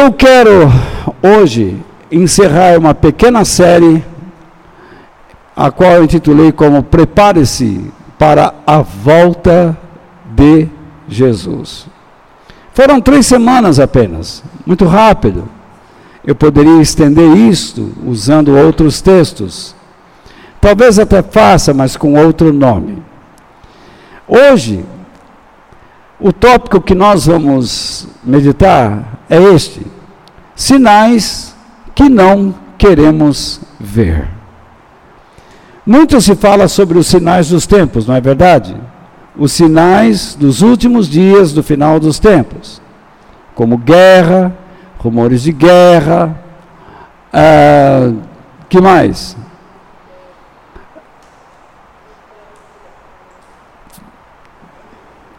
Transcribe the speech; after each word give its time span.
Eu 0.00 0.12
quero 0.12 0.70
hoje 1.20 1.76
encerrar 2.08 2.78
uma 2.78 2.94
pequena 2.94 3.44
série, 3.44 4.04
a 5.56 5.72
qual 5.72 5.90
eu 5.90 6.04
intitulei 6.04 6.52
como 6.52 6.84
Prepare-se 6.84 7.90
para 8.16 8.54
a 8.64 8.80
volta 8.80 9.76
de 10.36 10.68
Jesus. 11.08 11.88
Foram 12.72 13.00
três 13.00 13.26
semanas 13.26 13.80
apenas, 13.80 14.44
muito 14.64 14.84
rápido. 14.84 15.48
Eu 16.24 16.36
poderia 16.36 16.80
estender 16.80 17.36
isto 17.36 17.92
usando 18.06 18.56
outros 18.56 19.02
textos. 19.02 19.74
Talvez 20.60 21.00
até 21.00 21.22
faça, 21.22 21.74
mas 21.74 21.96
com 21.96 22.14
outro 22.14 22.52
nome. 22.52 23.02
Hoje, 24.28 24.84
o 26.20 26.32
tópico 26.32 26.80
que 26.80 26.94
nós 26.94 27.26
vamos 27.26 28.08
meditar 28.24 29.20
é 29.28 29.40
este: 29.42 29.86
sinais 30.54 31.54
que 31.94 32.08
não 32.08 32.54
queremos 32.76 33.60
ver. 33.78 34.28
Muito 35.86 36.20
se 36.20 36.34
fala 36.34 36.68
sobre 36.68 36.98
os 36.98 37.06
sinais 37.06 37.48
dos 37.48 37.66
tempos, 37.66 38.06
não 38.06 38.14
é 38.14 38.20
verdade? 38.20 38.76
Os 39.36 39.52
sinais 39.52 40.34
dos 40.34 40.60
últimos 40.60 41.08
dias 41.08 41.52
do 41.52 41.62
final 41.62 41.98
dos 41.98 42.18
tempos, 42.18 42.82
como 43.54 43.78
guerra, 43.78 44.52
rumores 44.98 45.42
de 45.42 45.52
guerra, 45.52 46.38
ah, 47.32 48.12
que 48.68 48.80
mais? 48.80 49.36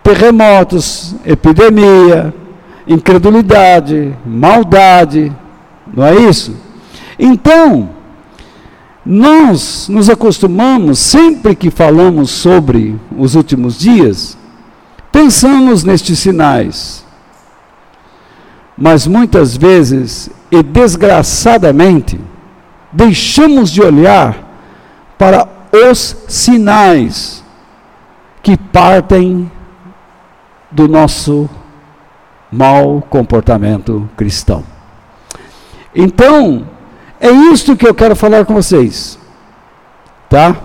Terremotos, 0.09 1.13
epidemia, 1.23 2.33
incredulidade, 2.87 4.17
maldade, 4.25 5.31
não 5.93 6.03
é 6.03 6.15
isso? 6.15 6.57
Então, 7.19 7.91
nós 9.05 9.87
nos 9.87 10.09
acostumamos, 10.09 10.97
sempre 10.97 11.55
que 11.55 11.69
falamos 11.69 12.31
sobre 12.31 12.99
os 13.15 13.35
últimos 13.35 13.77
dias, 13.77 14.35
pensamos 15.11 15.83
nestes 15.83 16.17
sinais. 16.17 17.05
Mas 18.75 19.05
muitas 19.05 19.55
vezes, 19.55 20.31
e 20.49 20.63
desgraçadamente, 20.63 22.19
deixamos 22.91 23.69
de 23.69 23.83
olhar 23.83 24.43
para 25.19 25.47
os 25.71 26.17
sinais 26.27 27.43
que 28.41 28.57
partem 28.57 29.51
do 30.71 30.87
nosso 30.87 31.49
mau 32.51 33.01
comportamento 33.09 34.09
cristão. 34.15 34.63
Então, 35.95 36.65
é 37.19 37.29
isto 37.29 37.75
que 37.75 37.87
eu 37.87 37.93
quero 37.93 38.15
falar 38.15 38.45
com 38.45 38.53
vocês. 38.53 39.19
Tá? 40.29 40.55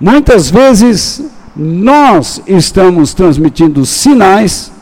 Muitas 0.00 0.50
vezes 0.50 1.22
nós 1.54 2.42
estamos 2.46 3.14
transmitindo 3.14 3.84
sinais 3.86 4.72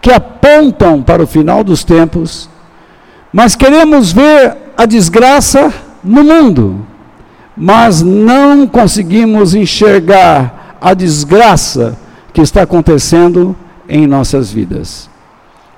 que 0.00 0.10
apontam 0.10 1.02
para 1.02 1.22
o 1.22 1.26
final 1.26 1.62
dos 1.62 1.84
tempos, 1.84 2.48
mas 3.32 3.54
queremos 3.54 4.12
ver 4.12 4.56
a 4.76 4.84
desgraça 4.84 5.72
no 6.02 6.24
mundo, 6.24 6.84
mas 7.56 8.02
não 8.02 8.66
conseguimos 8.66 9.54
enxergar 9.54 10.76
a 10.80 10.92
desgraça 10.92 11.96
que 12.32 12.40
está 12.40 12.62
acontecendo 12.62 13.54
em 13.88 14.06
nossas 14.06 14.50
vidas. 14.50 15.10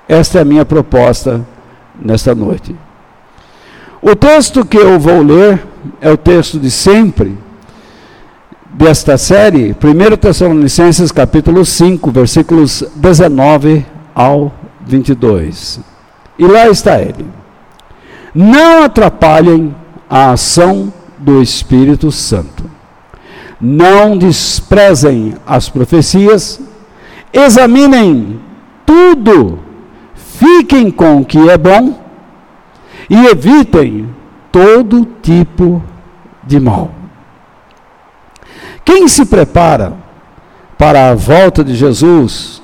Esta 0.07 0.39
é 0.39 0.41
a 0.41 0.45
minha 0.45 0.65
proposta 0.65 1.45
nesta 1.99 2.35
noite. 2.35 2.75
O 4.01 4.15
texto 4.15 4.65
que 4.65 4.77
eu 4.77 4.99
vou 4.99 5.21
ler 5.23 5.65
é 5.99 6.11
o 6.11 6.17
texto 6.17 6.59
de 6.59 6.69
sempre 6.69 7.37
desta 8.71 9.17
série, 9.17 9.71
1 9.73 10.17
Tessalonicenses 10.17 11.11
capítulo 11.11 11.65
5, 11.65 12.11
versículos 12.11 12.83
19 12.95 13.85
ao 14.13 14.53
22. 14.85 15.79
E 16.37 16.45
lá 16.45 16.67
está 16.67 17.01
ele. 17.01 17.25
Não 18.33 18.83
atrapalhem 18.83 19.73
a 20.09 20.31
ação 20.31 20.93
do 21.17 21.41
Espírito 21.41 22.11
Santo. 22.11 22.74
Não 23.67 24.15
desprezem 24.15 25.33
as 25.43 25.69
profecias, 25.69 26.61
examinem 27.33 28.39
tudo, 28.85 29.57
fiquem 30.13 30.91
com 30.91 31.21
o 31.21 31.25
que 31.25 31.49
é 31.49 31.57
bom 31.57 31.99
e 33.09 33.25
evitem 33.25 34.07
todo 34.51 35.07
tipo 35.19 35.81
de 36.43 36.59
mal. 36.59 36.91
Quem 38.85 39.07
se 39.07 39.25
prepara 39.25 39.93
para 40.77 41.09
a 41.09 41.15
volta 41.15 41.63
de 41.63 41.73
Jesus 41.73 42.61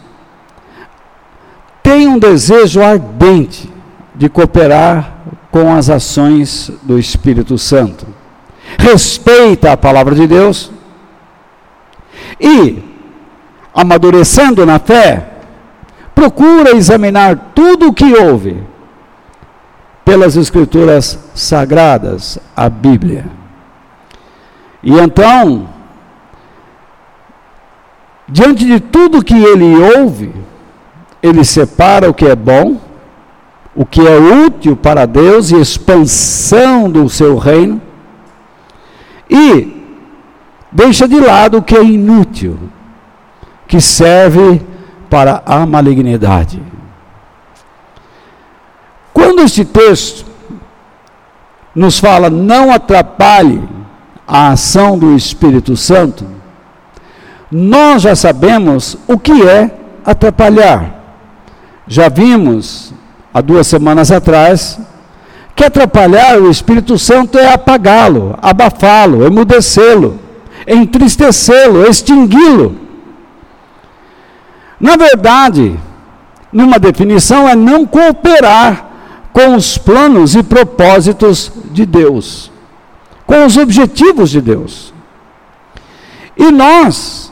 tem 1.82 2.08
um 2.08 2.20
desejo 2.20 2.80
ardente 2.80 3.68
de 4.14 4.30
cooperar 4.30 5.18
com 5.50 5.74
as 5.74 5.90
ações 5.90 6.72
do 6.84 7.00
Espírito 7.00 7.58
Santo. 7.58 8.06
Respeita 8.78 9.72
a 9.72 9.78
palavra 9.78 10.14
de 10.14 10.28
Deus 10.28 10.72
e, 12.40 12.84
amadurecendo 13.74 14.66
na 14.66 14.80
fé, 14.80 15.28
procura 16.14 16.76
examinar 16.76 17.52
tudo 17.56 17.88
o 17.90 17.94
que 17.94 18.14
houve 18.14 18.64
pelas 20.04 20.36
Escrituras 20.36 21.18
sagradas, 21.34 22.38
a 22.56 22.70
Bíblia. 22.70 23.26
E 24.84 24.98
então, 25.00 25.70
diante 28.28 28.66
de 28.66 28.80
tudo 28.80 29.24
que 29.24 29.36
ele 29.36 29.76
ouve, 29.98 30.34
ele 31.22 31.44
separa 31.46 32.10
o 32.10 32.14
que 32.14 32.26
é 32.26 32.36
bom, 32.36 32.80
o 33.76 33.86
que 33.86 34.02
é 34.06 34.18
útil 34.18 34.76
para 34.76 35.06
Deus 35.06 35.52
e 35.52 35.56
expansão 35.56 36.90
do 36.90 37.08
seu 37.08 37.38
reino, 37.38 37.82
e 39.30 39.81
deixa 40.72 41.08
de 41.08 41.20
lado 41.20 41.58
o 41.58 41.62
que 41.62 41.76
é 41.76 41.84
inútil, 41.84 42.58
que 43.68 43.82
serve 43.82 44.62
para 45.10 45.44
a 45.46 45.66
malignidade. 45.66 46.62
Quando 49.14 49.42
este 49.42 49.66
texto 49.66 50.26
nos 51.76 52.00
fala 52.00 52.30
não 52.30 52.72
atrapalhe 52.72 53.62
a 54.28 54.50
ação 54.50 54.98
do 54.98 55.16
Espírito 55.16 55.76
Santo, 55.76 56.26
nós 57.52 58.04
já 58.04 58.16
sabemos 58.16 58.98
o 59.08 59.20
que 59.20 59.46
é 59.46 59.70
atrapalhar. 60.06 61.02
Já 61.86 62.08
vimos 62.08 62.94
há 63.34 63.42
duas 63.42 63.68
semanas 63.68 64.10
atrás 64.12 64.80
que 65.54 65.66
atrapalhar 65.66 66.40
o 66.40 66.50
Espírito 66.50 66.98
Santo 66.98 67.38
é 67.38 67.54
apagá-lo, 67.54 68.38
abafá-lo, 68.42 69.26
emudecê-lo, 69.26 70.18
entristecê-lo, 70.68 71.86
extingui-lo. 71.86 72.76
Na 74.80 74.96
verdade, 74.96 75.78
numa 76.52 76.80
definição, 76.80 77.48
é 77.48 77.56
não 77.56 77.86
cooperar 77.86 78.90
com 79.32 79.56
os 79.56 79.78
planos 79.78 80.36
e 80.36 80.44
propósitos 80.44 81.52
de 81.72 81.86
Deus, 81.86 82.52
com 83.26 83.46
os 83.46 83.58
objetivos 83.58 84.30
de 84.30 84.42
Deus. 84.42 84.94
E 86.36 86.52
nós, 86.52 87.32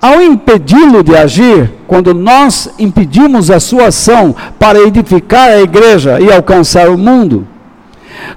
ao 0.00 0.22
impedi-lo 0.22 1.02
de 1.02 1.16
agir, 1.16 1.72
quando 1.86 2.14
nós 2.14 2.70
impedimos 2.78 3.50
a 3.50 3.58
sua 3.58 3.86
ação 3.86 4.34
para 4.58 4.80
edificar 4.80 5.48
a 5.48 5.60
igreja 5.60 6.20
e 6.20 6.32
alcançar 6.32 6.88
o 6.88 6.98
mundo, 6.98 7.46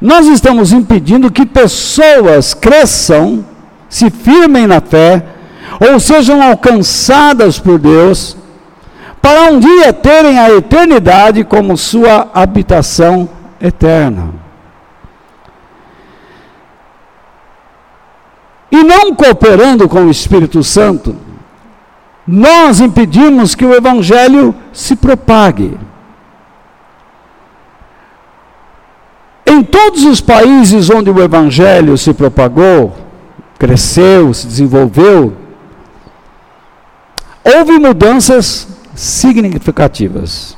nós 0.01 0.25
estamos 0.27 0.71
impedindo 0.71 1.31
que 1.31 1.45
pessoas 1.45 2.53
cresçam, 2.53 3.45
se 3.95 4.09
firmem 4.09 4.67
na 4.67 4.81
fé, 4.81 5.25
ou 5.79 6.01
sejam 6.01 6.43
alcançadas 6.43 7.57
por 7.57 7.79
Deus 7.79 8.35
para 9.21 9.43
um 9.43 9.57
dia 9.57 9.93
terem 9.93 10.37
a 10.37 10.51
eternidade 10.51 11.45
como 11.45 11.77
sua 11.77 12.29
habitação 12.33 13.29
eterna. 13.59 14.33
E 18.69 18.83
não 18.83 19.15
cooperando 19.15 19.87
com 19.87 20.01
o 20.03 20.11
Espírito 20.11 20.61
Santo, 20.61 21.15
nós 22.27 22.81
impedimos 22.81 23.55
que 23.55 23.65
o 23.65 23.73
Evangelho 23.73 24.53
se 24.73 24.97
propague. 24.97 25.79
Em 29.45 29.63
todos 29.63 30.03
os 30.03 30.19
países 30.19 30.89
onde 30.89 31.09
o 31.09 31.23
Evangelho 31.23 31.97
se 31.97 32.13
propagou, 32.13 33.04
cresceu, 33.57 34.33
se 34.33 34.47
desenvolveu, 34.47 35.33
houve 37.43 37.79
mudanças 37.79 38.67
significativas. 38.95 40.57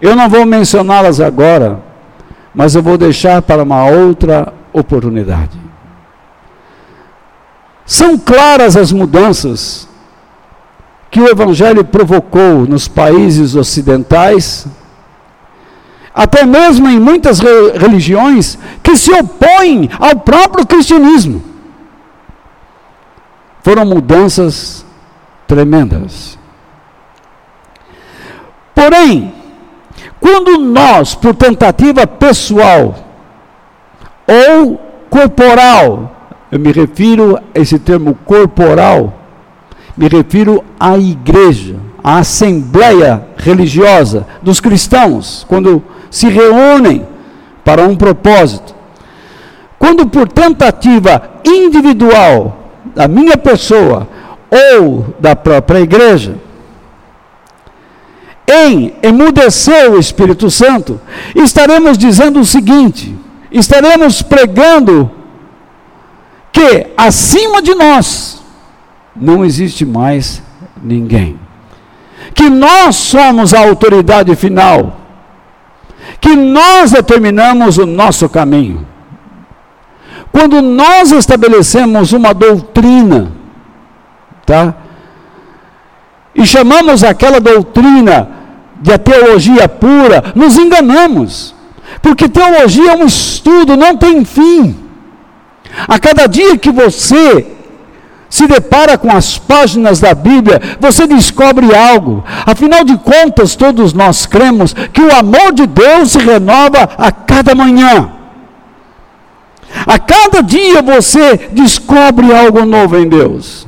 Eu 0.00 0.14
não 0.14 0.28
vou 0.28 0.44
mencioná-las 0.44 1.20
agora, 1.20 1.80
mas 2.54 2.74
eu 2.74 2.82
vou 2.82 2.98
deixar 2.98 3.40
para 3.42 3.62
uma 3.62 3.86
outra 3.86 4.52
oportunidade. 4.72 5.58
São 7.84 8.18
claras 8.18 8.76
as 8.76 8.90
mudanças 8.90 9.88
que 11.10 11.20
o 11.20 11.28
Evangelho 11.28 11.84
provocou 11.84 12.66
nos 12.66 12.88
países 12.88 13.54
ocidentais, 13.54 14.66
até 16.12 16.44
mesmo 16.44 16.88
em 16.88 16.98
muitas 16.98 17.38
religiões 17.38 18.58
que 18.82 18.96
se 18.96 19.12
opõem 19.12 19.88
ao 19.98 20.16
próprio 20.16 20.66
cristianismo. 20.66 21.42
Foram 23.66 23.84
mudanças 23.84 24.86
tremendas. 25.44 26.38
Porém, 28.72 29.34
quando 30.20 30.56
nós, 30.56 31.16
por 31.16 31.34
tentativa 31.34 32.06
pessoal 32.06 32.94
ou 34.24 34.80
corporal, 35.10 36.30
eu 36.52 36.60
me 36.60 36.70
refiro 36.70 37.38
a 37.38 37.42
esse 37.58 37.76
termo 37.76 38.16
corporal, 38.24 39.12
me 39.96 40.06
refiro 40.06 40.64
à 40.78 40.96
igreja, 40.96 41.74
à 42.04 42.18
assembleia 42.18 43.26
religiosa 43.36 44.28
dos 44.40 44.60
cristãos, 44.60 45.44
quando 45.48 45.82
se 46.08 46.28
reúnem 46.28 47.04
para 47.64 47.82
um 47.82 47.96
propósito. 47.96 48.76
Quando 49.76 50.06
por 50.06 50.28
tentativa 50.28 51.40
individual 51.44 52.65
da 52.96 53.06
minha 53.06 53.36
pessoa 53.36 54.08
ou 54.50 55.14
da 55.20 55.36
própria 55.36 55.80
igreja, 55.80 56.36
em 58.48 58.94
emudecer 59.02 59.90
o 59.92 59.98
Espírito 59.98 60.50
Santo, 60.50 60.98
estaremos 61.34 61.98
dizendo 61.98 62.40
o 62.40 62.44
seguinte: 62.44 63.14
estaremos 63.52 64.22
pregando 64.22 65.10
que 66.50 66.86
acima 66.96 67.60
de 67.60 67.74
nós 67.74 68.42
não 69.14 69.44
existe 69.44 69.84
mais 69.84 70.42
ninguém. 70.82 71.38
Que 72.34 72.48
nós 72.48 72.96
somos 72.96 73.52
a 73.52 73.60
autoridade 73.60 74.34
final. 74.36 75.00
Que 76.18 76.34
nós 76.34 76.92
determinamos 76.92 77.76
o 77.76 77.84
nosso 77.84 78.26
caminho. 78.28 78.86
Quando 80.36 80.60
nós 80.60 81.12
estabelecemos 81.12 82.12
uma 82.12 82.34
doutrina, 82.34 83.32
tá? 84.44 84.74
E 86.34 86.44
chamamos 86.44 87.02
aquela 87.02 87.40
doutrina 87.40 88.28
de 88.82 88.92
a 88.92 88.98
teologia 88.98 89.66
pura, 89.66 90.34
nos 90.34 90.58
enganamos. 90.58 91.54
Porque 92.02 92.28
teologia 92.28 92.92
é 92.92 92.96
um 92.96 93.06
estudo, 93.06 93.78
não 93.78 93.96
tem 93.96 94.26
fim. 94.26 94.76
A 95.88 95.98
cada 95.98 96.26
dia 96.26 96.58
que 96.58 96.70
você 96.70 97.56
se 98.28 98.46
depara 98.46 98.98
com 98.98 99.10
as 99.10 99.38
páginas 99.38 100.00
da 100.00 100.14
Bíblia, 100.14 100.60
você 100.78 101.06
descobre 101.06 101.74
algo. 101.74 102.22
Afinal 102.44 102.84
de 102.84 102.98
contas, 102.98 103.56
todos 103.56 103.94
nós 103.94 104.26
cremos 104.26 104.74
que 104.92 105.00
o 105.00 105.16
amor 105.16 105.54
de 105.54 105.66
Deus 105.66 106.10
se 106.10 106.18
renova 106.18 106.90
a 106.98 107.10
cada 107.10 107.54
manhã. 107.54 108.15
A 109.84 109.98
cada 109.98 110.42
dia 110.42 110.80
você 110.80 111.48
descobre 111.52 112.32
algo 112.32 112.64
novo 112.64 112.96
em 112.96 113.08
Deus. 113.08 113.66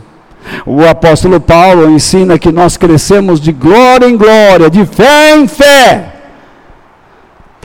O 0.65 0.87
apóstolo 0.87 1.41
Paulo 1.41 1.91
ensina 1.91 2.39
que 2.39 2.51
nós 2.51 2.77
crescemos 2.77 3.41
de 3.41 3.53
glória 3.53 4.07
em 4.09 4.17
glória, 4.17 4.71
de 4.71 4.87
fé 4.87 5.37
em 5.37 5.47
fé. 5.47 6.15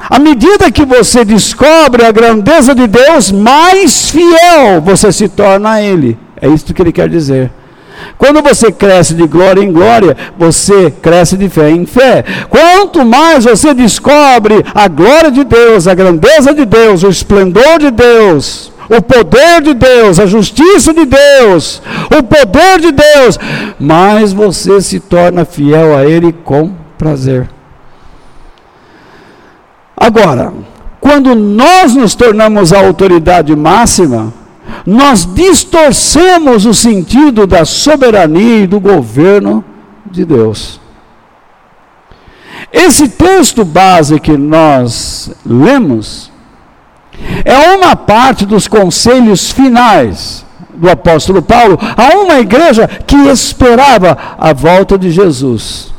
À 0.10 0.19
medida 0.19 0.72
que 0.72 0.84
você 0.84 1.24
descobre 1.24 2.06
a 2.06 2.12
grandeza 2.12 2.75
de 2.75 2.88
Deus, 2.88 3.31
mais 3.31 4.10
fiel 4.10 4.81
você 4.81 5.12
se 5.13 5.30
torna 5.30 5.72
a 5.72 5.81
Ele. 5.81 6.18
É 6.42 6.48
isso 6.50 6.74
que 6.74 6.81
ele 6.81 6.92
quer 6.92 7.07
dizer. 7.07 7.51
Quando 8.18 8.42
você 8.42 8.72
cresce 8.72 9.13
de 9.13 9.28
glória 9.28 9.62
em 9.62 9.72
glória, 9.72 10.16
você 10.38 10.92
cresce 10.92 11.38
de 11.38 11.50
fé 11.50 11.69
em 11.69 11.86
fé. 11.86 12.24
Quanto 12.50 13.06
mais 13.06 13.45
você 13.45 13.74
descobre 13.74 14.63
a 14.74 14.88
glória 14.88 15.31
de 15.31 15.44
Deus, 15.44 15.88
a 15.88 15.94
grandeza 15.94 16.54
de 16.54 16.66
Deus, 16.66 17.04
o 17.04 17.10
esplendor 17.10 17.80
de 17.80 17.92
Deus, 17.92 18.72
o 18.90 19.01
poder 19.01 19.62
de 19.62 19.74
Deus, 19.74 20.19
a 20.19 20.25
justiça 20.25 20.94
de 20.94 21.06
Deus, 21.06 21.81
o 22.18 22.24
poder 22.24 22.80
de 22.80 22.92
Deus, 22.92 23.40
mais 23.80 24.34
você 24.34 24.81
se 24.81 25.00
torna 25.00 25.46
fiel 25.46 25.96
a 25.98 26.06
Ele 26.06 26.31
com 26.31 26.72
prazer. 26.98 27.50
Agora, 29.96 30.54
quando 31.00 31.36
nós 31.36 31.96
nos 31.96 32.16
tornamos 32.16 32.74
a 32.74 32.80
autoridade 32.80 33.56
máxima, 33.56 34.34
nós 34.86 35.25
distorcemos 35.25 36.65
o 36.65 36.74
sentido 36.74 37.48
da 37.48 37.65
soberania 37.65 38.63
e 38.63 38.68
do 38.68 38.80
governo 38.80 39.63
de 40.06 40.25
Deus. 40.25 40.80
Esse 42.71 43.07
texto 43.07 43.63
base 43.63 44.19
que 44.19 44.36
nós 44.36 45.31
lemos 45.45 46.31
é 47.45 47.75
uma 47.75 47.95
parte 47.95 48.45
dos 48.45 48.68
conselhos 48.68 49.51
finais 49.51 50.45
do 50.74 50.89
apóstolo 50.89 51.42
Paulo 51.42 51.77
a 51.95 52.18
uma 52.18 52.39
igreja 52.39 52.88
que 52.88 53.15
esperava 53.15 54.18
a 54.38 54.54
volta 54.54 54.98
de 54.98 55.12
Jesus. 55.12 55.94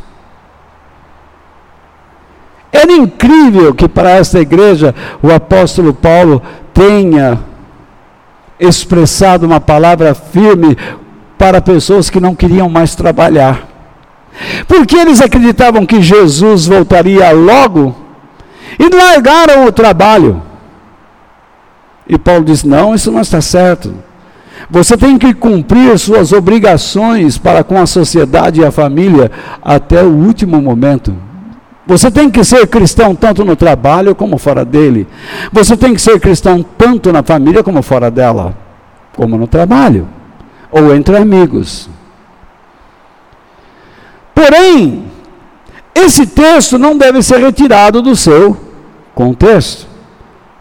Era 2.73 2.93
incrível 2.93 3.73
que 3.73 3.89
para 3.89 4.11
esta 4.11 4.41
igreja 4.41 4.95
o 5.23 5.33
apóstolo 5.33 5.95
Paulo 5.95 6.43
tenha 6.73 7.39
expressado 8.65 9.47
uma 9.47 9.61
palavra 9.61 10.15
firme 10.15 10.77
para 11.39 11.61
pessoas 11.61 12.09
que 12.09 12.21
não 12.21 12.35
queriam 12.35 12.69
mais 12.69 12.95
trabalhar. 12.95 13.69
Porque 14.67 14.97
eles 14.97 15.21
acreditavam 15.21 15.87
que 15.87 16.03
Jesus 16.03 16.67
voltaria 16.67 17.31
logo 17.31 17.95
e 18.79 18.89
largaram 18.95 19.67
o 19.67 19.73
trabalho. 19.73 20.43
E 22.09 22.19
Paulo 22.19 22.45
diz: 22.45 22.65
não, 22.65 22.95
isso 22.95 23.11
não 23.11 23.21
está 23.21 23.41
certo. 23.41 23.95
Você 24.71 24.97
tem 24.97 25.19
que 25.19 25.35
cumprir 25.35 25.97
suas 25.99 26.33
obrigações 26.33 27.37
para 27.39 27.63
com 27.63 27.79
a 27.79 27.87
sociedade 27.87 28.61
e 28.61 28.65
a 28.65 28.71
família 28.71 29.31
até 29.63 30.03
o 30.03 30.11
último 30.11 30.61
momento. 30.61 31.15
Você 31.87 32.11
tem 32.11 32.31
que 32.31 32.43
ser 32.43 32.67
cristão 32.67 33.15
tanto 33.15 33.45
no 33.45 33.55
trabalho 33.55 34.15
como 34.15 34.39
fora 34.39 34.65
dele. 34.65 35.07
Você 35.53 35.77
tem 35.77 35.93
que 35.95 36.01
ser 36.01 36.19
cristão 36.19 36.65
tanto 36.79 37.13
na 37.13 37.23
família 37.23 37.63
como 37.63 37.83
fora 37.83 38.11
dela, 38.11 38.57
como 39.15 39.37
no 39.37 39.47
trabalho 39.47 40.09
ou 40.71 40.95
entre 40.95 41.17
amigos. 41.17 41.89
Porém, 44.35 45.05
esse 45.95 46.27
texto 46.27 46.79
não 46.79 46.99
deve 46.99 47.23
ser 47.23 47.39
retirado 47.39 48.03
do 48.03 48.17
seu 48.17 48.57
contexto, 49.15 49.87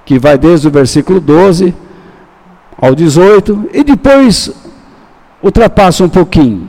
que 0.06 0.20
vai 0.20 0.38
desde 0.38 0.68
o 0.68 0.72
versículo 0.72 1.20
12 1.20 1.74
ao 2.78 2.94
18 2.94 3.70
e 3.74 3.84
depois 3.84 4.52
ultrapassa 5.42 6.04
um 6.04 6.10
pouquinho. 6.10 6.68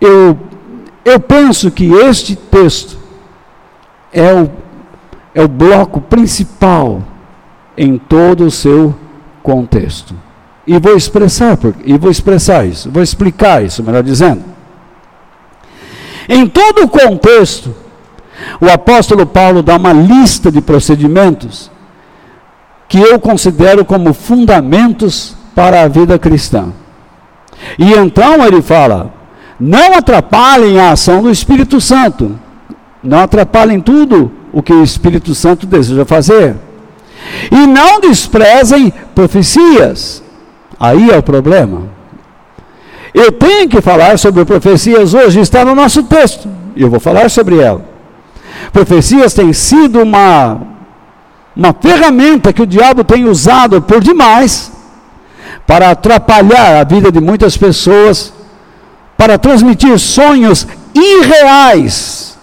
Eu, 0.00 0.38
eu 1.04 1.20
penso 1.20 1.70
que 1.70 1.92
este 1.92 2.34
texto 2.34 3.05
é 4.16 4.32
o, 4.32 4.50
é 5.34 5.42
o 5.42 5.48
bloco 5.48 6.00
principal 6.00 7.02
em 7.76 7.98
todo 7.98 8.46
o 8.46 8.50
seu 8.50 8.94
contexto. 9.42 10.14
E 10.66 10.78
vou 10.78 10.96
expressar, 10.96 11.58
e 11.84 11.98
vou 11.98 12.10
expressar 12.10 12.66
isso, 12.66 12.90
vou 12.90 13.02
explicar 13.02 13.62
isso, 13.62 13.84
melhor 13.84 14.02
dizendo. 14.02 14.42
Em 16.28 16.48
todo 16.48 16.84
o 16.84 16.88
contexto, 16.88 17.72
o 18.58 18.68
apóstolo 18.68 19.26
Paulo 19.26 19.62
dá 19.62 19.76
uma 19.76 19.92
lista 19.92 20.50
de 20.50 20.62
procedimentos 20.62 21.70
que 22.88 22.98
eu 22.98 23.20
considero 23.20 23.84
como 23.84 24.14
fundamentos 24.14 25.36
para 25.54 25.82
a 25.82 25.88
vida 25.88 26.18
cristã. 26.18 26.72
E 27.78 27.92
então 27.92 28.44
ele 28.44 28.62
fala: 28.62 29.12
não 29.60 29.94
atrapalhem 29.94 30.80
a 30.80 30.92
ação 30.92 31.22
do 31.22 31.30
Espírito 31.30 31.80
Santo. 31.80 32.45
Não 33.06 33.20
atrapalhem 33.20 33.80
tudo 33.80 34.32
o 34.52 34.60
que 34.60 34.72
o 34.72 34.82
Espírito 34.82 35.34
Santo 35.34 35.66
deseja 35.66 36.04
fazer. 36.04 36.56
E 37.50 37.66
não 37.66 38.00
desprezem 38.00 38.92
profecias. 39.14 40.22
Aí 40.78 41.10
é 41.10 41.16
o 41.16 41.22
problema. 41.22 41.82
Eu 43.14 43.30
tenho 43.32 43.68
que 43.68 43.80
falar 43.80 44.18
sobre 44.18 44.44
profecias 44.44 45.14
hoje, 45.14 45.40
está 45.40 45.64
no 45.64 45.74
nosso 45.74 46.02
texto. 46.02 46.48
E 46.74 46.82
eu 46.82 46.90
vou 46.90 47.00
falar 47.00 47.30
sobre 47.30 47.58
ela. 47.58 47.82
Profecias 48.72 49.32
têm 49.32 49.52
sido 49.52 50.02
uma, 50.02 50.60
uma 51.54 51.72
ferramenta 51.72 52.52
que 52.52 52.62
o 52.62 52.66
diabo 52.66 53.04
tem 53.04 53.24
usado 53.28 53.80
por 53.80 54.00
demais 54.02 54.72
para 55.66 55.90
atrapalhar 55.90 56.80
a 56.80 56.84
vida 56.84 57.10
de 57.10 57.20
muitas 57.20 57.56
pessoas, 57.56 58.32
para 59.16 59.38
transmitir 59.38 59.98
sonhos 59.98 60.66
irreais 60.94 62.35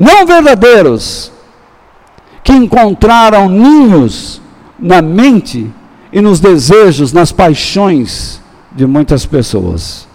não 0.00 0.24
verdadeiros, 0.24 1.30
que 2.42 2.54
encontraram 2.54 3.50
ninhos 3.50 4.40
na 4.78 5.02
mente 5.02 5.70
e 6.10 6.22
nos 6.22 6.40
desejos, 6.40 7.12
nas 7.12 7.30
paixões 7.30 8.40
de 8.72 8.86
muitas 8.86 9.26
pessoas. 9.26 10.08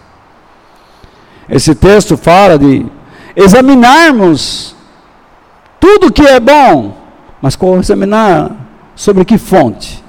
Esse 1.48 1.76
texto 1.76 2.18
fala 2.18 2.58
de 2.58 2.84
examinarmos 3.36 4.76
tudo 5.80 6.12
que 6.12 6.26
é 6.26 6.40
bom, 6.40 6.98
mas 7.40 7.56
examinar 7.80 8.52
sobre 8.96 9.24
que 9.24 9.38
fonte? 9.38 10.04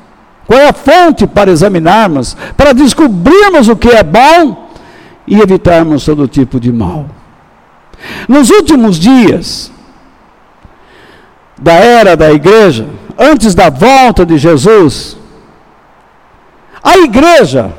Qual 0.46 0.58
é 0.58 0.68
a 0.68 0.72
fonte 0.72 1.26
para 1.26 1.50
examinarmos, 1.50 2.34
para 2.56 2.72
descobrirmos 2.72 3.68
o 3.68 3.76
que 3.76 3.88
é 3.88 4.02
bom 4.02 4.70
e 5.26 5.38
evitarmos 5.38 6.04
todo 6.04 6.26
tipo 6.26 6.58
de 6.58 6.72
mal? 6.72 7.04
Nos 8.28 8.50
últimos 8.50 8.98
dias 8.98 9.72
da 11.58 11.72
era 11.72 12.16
da 12.16 12.32
igreja, 12.32 12.86
antes 13.18 13.54
da 13.54 13.70
volta 13.70 14.26
de 14.26 14.36
Jesus, 14.36 15.16
a 16.82 16.98
igreja 16.98 17.72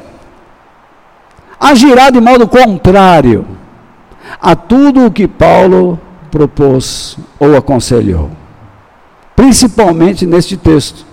agirá 1.59 2.09
de 2.09 2.19
modo 2.19 2.47
contrário 2.47 3.45
a 4.41 4.55
tudo 4.55 5.05
o 5.05 5.11
que 5.11 5.27
Paulo 5.27 5.99
propôs 6.29 7.17
ou 7.39 7.55
aconselhou. 7.55 8.29
Principalmente 9.35 10.25
neste 10.25 10.57
texto 10.57 11.05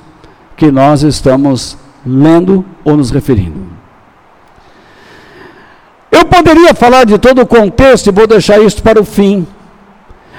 que 0.56 0.70
nós 0.70 1.02
estamos 1.02 1.76
lendo 2.04 2.64
ou 2.84 2.96
nos 2.96 3.11
referindo. 3.11 3.74
Eu 6.14 6.25
poderia 6.26 6.73
falar 6.75 7.04
de 7.04 7.18
todo 7.18 7.42
o 7.42 7.47
contexto 7.47 8.06
e 8.06 8.12
vou 8.12 8.25
deixar 8.25 8.61
isso 8.61 8.80
para 8.80 9.00
o 9.00 9.04
fim. 9.04 9.44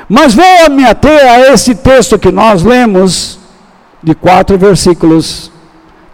Mas 0.08 0.34
vou 0.34 0.70
me 0.72 0.86
ater 0.86 1.30
a 1.30 1.52
esse 1.54 1.76
texto 1.76 2.18
que 2.18 2.32
nós 2.32 2.64
lemos, 2.64 3.38
de 4.02 4.16
quatro 4.16 4.58
versículos, 4.58 5.52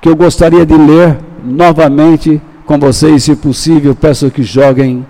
que 0.01 0.09
eu 0.09 0.15
gostaria 0.15 0.65
de 0.65 0.73
ler 0.73 1.19
novamente 1.43 2.41
com 2.65 2.79
vocês, 2.79 3.25
se 3.25 3.35
possível, 3.35 3.93
peço 3.93 4.31
que 4.31 4.41
joguem 4.41 5.05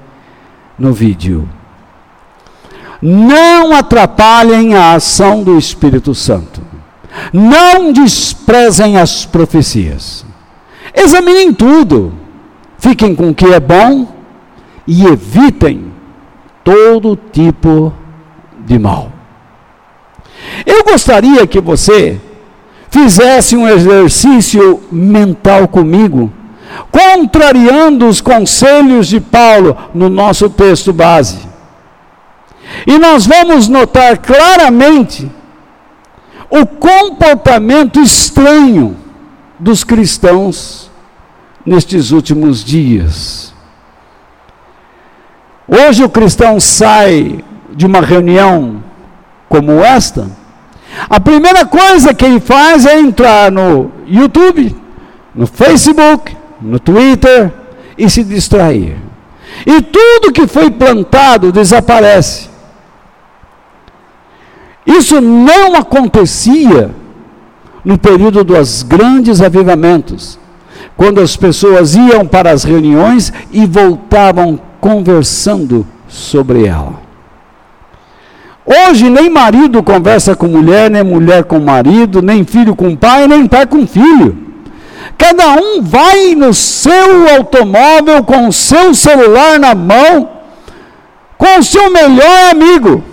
no 0.78 0.92
vídeo. 0.92 1.48
Não 3.02 3.74
atrapalhem 3.74 4.76
a 4.76 4.96
ação 4.96 5.44
do 5.44 5.58
Espírito 5.58 6.14
Santo. 6.14 6.62
Não 7.32 7.94
desprezem 7.94 8.98
as 8.98 9.26
profecias. 9.26 10.26
Examinem 10.94 11.54
tudo. 11.54 12.12
Fiquem 12.78 13.16
com 13.16 13.30
o 13.30 13.36
que 13.36 13.46
é 13.46 13.60
bom 13.60 14.11
e 14.88 15.06
evitem 15.06 15.92
todo 16.64 17.18
tipo 17.32 17.94
de 18.60 18.78
mal. 18.80 19.12
Eu 20.66 20.84
gostaria 20.84 21.46
que 21.48 21.60
você 21.60 22.20
fizesse 22.90 23.56
um 23.56 23.68
exercício 23.68 24.82
mental 24.92 25.68
comigo 25.68 26.32
contrariando 26.92 28.08
os 28.08 28.22
conselhos 28.22 29.08
de 29.08 29.20
Paulo 29.20 29.78
no 29.94 30.10
nosso 30.10 30.50
texto 30.50 30.94
base. 30.94 31.40
E 32.88 32.98
nós 32.98 33.26
vamos 33.26 33.68
notar 33.68 34.18
claramente 34.18 35.30
o 36.50 36.66
comportamento 36.66 38.00
estranho 38.00 38.98
dos 39.60 39.84
cristãos 39.84 40.90
nestes 41.66 42.12
últimos 42.12 42.64
dias. 42.64 43.51
Hoje 45.74 46.04
o 46.04 46.10
cristão 46.10 46.60
sai 46.60 47.40
de 47.74 47.86
uma 47.86 48.02
reunião 48.02 48.84
como 49.48 49.80
esta, 49.80 50.30
a 51.10 51.18
primeira 51.18 51.66
coisa 51.66 52.14
que 52.14 52.26
ele 52.26 52.42
faz 52.42 52.86
é 52.86 53.00
entrar 53.00 53.50
no 53.50 53.90
YouTube, 54.06 54.76
no 55.34 55.48
Facebook, 55.48 56.36
no 56.62 56.78
Twitter 56.78 57.54
e 57.98 58.10
se 58.10 58.22
distrair. 58.22 58.98
E 59.66 59.82
tudo 59.82 60.34
que 60.34 60.46
foi 60.46 60.70
plantado 60.70 61.54
desaparece. 61.54 62.50
Isso 64.86 65.22
não 65.22 65.78
acontecia 65.78 66.92
no 67.86 67.98
período 67.98 68.44
dos 68.44 68.84
grandes 68.84 69.40
avivamentos, 69.40 70.38
quando 70.98 71.22
as 71.22 71.38
pessoas 71.38 71.96
iam 71.96 72.28
para 72.28 72.52
as 72.52 72.66
reuniões 72.66 73.32
e 73.54 73.66
voltavam 73.66 74.60
conversando 74.82 75.88
sobre 76.08 76.66
ela. 76.66 77.00
Hoje 78.66 79.10
nem 79.10 79.30
marido 79.30 79.84
conversa 79.84 80.36
com 80.36 80.48
mulher, 80.48 80.90
nem 80.90 81.04
mulher 81.04 81.44
com 81.44 81.60
marido, 81.60 82.22
nem 82.22 82.44
filho 82.44 82.76
com 82.76 82.96
pai, 82.96 83.28
nem 83.28 83.48
pai 83.48 83.66
com 83.68 83.86
filho. 83.86 84.38
Cada 85.18 85.54
um 85.54 85.82
vai 85.82 86.36
no 86.36 86.54
seu 86.54 87.30
automóvel 87.36 88.24
com 88.24 88.48
o 88.48 88.54
seu 88.54 88.94
celular 88.94 89.60
na 89.60 89.76
mão, 89.76 90.30
com 91.38 91.60
o 91.60 91.64
seu 91.64 91.92
melhor 91.92 92.52
amigo. 92.52 93.04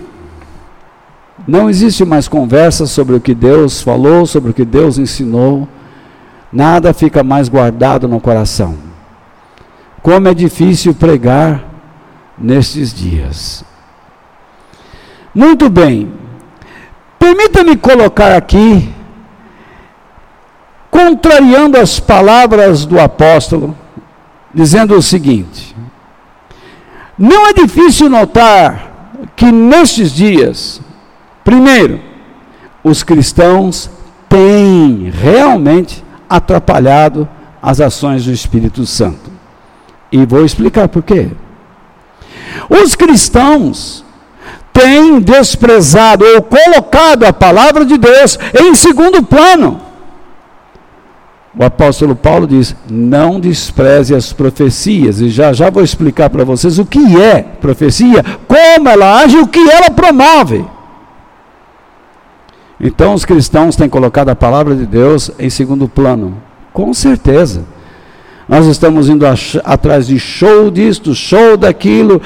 Não 1.47 1.69
existe 1.69 2.05
mais 2.05 2.27
conversa 2.27 2.85
sobre 2.85 3.15
o 3.15 3.19
que 3.19 3.33
Deus 3.33 3.81
falou, 3.81 4.25
sobre 4.25 4.51
o 4.51 4.53
que 4.53 4.65
Deus 4.65 4.97
ensinou. 4.97 5.67
Nada 6.51 6.93
fica 6.93 7.23
mais 7.23 7.49
guardado 7.49 8.07
no 8.07 8.19
coração. 8.19 8.88
Como 10.01 10.27
é 10.27 10.33
difícil 10.33 10.93
pregar 10.93 11.63
nestes 12.37 12.93
dias. 12.93 13.63
Muito 15.33 15.69
bem. 15.69 16.11
Permita-me 17.17 17.75
colocar 17.75 18.35
aqui 18.35 18.93
contrariando 20.89 21.77
as 21.77 21.99
palavras 21.99 22.85
do 22.85 22.99
apóstolo, 22.99 23.77
dizendo 24.53 24.95
o 24.95 25.01
seguinte: 25.01 25.75
Não 27.17 27.47
é 27.47 27.53
difícil 27.53 28.09
notar 28.09 29.13
que 29.35 29.51
nestes 29.51 30.11
dias, 30.11 30.81
primeiro, 31.43 31.99
os 32.83 33.03
cristãos 33.03 33.89
têm 34.27 35.11
realmente 35.11 36.03
atrapalhado 36.29 37.27
as 37.61 37.81
ações 37.81 38.25
do 38.25 38.31
Espírito 38.31 38.85
Santo. 38.85 39.28
E 40.11 40.25
vou 40.25 40.43
explicar 40.43 40.87
por 40.87 41.03
quê. 41.03 41.29
Os 42.69 42.95
cristãos 42.95 44.03
têm 44.73 45.19
desprezado 45.19 46.25
ou 46.25 46.41
colocado 46.41 47.25
a 47.25 47.33
palavra 47.33 47.85
de 47.85 47.97
Deus 47.97 48.37
em 48.59 48.73
segundo 48.73 49.21
plano. 49.23 49.81
O 51.57 51.63
apóstolo 51.63 52.15
Paulo 52.15 52.47
diz: 52.47 52.75
não 52.89 53.39
despreze 53.39 54.15
as 54.15 54.31
profecias. 54.31 55.19
E 55.19 55.29
já 55.29 55.51
já 55.51 55.69
vou 55.69 55.83
explicar 55.83 56.29
para 56.29 56.43
vocês 56.43 56.79
o 56.79 56.85
que 56.85 57.19
é 57.19 57.41
profecia, 57.41 58.23
como 58.47 58.87
ela 58.87 59.21
age 59.21 59.37
e 59.37 59.41
o 59.41 59.47
que 59.47 59.59
ela 59.59 59.89
promove. 59.91 60.65
Então 62.79 63.13
os 63.13 63.25
cristãos 63.25 63.75
têm 63.75 63.89
colocado 63.89 64.29
a 64.29 64.35
palavra 64.35 64.75
de 64.75 64.85
Deus 64.85 65.29
em 65.37 65.49
segundo 65.49 65.87
plano. 65.87 66.37
Com 66.71 66.93
certeza. 66.93 67.65
Nós 68.49 68.65
estamos 68.65 69.07
indo 69.07 69.25
atrás 69.63 70.07
de 70.07 70.17
show 70.17 70.71
disto, 70.71 71.13
show 71.13 71.55
daquilo, 71.55 72.19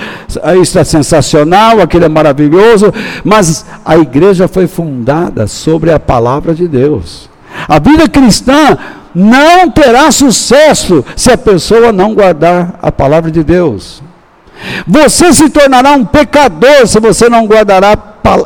isso 0.62 0.80
é 0.80 0.84
sensacional, 0.86 1.82
aquilo 1.82 2.06
é 2.06 2.10
maravilhoso, 2.10 2.94
mas 3.26 3.66
a 3.84 3.98
igreja 3.98 4.48
foi 4.48 4.66
fundada 4.66 5.48
sobre 5.48 5.92
a 5.92 6.00
palavra 6.00 6.56
de 6.56 6.66
Deus. 6.66 7.30
A 7.68 7.78
vida 7.78 8.08
cristã 8.08 8.78
não 9.14 9.70
terá 9.70 10.10
sucesso 10.12 11.04
se 11.14 11.30
a 11.30 11.38
pessoa 11.38 11.92
não 11.92 12.14
guardar 12.14 12.80
a 12.82 12.90
palavra 12.90 13.30
de 13.30 13.44
Deus. 13.44 14.02
Você 14.88 15.34
se 15.34 15.50
tornará 15.50 15.92
um 15.92 16.06
pecador 16.06 16.88
se 16.88 17.00
você 17.00 17.30
não 17.30 17.46
guardará 17.46 17.98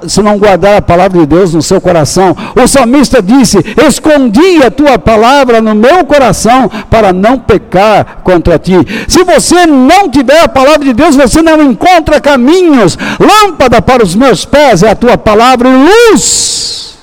se 0.07 0.21
não 0.24 0.39
guardar 0.39 0.77
a 0.77 0.81
palavra 0.81 1.19
de 1.19 1.25
Deus 1.27 1.53
no 1.53 1.62
seu 1.62 1.79
coração. 1.79 2.36
O 2.55 2.67
salmista 2.67 3.21
disse: 3.21 3.59
Escondi 3.88 4.63
a 4.63 4.71
tua 4.71 4.97
palavra 4.97 5.62
no 5.62 5.75
meu 5.75 6.03
coração 6.03 6.69
para 6.89 7.13
não 7.13 7.38
pecar 7.38 8.21
contra 8.24 8.57
ti. 8.57 8.74
Se 9.07 9.24
você 9.24 9.67
não 9.67 10.09
tiver 10.09 10.41
a 10.41 10.47
palavra 10.47 10.83
de 10.83 10.93
Deus, 10.93 11.15
você 11.15 11.41
não 11.41 11.62
encontra 11.62 12.19
caminhos. 12.19 12.97
Lâmpada 13.19 13.81
para 13.81 14.03
os 14.03 14.15
meus 14.15 14.45
pés 14.45 14.81
é 14.81 14.89
a 14.89 14.95
tua 14.95 15.17
palavra 15.17 15.69
e 15.69 16.12
luz 16.12 16.97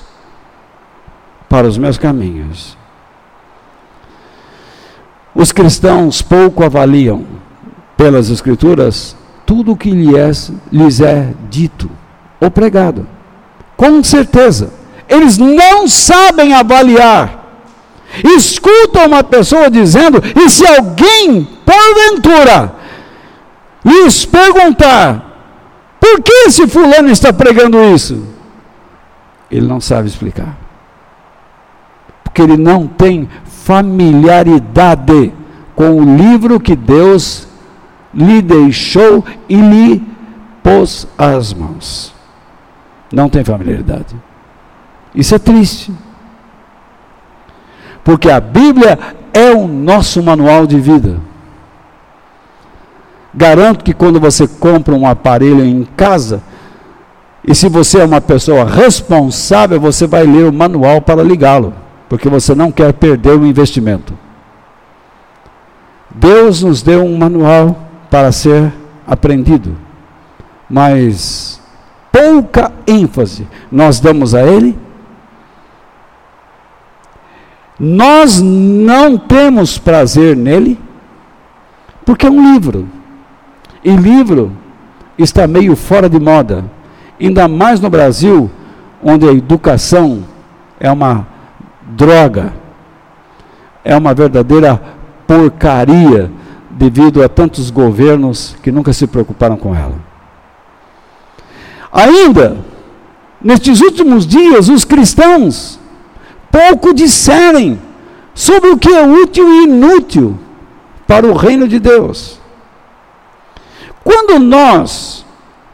para 1.47 1.67
os 1.67 1.77
meus 1.77 1.97
caminhos. 1.97 2.77
Os 5.33 5.51
cristãos 5.51 6.21
pouco 6.21 6.63
avaliam 6.63 7.34
pelas 7.97 8.29
Escrituras 8.29 9.15
tudo 9.45 9.73
o 9.73 9.77
que 9.77 9.91
lhes 9.91 11.01
é 11.01 11.33
dito 11.49 11.89
ou 12.39 12.49
pregado. 12.49 13.07
Com 13.77 14.03
certeza. 14.03 14.73
Eles 15.07 15.37
não 15.37 15.87
sabem 15.87 16.53
avaliar. 16.53 17.43
Escutam 18.23 19.05
uma 19.05 19.23
pessoa 19.23 19.69
dizendo, 19.69 20.21
e 20.35 20.49
se 20.49 20.65
alguém, 20.65 21.47
porventura, 21.65 22.73
lhes 23.83 24.25
perguntar, 24.25 25.25
Por 26.05 26.21
que 26.21 26.31
esse 26.45 26.67
fulano 26.67 27.09
está 27.09 27.33
pregando 27.33 27.83
isso? 27.83 28.27
Ele 29.49 29.65
não 29.65 29.81
sabe 29.81 30.07
explicar. 30.07 30.55
Porque 32.23 32.43
ele 32.43 32.57
não 32.57 32.85
tem 32.85 33.27
familiaridade 33.45 35.33
com 35.75 35.99
o 35.99 36.15
livro 36.15 36.59
que 36.59 36.75
Deus 36.75 37.47
lhe 38.15 38.41
deixou 38.41 39.23
e 39.49 39.55
lhe 39.55 40.03
pôs 40.63 41.07
as 41.17 41.53
mãos. 41.53 42.13
Não 43.11 43.29
tem 43.29 43.43
familiaridade. 43.43 44.15
Isso 45.13 45.35
é 45.35 45.39
triste. 45.39 45.91
Porque 48.03 48.29
a 48.29 48.39
Bíblia 48.39 48.97
é 49.33 49.51
o 49.51 49.67
nosso 49.67 50.23
manual 50.23 50.65
de 50.65 50.79
vida. 50.79 51.19
Garanto 53.33 53.83
que 53.83 53.93
quando 53.93 54.19
você 54.19 54.47
compra 54.47 54.95
um 54.95 55.05
aparelho 55.05 55.63
em 55.63 55.83
casa, 55.97 56.41
e 57.43 57.53
se 57.53 57.67
você 57.67 57.99
é 57.99 58.05
uma 58.05 58.21
pessoa 58.21 58.65
responsável, 58.65 59.79
você 59.79 60.07
vai 60.07 60.23
ler 60.23 60.45
o 60.45 60.53
manual 60.53 61.01
para 61.01 61.21
ligá-lo, 61.21 61.73
porque 62.07 62.29
você 62.29 62.55
não 62.55 62.71
quer 62.71 62.93
perder 62.93 63.37
o 63.37 63.45
investimento. 63.45 64.17
Deus 66.09 66.63
nos 66.63 66.81
deu 66.81 67.03
um 67.03 67.17
manual 67.17 67.84
para 68.15 68.31
ser 68.31 68.71
aprendido, 69.05 69.75
mas 70.69 71.61
pouca 72.09 72.71
ênfase 72.87 73.45
nós 73.69 73.99
damos 73.99 74.33
a 74.33 74.41
ele. 74.41 74.79
Nós 77.77 78.41
não 78.41 79.17
temos 79.17 79.77
prazer 79.77 80.33
nele, 80.33 80.79
porque 82.05 82.25
é 82.25 82.31
um 82.31 82.53
livro. 82.53 82.87
E 83.83 83.93
livro 83.93 84.53
está 85.17 85.45
meio 85.45 85.75
fora 85.75 86.07
de 86.07 86.17
moda, 86.17 86.63
ainda 87.19 87.49
mais 87.49 87.81
no 87.81 87.89
Brasil, 87.89 88.49
onde 89.03 89.27
a 89.27 89.33
educação 89.33 90.23
é 90.79 90.89
uma 90.89 91.27
droga, 91.81 92.53
é 93.83 93.93
uma 93.93 94.13
verdadeira 94.13 94.81
porcaria 95.27 96.31
devido 96.75 97.23
a 97.23 97.29
tantos 97.29 97.71
governos 97.71 98.55
que 98.61 98.71
nunca 98.71 98.91
se 98.91 99.07
preocuparam 99.07 99.55
com 99.55 99.73
ela. 99.73 99.95
Ainda, 101.91 102.57
nestes 103.41 103.79
últimos 103.79 104.27
dias, 104.27 104.67
os 104.67 104.83
cristãos 104.83 105.79
pouco 106.51 106.93
discernem 106.93 107.81
sobre 108.33 108.69
o 108.69 108.77
que 108.77 108.89
é 108.89 109.07
útil 109.07 109.49
e 109.49 109.63
inútil 109.63 110.37
para 111.07 111.25
o 111.25 111.33
reino 111.33 111.67
de 111.67 111.79
Deus. 111.79 112.39
Quando 114.03 114.37
nós 114.37 115.25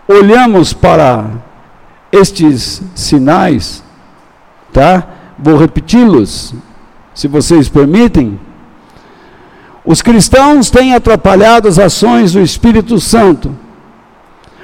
olhamos 0.07 0.71
para 0.71 1.25
estes 2.11 2.81
sinais, 2.93 3.83
tá? 4.71 5.07
Vou 5.39 5.57
repeti-los, 5.57 6.53
se 7.15 7.27
vocês 7.27 7.67
permitem. 7.67 8.39
Os 9.83 10.01
cristãos 10.01 10.69
têm 10.69 10.93
atrapalhado 10.93 11.67
as 11.67 11.79
ações 11.79 12.33
do 12.33 12.41
Espírito 12.41 12.99
Santo. 12.99 13.55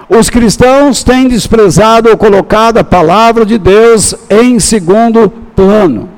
Os 0.07 0.29
cristãos 0.29 1.03
têm 1.03 1.27
desprezado 1.27 2.09
ou 2.09 2.17
colocado 2.17 2.77
a 2.77 2.83
palavra 2.83 3.45
de 3.45 3.57
Deus 3.57 4.13
em 4.29 4.59
segundo 4.59 5.29
plano. 5.55 6.09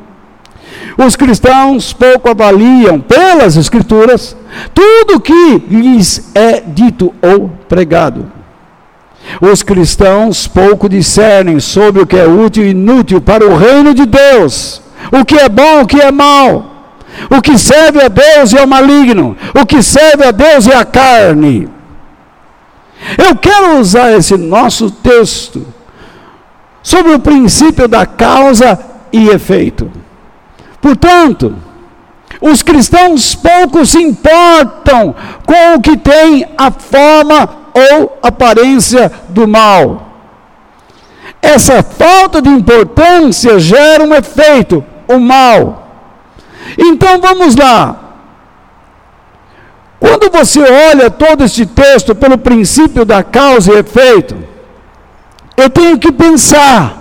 Os 0.98 1.15
cristãos 1.15 1.94
pouco 1.94 2.29
avaliam 2.29 3.00
pelas 3.00 3.56
Escrituras 3.56 4.36
tudo 4.74 5.22
que 5.22 5.63
lhes 5.70 6.29
é 6.36 6.60
dito 6.60 7.13
ou 7.22 7.50
pregado. 7.70 8.29
Os 9.41 9.63
cristãos 9.63 10.46
pouco 10.46 10.89
discernem 10.89 11.60
sobre 11.60 12.01
o 12.01 12.08
que 12.08 12.18
é 12.18 12.27
útil 12.27 12.65
e 12.65 12.72
inútil 12.72 13.22
para 13.22 13.46
o 13.46 13.56
reino 13.56 13.94
de 13.94 14.06
Deus, 14.06 14.82
o 15.12 15.24
que 15.24 15.36
é 15.36 15.48
bom, 15.48 15.82
o 15.82 15.88
que 15.88 16.01
é 16.01 16.12
mal 16.12 16.79
o 17.30 17.41
que 17.41 17.58
serve 17.58 18.02
a 18.02 18.08
Deus 18.08 18.54
é 18.54 18.63
o 18.63 18.67
maligno, 18.67 19.36
o 19.60 19.65
que 19.65 19.82
serve 19.82 20.26
a 20.26 20.32
Deus 20.32 20.67
é 20.67 20.76
a 20.76 20.86
carne. 20.86 21.69
Eu 23.17 23.36
quero 23.36 23.80
usar 23.80 24.12
esse 24.12 24.38
nosso 24.38 24.91
texto 24.91 25.65
sobre 26.82 27.13
o 27.13 27.19
princípio 27.19 27.88
da 27.88 28.06
causa 28.06 28.80
e 29.12 29.30
efeito. 29.30 29.91
Portanto, 30.82 31.56
os 32.41 32.62
cristãos 32.62 33.36
pouco 33.36 33.86
se 33.86 34.02
importam 34.02 35.15
com 35.45 35.76
o 35.76 35.82
que 35.82 35.98
tem 35.98 36.45
a 36.58 36.72
forma 36.72 37.50
ou 37.74 38.17
aparência 38.22 39.12
do 39.30 39.48
mal. 39.48 40.08
Essa 41.41 41.82
falta 41.82 42.41
de 42.41 42.50
importância 42.50 43.60
gera 43.60 44.04
um 44.04 44.13
efeito, 44.13 44.84
o 45.08 45.19
mal. 45.19 45.88
Então 46.78 47.19
vamos 47.19 47.56
lá. 47.56 48.10
Quando 50.00 50.32
você 50.32 50.62
olha 50.91 51.10
todo 51.10 51.43
este 51.43 51.65
texto 51.65 52.15
pelo 52.15 52.38
princípio 52.38 53.04
da 53.04 53.22
causa 53.22 53.74
e 53.74 53.80
efeito, 53.80 54.36
eu 55.58 55.69
tenho 55.69 56.00
que 56.00 56.12
pensar. 56.12 56.98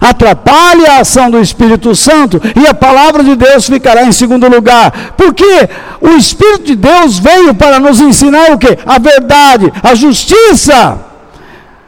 Atrapalhe 0.00 0.84
a 0.86 1.00
ação 1.00 1.30
do 1.30 1.40
Espírito 1.40 1.94
Santo 1.94 2.40
e 2.60 2.66
a 2.66 2.74
palavra 2.74 3.22
de 3.22 3.36
Deus 3.36 3.66
ficará 3.66 4.02
em 4.02 4.10
segundo 4.10 4.48
lugar. 4.48 5.14
Porque 5.16 5.68
o 6.00 6.08
Espírito 6.10 6.64
de 6.64 6.76
Deus 6.76 7.18
veio 7.18 7.54
para 7.54 7.78
nos 7.78 8.00
ensinar 8.00 8.50
o 8.50 8.58
que? 8.58 8.76
A 8.84 8.98
verdade, 8.98 9.72
a 9.80 9.94
justiça. 9.94 10.98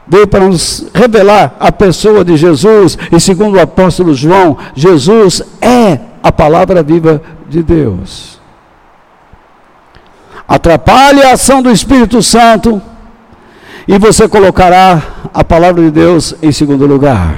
Veio 0.07 0.29
para 0.29 0.47
nos 0.47 0.87
revelar 0.95 1.57
a 1.59 1.71
pessoa 1.71 2.25
de 2.25 2.37
Jesus, 2.37 2.99
e 3.13 3.21
segundo 3.21 3.57
o 3.57 3.61
apóstolo 3.61 4.15
João, 4.15 4.59
Jesus 4.75 5.43
é 5.61 6.10
a 6.23 6.31
palavra 6.31 6.83
viva 6.83 7.23
de 7.49 7.63
Deus. 7.63 8.41
Atrapalhe 10.47 11.23
a 11.23 11.33
ação 11.33 11.63
do 11.63 11.71
Espírito 11.71 12.23
Santo 12.23 12.83
e 13.87 13.99
você 13.99 14.29
colocará 14.29 15.03
a 15.33 15.45
palavra 15.45 15.83
de 15.83 15.91
Deus 15.91 16.35
em 16.43 16.53
segundo 16.53 16.87
lugar. 16.87 17.37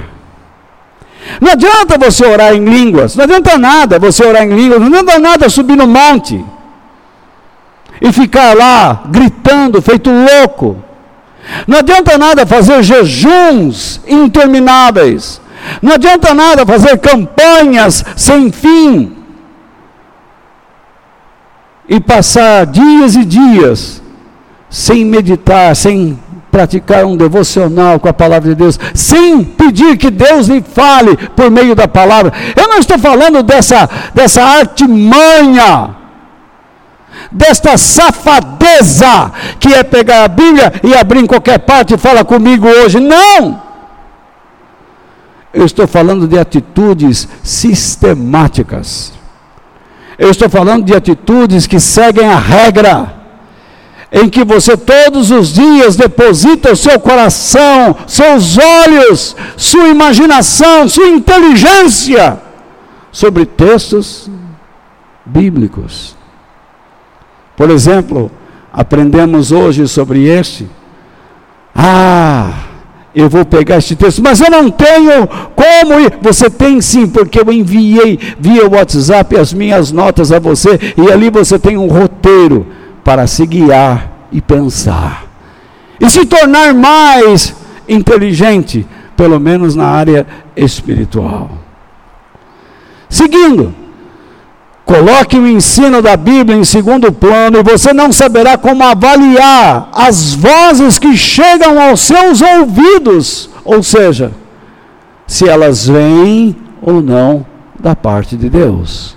Não 1.39 1.51
adianta 1.51 1.97
você 1.97 2.25
orar 2.25 2.53
em 2.53 2.65
línguas, 2.65 3.15
não 3.15 3.23
adianta 3.23 3.57
nada 3.57 3.99
você 3.99 4.25
orar 4.25 4.43
em 4.43 4.53
línguas, 4.55 4.79
não 4.79 4.87
adianta 4.87 5.19
nada 5.19 5.49
subir 5.49 5.75
no 5.75 5.87
monte 5.87 6.43
e 8.01 8.11
ficar 8.11 8.55
lá 8.55 9.03
gritando, 9.05 9.81
feito 9.81 10.09
louco. 10.09 10.83
Não 11.67 11.79
adianta 11.79 12.17
nada 12.17 12.45
fazer 12.45 12.83
jejuns 12.83 14.01
intermináveis. 14.07 15.41
Não 15.81 15.93
adianta 15.93 16.33
nada 16.33 16.65
fazer 16.65 16.97
campanhas 16.97 18.03
sem 18.15 18.51
fim 18.51 19.15
e 21.87 21.99
passar 21.99 22.65
dias 22.65 23.15
e 23.15 23.25
dias 23.25 24.01
sem 24.69 25.05
meditar, 25.05 25.75
sem 25.75 26.17
praticar 26.51 27.05
um 27.05 27.15
devocional 27.17 27.99
com 27.99 28.07
a 28.07 28.13
palavra 28.13 28.49
de 28.49 28.55
Deus, 28.55 28.79
sem 28.93 29.43
pedir 29.43 29.97
que 29.97 30.09
Deus 30.09 30.47
lhe 30.47 30.61
fale 30.61 31.15
por 31.35 31.49
meio 31.51 31.75
da 31.75 31.87
palavra. 31.87 32.33
Eu 32.55 32.67
não 32.67 32.77
estou 32.77 32.97
falando 32.97 33.43
dessa, 33.43 33.89
dessa 34.13 34.43
artimanha, 34.43 35.95
desta 37.31 37.77
safadeza 37.77 39.31
que 39.59 39.73
é 39.73 39.83
pegar 39.83 40.23
a 40.23 40.27
Bíblia 40.27 40.73
e 40.83 40.95
abrir 40.95 41.19
em 41.19 41.27
qualquer 41.27 41.59
parte 41.59 41.93
e 41.95 41.97
fala 41.97 42.23
comigo 42.23 42.67
hoje. 42.67 42.99
Não! 42.99 43.72
Eu 45.53 45.65
estou 45.65 45.87
falando 45.87 46.27
de 46.27 46.39
atitudes 46.39 47.27
sistemáticas. 47.43 49.13
Eu 50.17 50.29
estou 50.31 50.49
falando 50.49 50.85
de 50.85 50.95
atitudes 50.95 51.67
que 51.67 51.79
seguem 51.79 52.27
a 52.27 52.37
regra, 52.37 53.13
em 54.11 54.29
que 54.29 54.43
você 54.43 54.75
todos 54.77 55.31
os 55.31 55.53
dias 55.53 55.95
deposita 55.95 56.71
o 56.71 56.75
seu 56.75 56.99
coração, 56.99 57.95
seus 58.07 58.57
olhos, 58.57 59.35
sua 59.55 59.87
imaginação, 59.87 60.87
sua 60.87 61.07
inteligência 61.07 62.39
sobre 63.11 63.45
textos 63.45 64.29
bíblicos. 65.25 66.15
Por 67.55 67.69
exemplo, 67.69 68.31
aprendemos 68.71 69.51
hoje 69.51 69.87
sobre 69.87 70.25
este. 70.25 70.67
Ah, 71.75 72.53
eu 73.15 73.29
vou 73.29 73.45
pegar 73.45 73.77
este 73.77 73.95
texto, 73.95 74.21
mas 74.23 74.41
eu 74.41 74.49
não 74.49 74.71
tenho 74.71 75.27
como 75.55 75.99
ir. 75.99 76.17
Você 76.21 76.49
tem 76.49 76.81
sim, 76.81 77.07
porque 77.07 77.39
eu 77.39 77.51
enviei 77.51 78.19
via 78.39 78.67
WhatsApp 78.67 79.37
as 79.37 79.53
minhas 79.53 79.91
notas 79.91 80.31
a 80.31 80.39
você, 80.39 80.79
e 80.97 81.11
ali 81.11 81.29
você 81.29 81.59
tem 81.59 81.77
um 81.77 81.87
roteiro 81.87 82.65
para 83.03 83.27
se 83.27 83.45
guiar 83.45 84.27
e 84.31 84.41
pensar. 84.41 85.25
E 85.99 86.09
se 86.09 86.25
tornar 86.25 86.73
mais 86.73 87.55
inteligente, 87.87 88.85
pelo 89.15 89.39
menos 89.39 89.75
na 89.75 89.85
área 89.85 90.25
espiritual. 90.55 91.51
Seguindo, 93.07 93.75
Coloque 94.85 95.37
o 95.37 95.47
ensino 95.47 96.01
da 96.01 96.17
Bíblia 96.17 96.57
em 96.57 96.63
segundo 96.63 97.11
plano 97.11 97.57
e 97.57 97.63
você 97.63 97.93
não 97.93 98.11
saberá 98.11 98.57
como 98.57 98.83
avaliar 98.83 99.89
as 99.93 100.33
vozes 100.33 100.99
que 100.99 101.15
chegam 101.15 101.81
aos 101.81 102.01
seus 102.01 102.41
ouvidos, 102.41 103.49
ou 103.63 103.81
seja, 103.81 104.31
se 105.25 105.47
elas 105.47 105.87
vêm 105.87 106.55
ou 106.81 107.01
não 107.01 107.45
da 107.79 107.95
parte 107.95 108.35
de 108.35 108.49
Deus. 108.49 109.15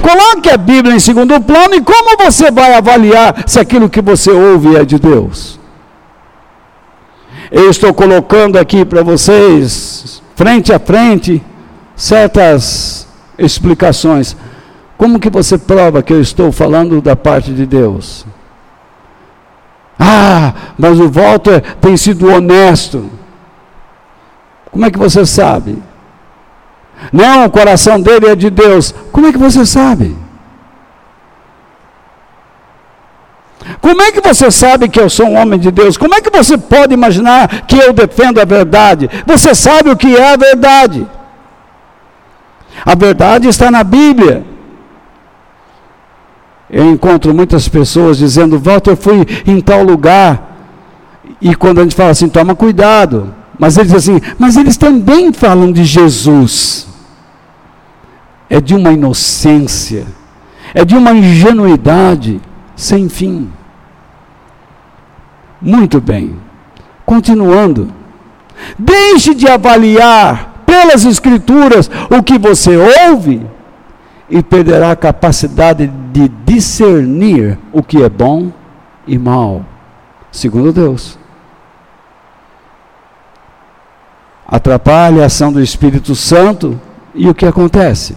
Coloque 0.00 0.48
a 0.48 0.56
Bíblia 0.56 0.94
em 0.94 1.00
segundo 1.00 1.40
plano 1.40 1.74
e 1.74 1.80
como 1.80 2.16
você 2.16 2.50
vai 2.50 2.74
avaliar 2.74 3.44
se 3.46 3.58
aquilo 3.58 3.90
que 3.90 4.00
você 4.00 4.30
ouve 4.30 4.76
é 4.76 4.84
de 4.84 4.98
Deus? 4.98 5.58
Eu 7.50 7.68
estou 7.68 7.92
colocando 7.92 8.58
aqui 8.58 8.84
para 8.84 9.02
vocês, 9.02 10.22
frente 10.36 10.72
a 10.72 10.78
frente, 10.78 11.42
certas 11.96 13.09
explicações. 13.40 14.36
Como 14.96 15.18
que 15.18 15.30
você 15.30 15.56
prova 15.56 16.02
que 16.02 16.12
eu 16.12 16.20
estou 16.20 16.52
falando 16.52 17.00
da 17.00 17.16
parte 17.16 17.52
de 17.52 17.64
Deus? 17.64 18.26
Ah, 19.98 20.52
mas 20.78 21.00
o 21.00 21.10
Walter 21.10 21.60
tem 21.80 21.96
sido 21.96 22.32
honesto. 22.32 23.10
Como 24.70 24.84
é 24.84 24.90
que 24.90 24.98
você 24.98 25.26
sabe? 25.26 25.82
Não, 27.12 27.46
o 27.46 27.50
coração 27.50 28.00
dele 28.00 28.28
é 28.28 28.36
de 28.36 28.50
Deus. 28.50 28.94
Como 29.10 29.26
é 29.26 29.32
que 29.32 29.38
você 29.38 29.64
sabe? 29.64 30.16
Como 33.80 34.02
é 34.02 34.12
que 34.12 34.20
você 34.20 34.50
sabe 34.50 34.88
que 34.88 35.00
eu 35.00 35.08
sou 35.08 35.26
um 35.26 35.36
homem 35.36 35.58
de 35.58 35.70
Deus? 35.70 35.96
Como 35.96 36.14
é 36.14 36.20
que 36.20 36.30
você 36.30 36.56
pode 36.56 36.94
imaginar 36.94 37.66
que 37.66 37.76
eu 37.76 37.92
defendo 37.92 38.40
a 38.40 38.44
verdade? 38.44 39.08
Você 39.26 39.54
sabe 39.54 39.90
o 39.90 39.96
que 39.96 40.16
é 40.16 40.32
a 40.32 40.36
verdade. 40.36 41.06
A 42.84 42.94
verdade 42.94 43.48
está 43.48 43.70
na 43.70 43.84
Bíblia. 43.84 44.44
Eu 46.68 46.90
encontro 46.90 47.34
muitas 47.34 47.68
pessoas 47.68 48.18
dizendo, 48.18 48.58
Walter, 48.58 48.92
eu 48.92 48.96
fui 48.96 49.26
em 49.46 49.60
tal 49.60 49.82
lugar. 49.82 50.58
E 51.40 51.54
quando 51.54 51.80
a 51.80 51.82
gente 51.82 51.96
fala 51.96 52.10
assim, 52.10 52.28
toma 52.28 52.54
cuidado. 52.54 53.34
Mas 53.58 53.76
eles 53.76 53.92
assim, 53.92 54.20
mas 54.38 54.56
eles 54.56 54.76
também 54.76 55.32
falam 55.32 55.70
de 55.70 55.84
Jesus. 55.84 56.88
É 58.48 58.60
de 58.60 58.74
uma 58.74 58.92
inocência, 58.92 60.06
é 60.74 60.84
de 60.84 60.96
uma 60.96 61.12
ingenuidade 61.12 62.40
sem 62.74 63.08
fim. 63.08 63.50
Muito 65.60 66.00
bem. 66.00 66.36
Continuando. 67.04 67.92
Deixe 68.78 69.34
de 69.34 69.46
avaliar 69.46 70.49
pelas 70.70 71.04
Escrituras 71.04 71.90
o 72.08 72.22
que 72.22 72.38
você 72.38 72.76
ouve 73.08 73.44
e 74.28 74.40
perderá 74.40 74.92
a 74.92 74.96
capacidade 74.96 75.88
de 76.12 76.28
discernir 76.28 77.58
o 77.72 77.82
que 77.82 78.00
é 78.00 78.08
bom 78.08 78.52
e 79.04 79.18
mal, 79.18 79.64
segundo 80.30 80.72
Deus. 80.72 81.18
Atrapalha 84.46 85.24
a 85.24 85.26
ação 85.26 85.52
do 85.52 85.60
Espírito 85.60 86.14
Santo 86.14 86.80
e 87.16 87.28
o 87.28 87.34
que 87.34 87.46
acontece? 87.46 88.16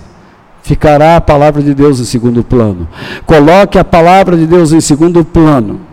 Ficará 0.62 1.16
a 1.16 1.22
palavra 1.22 1.64
de 1.64 1.74
Deus 1.74 2.00
em 2.00 2.06
segundo 2.06 2.44
plano. 2.44 2.88
Coloque 3.26 3.80
a 3.80 3.84
palavra 3.84 4.38
de 4.38 4.46
Deus 4.46 4.72
em 4.72 4.80
segundo 4.80 5.26
plano 5.26 5.93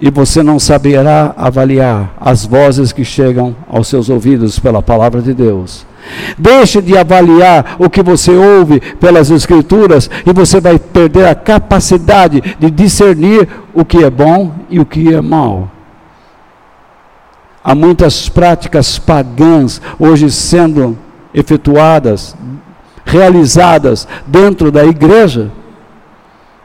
e 0.00 0.10
você 0.10 0.42
não 0.42 0.58
saberá 0.58 1.34
avaliar 1.36 2.14
as 2.18 2.46
vozes 2.46 2.92
que 2.92 3.04
chegam 3.04 3.54
aos 3.68 3.86
seus 3.88 4.08
ouvidos 4.08 4.58
pela 4.58 4.82
palavra 4.82 5.20
de 5.20 5.34
Deus. 5.34 5.86
Deixe 6.38 6.80
de 6.80 6.96
avaliar 6.96 7.76
o 7.78 7.90
que 7.90 8.02
você 8.02 8.30
ouve 8.30 8.80
pelas 8.80 9.30
Escrituras 9.30 10.10
e 10.26 10.32
você 10.32 10.58
vai 10.58 10.78
perder 10.78 11.26
a 11.26 11.34
capacidade 11.34 12.40
de 12.58 12.70
discernir 12.70 13.46
o 13.74 13.84
que 13.84 14.02
é 14.02 14.08
bom 14.08 14.52
e 14.70 14.80
o 14.80 14.86
que 14.86 15.12
é 15.12 15.20
mal. 15.20 15.70
Há 17.62 17.74
muitas 17.74 18.26
práticas 18.30 18.98
pagãs 18.98 19.82
hoje 19.98 20.30
sendo 20.30 20.96
efetuadas, 21.34 22.34
realizadas 23.04 24.08
dentro 24.26 24.72
da 24.72 24.82
igreja 24.84 25.50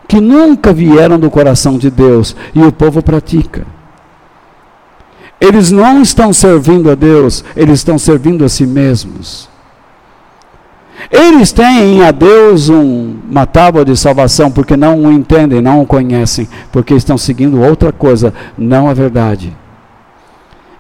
que 0.08 0.22
nunca 0.22 0.74
vieram 0.74 1.20
do 1.20 1.30
coração 1.30 1.78
de 1.78 1.90
Deus 1.90 2.36
e 2.54 2.62
o 2.62 2.72
povo 2.72 3.02
pratica. 3.02 3.66
Eles 5.40 5.72
não 5.72 6.02
estão 6.02 6.32
servindo 6.32 6.90
a 6.90 6.96
Deus, 6.96 7.44
eles 7.56 7.80
estão 7.80 7.98
servindo 7.98 8.46
a 8.46 8.50
si 8.50 8.66
mesmos. 8.66 9.50
Eles 11.12 11.52
têm 11.52 12.04
a 12.04 12.12
Deus 12.12 12.70
um, 12.70 13.18
uma 13.30 13.46
tábua 13.46 13.84
de 13.84 13.96
salvação 13.96 14.50
porque 14.50 14.78
não 14.78 15.04
o 15.04 15.12
entendem, 15.12 15.62
não 15.62 15.82
o 15.82 15.86
conhecem, 15.86 16.48
porque 16.72 16.94
estão 16.94 17.18
seguindo 17.18 17.62
outra 17.62 17.92
coisa, 17.92 18.34
não 18.58 18.90
a 18.90 18.94
verdade. 18.94 19.56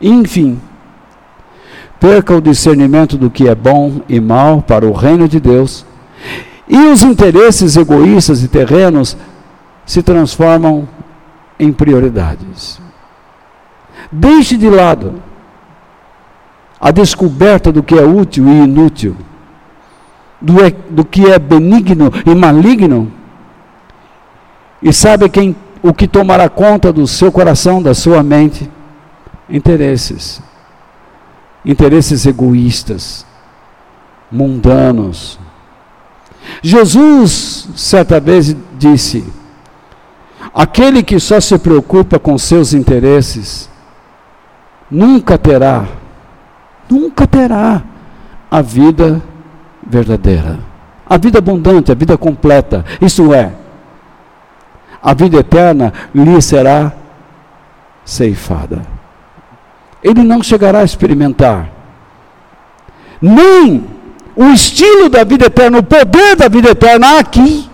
Enfim, 0.01 0.59
perca 1.99 2.35
o 2.35 2.41
discernimento 2.41 3.17
do 3.17 3.29
que 3.29 3.47
é 3.47 3.55
bom 3.55 4.01
e 4.07 4.19
mal 4.19 4.61
para 4.61 4.85
o 4.85 4.93
reino 4.93 5.27
de 5.27 5.39
Deus 5.39 5.85
e 6.67 6.77
os 6.77 7.03
interesses 7.03 7.77
egoístas 7.77 8.43
e 8.43 8.47
terrenos 8.47 9.15
se 9.85 10.01
transformam 10.01 10.87
em 11.59 11.71
prioridades. 11.71 12.79
Deixe 14.11 14.57
de 14.57 14.69
lado 14.69 15.21
a 16.79 16.91
descoberta 16.91 17.71
do 17.71 17.83
que 17.83 17.95
é 17.95 18.03
útil 18.03 18.47
e 18.47 18.63
inútil, 18.63 19.15
do, 20.41 20.63
é, 20.63 20.71
do 20.71 21.05
que 21.05 21.25
é 21.25 21.39
benigno 21.39 22.11
e 22.25 22.35
maligno, 22.35 23.11
e 24.81 24.93
sabe 24.93 25.29
quem, 25.29 25.55
o 25.81 25.93
que 25.93 26.07
tomará 26.07 26.47
conta 26.47 26.93
do 26.93 27.07
seu 27.07 27.31
coração, 27.31 27.81
da 27.81 27.93
sua 27.95 28.21
mente? 28.21 28.69
Interesses. 29.49 30.41
Interesses 31.65 32.25
egoístas, 32.27 33.25
mundanos, 34.31 35.39
Jesus, 36.61 37.69
certa 37.75 38.19
vez, 38.19 38.55
disse: 38.77 39.25
aquele 40.53 41.03
que 41.03 41.19
só 41.19 41.39
se 41.39 41.57
preocupa 41.57 42.17
com 42.17 42.37
seus 42.37 42.73
interesses, 42.73 43.69
nunca 44.89 45.37
terá, 45.37 45.85
nunca 46.89 47.27
terá 47.27 47.83
a 48.49 48.61
vida 48.61 49.21
verdadeira, 49.85 50.59
a 51.07 51.17
vida 51.17 51.39
abundante, 51.39 51.91
a 51.91 51.95
vida 51.95 52.17
completa. 52.17 52.85
Isso 53.01 53.33
é, 53.33 53.51
a 55.01 55.13
vida 55.13 55.37
eterna 55.37 55.93
lhe 56.13 56.41
será 56.41 56.93
ceifada. 58.03 58.81
Ele 60.01 60.23
não 60.23 60.41
chegará 60.41 60.79
a 60.79 60.83
experimentar, 60.83 61.69
nem 63.21 63.94
o 64.35 64.45
estilo 64.45 65.09
da 65.09 65.23
vida 65.23 65.45
eterna, 65.45 65.79
o 65.79 65.83
poder 65.83 66.35
da 66.35 66.47
vida 66.47 66.71
eterna 66.71 67.19
aqui, 67.19 67.69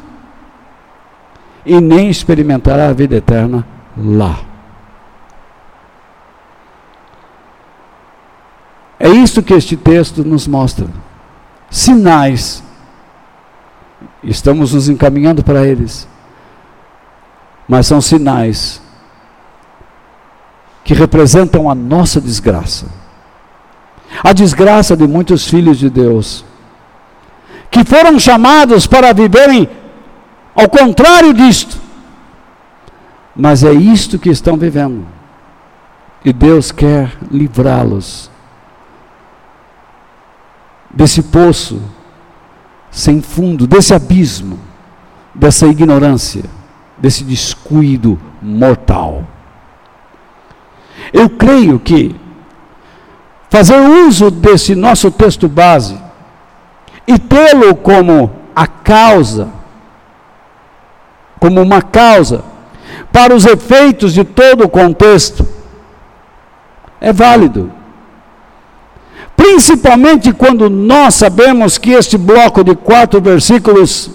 e 1.66 1.80
nem 1.80 2.10
experimentará 2.10 2.90
a 2.90 2.94
vida 2.94 3.16
eterna 3.16 3.66
lá. 3.98 4.40
É 9.00 9.10
isso 9.10 9.42
que 9.42 9.54
este 9.54 9.76
texto 9.76 10.24
nos 10.24 10.48
mostra. 10.48 10.86
Sinais. 11.70 12.64
Estamos 14.24 14.74
nos 14.74 14.88
encaminhando 14.88 15.44
para 15.44 15.66
eles. 15.66 16.08
Mas 17.68 17.88
são 17.88 18.00
sinais 18.00 18.80
que 20.84 20.94
representam 20.94 21.70
a 21.70 21.74
nossa 21.74 22.22
desgraça. 22.22 22.86
A 24.24 24.34
desgraça 24.34 24.96
de 24.96 25.08
muitos 25.08 25.48
filhos 25.48 25.80
de 25.80 25.90
Deus 25.90 26.46
que 27.72 27.86
foram 27.86 28.20
chamados 28.20 28.86
para 28.86 29.14
viverem 29.14 29.68
ao 30.54 30.70
contrário 30.70 31.34
disto. 31.34 31.80
Mas 33.34 33.64
é 33.64 33.72
isto 33.72 34.20
que 34.20 34.30
estão 34.30 34.58
vivendo. 34.58 35.08
E 36.24 36.34
Deus 36.34 36.72
quer 36.72 37.18
livrá-los 37.32 38.30
desse 40.94 41.24
poço 41.24 41.82
sem 42.92 43.22
fundo, 43.22 43.66
desse 43.66 43.94
abismo, 43.94 44.60
dessa 45.34 45.66
ignorância, 45.66 46.44
desse 46.98 47.24
descuido 47.24 48.20
mortal. 48.42 49.26
Eu 51.14 51.30
creio 51.30 51.80
que 51.80 52.14
fazer 53.50 53.80
uso 53.80 54.30
desse 54.30 54.76
nosso 54.76 55.10
texto 55.10 55.48
base 55.48 56.11
e 57.14 57.20
tê-lo 57.20 57.76
como 57.76 58.32
a 58.56 58.68
causa, 58.68 59.50
como 61.40 61.62
uma 61.62 61.82
causa, 61.82 62.44
para 63.12 63.36
os 63.36 63.46
efeitos 63.46 64.14
de 64.14 64.24
todo 64.24 64.66
o 64.66 64.70
contexto, 64.70 65.46
é 67.00 67.12
válido. 67.12 67.72
Principalmente 69.36 70.32
quando 70.32 70.70
nós 70.70 71.16
sabemos 71.16 71.78
que 71.78 71.92
este 71.92 72.18
bloco 72.18 72.64
de 72.64 72.76
quatro 72.76 73.20
versículos 73.20 74.12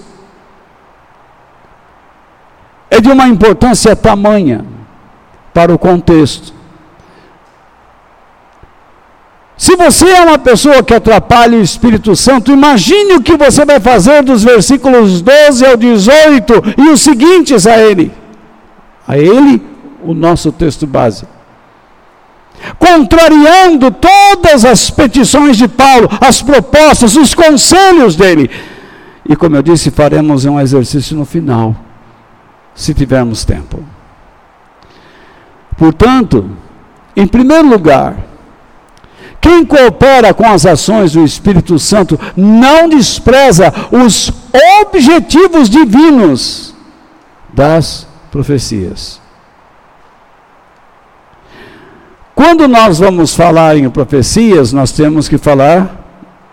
é 2.89 3.01
de 3.01 3.11
uma 3.11 3.27
importância 3.27 3.95
tamanha 3.97 4.65
para 5.53 5.75
o 5.75 5.79
contexto. 5.79 6.56
Se 9.57 9.75
você 9.75 10.07
é 10.11 10.23
uma 10.23 10.39
pessoa 10.39 10.83
que 10.83 10.93
atrapalha 10.93 11.57
o 11.57 11.63
Espírito 11.63 12.15
Santo, 12.15 12.53
imagine 12.53 13.15
o 13.15 13.23
que 13.23 13.37
você 13.37 13.65
vai 13.65 13.81
fazer 13.81 14.23
dos 14.23 14.45
versículos 14.45 15.23
12 15.23 15.65
ao 15.65 15.77
18 15.77 16.53
e 16.77 16.91
os 16.91 17.01
seguintes 17.01 17.67
a 17.67 17.79
ele. 17.79 18.13
A 19.09 19.17
ele, 19.17 19.63
o 20.03 20.13
nosso 20.13 20.53
texto 20.53 20.87
base. 20.87 21.25
Contrariando 22.79 23.91
todas 23.91 24.65
as 24.65 24.91
petições 24.91 25.57
de 25.57 25.69
Paulo, 25.69 26.09
as 26.21 26.43
propostas, 26.43 27.17
os 27.17 27.33
conselhos 27.33 28.15
dele. 28.15 28.51
E 29.27 29.35
como 29.35 29.57
eu 29.57 29.63
disse, 29.63 29.91
faremos 29.91 30.45
um 30.45 30.61
exercício 30.61 31.17
no 31.17 31.25
final, 31.25 31.75
se 32.75 32.93
tivermos 32.93 33.45
tempo. 33.45 33.83
Portanto, 35.79 36.51
em 37.15 37.27
primeiro 37.27 37.69
lugar, 37.69 38.26
quem 39.47 39.65
coopera 39.65 40.35
com 40.35 40.45
as 40.45 40.67
ações 40.67 41.13
do 41.13 41.23
Espírito 41.25 41.79
Santo 41.79 42.19
não 42.37 42.89
despreza 42.89 43.73
os 43.93 44.33
objetivos 44.83 45.71
divinos 45.71 46.75
das 47.55 48.09
profecias. 48.33 49.21
Quando 52.35 52.67
nós 52.67 52.99
vamos 52.99 53.37
falar 53.37 53.77
em 53.77 53.89
profecias, 53.89 54.73
nós 54.73 54.91
temos 54.91 55.29
que 55.29 55.39
falar 55.39 56.05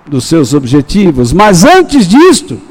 dos 0.05 0.25
seus 0.25 0.53
objetivos, 0.53 1.33
mas 1.33 1.63
antes 1.65 2.07
disto, 2.07 2.61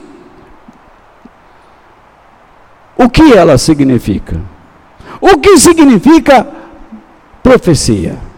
o 2.97 3.11
que 3.11 3.33
ela 3.33 3.59
significa? 3.59 4.41
O 5.21 5.39
que 5.39 5.59
significa 5.59 6.47
profecia? 7.43 8.32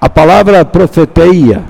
A 0.00 0.08
palavra 0.08 0.64
profeteia. 0.64 1.64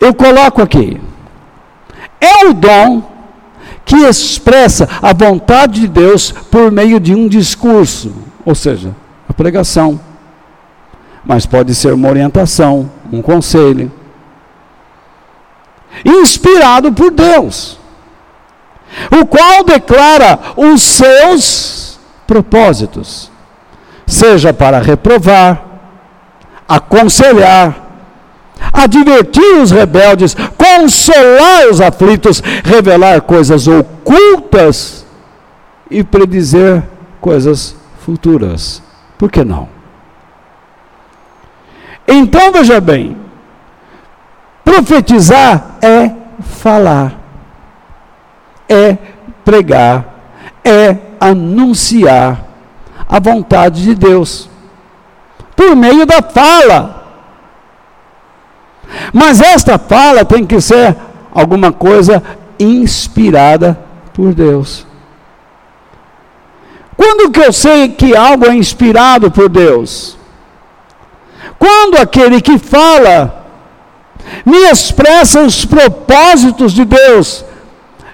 Eu 0.00 0.14
coloco 0.14 0.62
aqui. 0.62 1.00
É 2.20 2.46
o 2.46 2.54
dom 2.54 3.02
que 3.84 3.96
expressa 3.96 4.88
a 5.02 5.12
vontade 5.12 5.80
de 5.80 5.88
Deus 5.88 6.32
por 6.32 6.70
meio 6.70 6.98
de 6.98 7.14
um 7.14 7.28
discurso, 7.28 8.14
ou 8.44 8.54
seja, 8.54 8.94
a 9.28 9.32
pregação. 9.32 10.00
Mas 11.24 11.44
pode 11.44 11.74
ser 11.74 11.92
uma 11.92 12.08
orientação, 12.08 12.90
um 13.12 13.20
conselho. 13.20 13.92
Inspirado 16.04 16.92
por 16.92 17.10
Deus, 17.10 17.78
o 19.10 19.26
qual 19.26 19.64
declara 19.64 20.38
os 20.56 20.80
seus 20.82 22.00
propósitos 22.26 23.29
seja 24.10 24.52
para 24.52 24.80
reprovar, 24.80 25.62
aconselhar, 26.68 27.74
advertir 28.72 29.60
os 29.62 29.70
rebeldes, 29.70 30.34
consolar 30.58 31.68
os 31.70 31.80
aflitos, 31.80 32.42
revelar 32.64 33.22
coisas 33.22 33.68
ocultas 33.68 35.06
e 35.88 36.02
predizer 36.02 36.82
coisas 37.20 37.76
futuras. 38.04 38.82
Por 39.16 39.30
que 39.30 39.44
não? 39.44 39.68
Então 42.06 42.50
veja 42.52 42.80
bem, 42.80 43.16
profetizar 44.64 45.76
é 45.80 46.10
falar, 46.42 47.14
é 48.68 48.96
pregar, 49.44 50.04
é 50.64 50.96
anunciar 51.20 52.49
a 53.10 53.18
vontade 53.18 53.82
de 53.82 53.94
Deus, 53.96 54.48
por 55.56 55.74
meio 55.74 56.06
da 56.06 56.22
fala. 56.22 57.08
Mas 59.12 59.40
esta 59.40 59.78
fala 59.78 60.24
tem 60.24 60.46
que 60.46 60.60
ser 60.60 60.96
alguma 61.34 61.72
coisa 61.72 62.22
inspirada 62.56 63.76
por 64.14 64.32
Deus. 64.32 64.86
Quando 66.96 67.32
que 67.32 67.40
eu 67.40 67.52
sei 67.52 67.88
que 67.88 68.14
algo 68.14 68.46
é 68.46 68.54
inspirado 68.54 69.28
por 69.30 69.48
Deus? 69.48 70.16
Quando 71.58 71.96
aquele 71.96 72.40
que 72.40 72.58
fala 72.58 73.44
me 74.44 74.58
expressa 74.70 75.42
os 75.42 75.64
propósitos 75.64 76.72
de 76.72 76.84
Deus, 76.84 77.44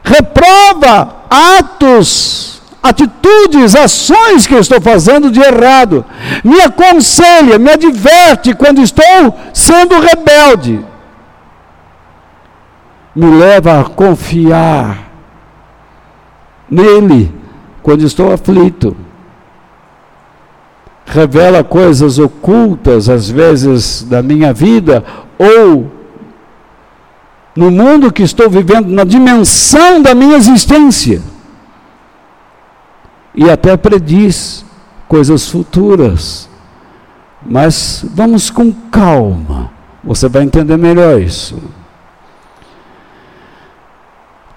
reprova 0.03 1.17
atos 1.29 2.56
atitudes, 2.83 3.75
ações 3.75 4.47
que 4.47 4.55
eu 4.55 4.61
estou 4.61 4.81
fazendo 4.81 5.31
de 5.31 5.41
errado. 5.41 6.05
Me 6.45 6.61
aconselha, 6.61 7.59
me 7.59 7.71
adverte 7.71 8.55
quando 8.55 8.81
estou 8.81 9.37
sendo 9.53 9.99
rebelde. 10.01 10.85
Me 13.15 13.27
leva 13.27 13.81
a 13.81 13.85
confiar 13.85 15.11
nele 16.71 17.33
quando 17.83 18.05
estou 18.05 18.33
aflito. 18.33 18.97
Revela 21.07 21.63
coisas 21.63 22.19
ocultas, 22.19 23.09
às 23.09 23.31
vezes, 23.31 24.03
da 24.03 24.23
minha 24.23 24.53
vida 24.53 25.05
ou 25.39 25.91
no 27.55 27.71
mundo 27.71 28.13
que 28.13 28.23
estou 28.23 28.51
vivendo, 28.51 28.89
na 28.89 29.05
dimensão 29.05 30.03
da 30.03 30.15
minha 30.15 30.37
existência 30.37 31.23
e 33.37 33.51
até 33.51 33.77
prediz 33.77 34.65
coisas 35.07 35.49
futuras. 35.49 36.49
Mas 37.45 38.05
vamos 38.15 38.51
com 38.51 38.73
calma, 38.73 39.71
você 40.03 40.29
vai 40.29 40.43
entender 40.43 40.77
melhor 40.77 41.21
isso. 41.21 41.63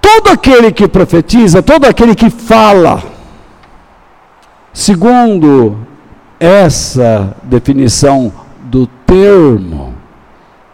Todo 0.02 0.30
aquele 0.30 0.72
que 0.72 0.88
profetiza, 0.88 1.62
todo 1.62 1.86
aquele 1.86 2.16
que 2.16 2.30
fala, 2.30 3.04
segundo 4.74 5.78
essa 6.40 7.36
definição 7.44 8.32
do 8.64 8.88
termo 8.88 9.94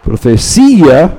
profecia, 0.03 1.17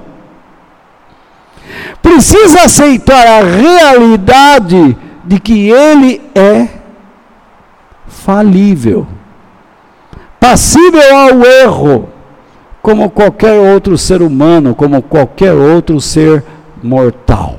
precisa 2.00 2.62
aceitar 2.62 3.26
a 3.26 3.42
realidade 3.42 4.96
de 5.24 5.40
que 5.40 5.68
ele 5.70 6.22
é 6.34 6.75
falível, 8.08 9.06
passível 10.40 11.16
ao 11.16 11.44
erro, 11.44 12.08
como 12.82 13.10
qualquer 13.10 13.52
outro 13.52 13.98
ser 13.98 14.22
humano, 14.22 14.74
como 14.74 15.02
qualquer 15.02 15.52
outro 15.52 16.00
ser 16.00 16.44
mortal. 16.82 17.58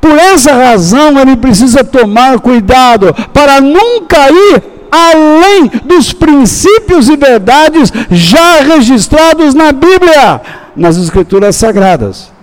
Por 0.00 0.12
essa 0.12 0.52
razão, 0.52 1.18
ele 1.18 1.36
precisa 1.36 1.84
tomar 1.84 2.40
cuidado 2.40 3.14
para 3.32 3.60
nunca 3.60 4.30
ir 4.30 4.62
além 4.90 5.66
dos 5.84 6.12
princípios 6.12 7.08
e 7.08 7.16
verdades 7.16 7.92
já 8.10 8.60
registrados 8.60 9.54
na 9.54 9.72
Bíblia, 9.72 10.40
nas 10.76 10.96
Escrituras 10.96 11.56
Sagradas 11.56 12.33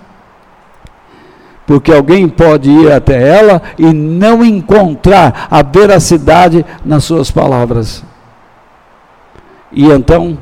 porque 1.66 1.92
alguém 1.92 2.28
pode 2.28 2.70
ir 2.70 2.90
até 2.90 3.38
ela 3.38 3.62
e 3.78 3.92
não 3.92 4.44
encontrar 4.44 5.46
a 5.50 5.62
veracidade 5.62 6.64
nas 6.84 7.04
suas 7.04 7.30
palavras. 7.30 8.04
E 9.70 9.86
então 9.86 10.38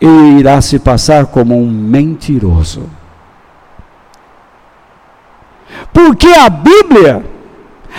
ele 0.00 0.40
irá 0.40 0.60
se 0.60 0.78
passar 0.78 1.26
como 1.26 1.56
um 1.56 1.68
mentiroso. 1.68 2.88
Porque 5.92 6.28
a 6.28 6.48
Bíblia 6.48 7.24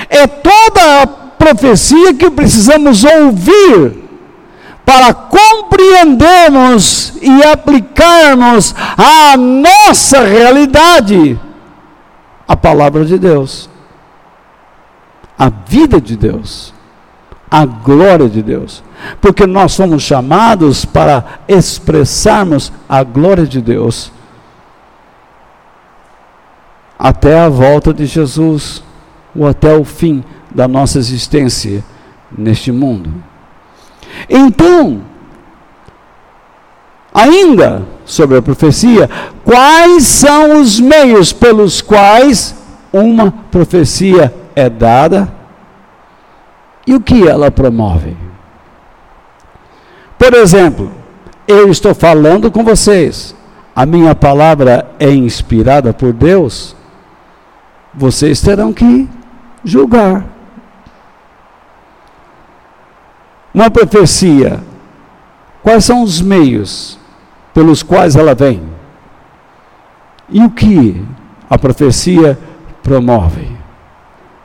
é 0.09 0.27
toda 0.27 1.01
a 1.01 1.07
profecia 1.07 2.13
que 2.13 2.29
precisamos 2.29 3.03
ouvir 3.03 4.08
para 4.89 5.13
compreendermos 5.13 7.13
e 7.21 7.43
aplicarmos 7.43 8.73
à 8.97 9.37
nossa 9.37 10.23
realidade 10.23 11.39
a 12.47 12.57
palavra 12.57 13.05
de 13.05 13.19
Deus, 13.19 13.69
a 15.37 15.47
vida 15.47 16.01
de 16.01 16.17
Deus, 16.17 16.73
a 17.51 17.67
glória 17.67 18.27
de 18.27 18.41
Deus, 18.41 18.83
porque 19.21 19.45
nós 19.45 19.73
somos 19.73 20.01
chamados 20.01 20.85
para 20.85 21.41
expressarmos 21.47 22.73
a 22.89 23.03
glória 23.03 23.45
de 23.45 23.61
Deus 23.61 24.11
até 26.97 27.39
a 27.39 27.47
volta 27.47 27.93
de 27.93 28.07
Jesus 28.07 28.83
ou 29.35 29.47
até 29.47 29.71
o 29.71 29.85
fim 29.85 30.23
da 30.49 30.67
nossa 30.67 30.97
existência 30.97 31.83
neste 32.35 32.71
mundo. 32.71 33.28
Então, 34.29 35.01
ainda 37.13 37.83
sobre 38.05 38.37
a 38.37 38.41
profecia, 38.41 39.09
quais 39.43 40.07
são 40.07 40.59
os 40.59 40.79
meios 40.79 41.31
pelos 41.31 41.81
quais 41.81 42.55
uma 42.91 43.31
profecia 43.51 44.33
é 44.55 44.69
dada 44.69 45.31
e 46.87 46.95
o 46.95 47.01
que 47.01 47.27
ela 47.27 47.51
promove? 47.51 48.15
Por 50.17 50.33
exemplo, 50.33 50.91
eu 51.47 51.69
estou 51.69 51.93
falando 51.93 52.51
com 52.51 52.63
vocês, 52.63 53.35
a 53.75 53.85
minha 53.85 54.13
palavra 54.13 54.91
é 54.99 55.09
inspirada 55.09 55.93
por 55.93 56.11
Deus, 56.11 56.75
vocês 57.93 58.41
terão 58.41 58.73
que 58.73 59.07
julgar. 59.63 60.38
Uma 63.53 63.69
profecia, 63.69 64.59
quais 65.63 65.85
são 65.85 66.03
os 66.03 66.21
meios 66.21 66.99
pelos 67.53 67.81
quais 67.83 68.15
ela 68.15 68.35
vem? 68.35 68.61
E 70.29 70.43
o 70.43 70.49
que 70.49 71.03
a 71.49 71.57
profecia 71.57 72.37
promove? 72.83 73.47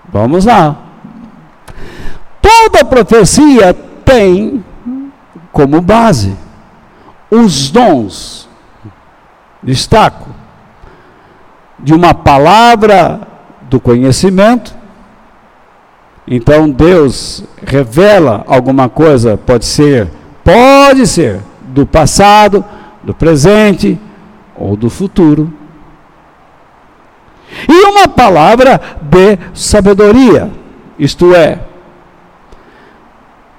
Vamos 0.09 0.47
lá. 0.47 0.77
Toda 2.41 2.85
profecia 2.85 3.75
tem 4.05 4.65
como 5.53 5.81
base 5.81 6.37
os 7.31 7.71
dons, 7.71 8.49
destaco, 9.63 10.29
de 11.79 11.93
uma 11.93 12.15
palavra 12.15 13.21
do 13.63 13.81
conhecimento. 13.81 14.75
Então 16.27 16.71
Deus 16.71 17.45
revela 17.65 18.45
alguma 18.47 18.89
coisa, 18.89 19.37
pode 19.37 19.67
ser, 19.67 20.09
pode 20.43 21.07
ser 21.07 21.41
do 21.69 21.85
passado, 21.85 22.65
do 23.03 23.13
presente 23.13 23.99
ou 24.57 24.75
do 24.75 24.89
futuro. 24.89 25.53
E 27.69 27.87
uma 27.87 28.09
palavra 28.09 28.81
de 29.03 29.39
sabedoria, 29.53 30.51
isto 30.99 31.35
é, 31.35 31.61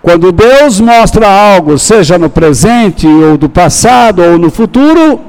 quando 0.01 0.32
Deus 0.32 0.80
mostra 0.80 1.28
algo, 1.28 1.78
seja 1.78 2.17
no 2.17 2.30
presente 2.30 3.08
ou 3.08 3.38
do 3.38 3.49
passado 3.49 4.23
ou 4.23 4.38
no 4.38 4.49
futuro, 4.49 5.21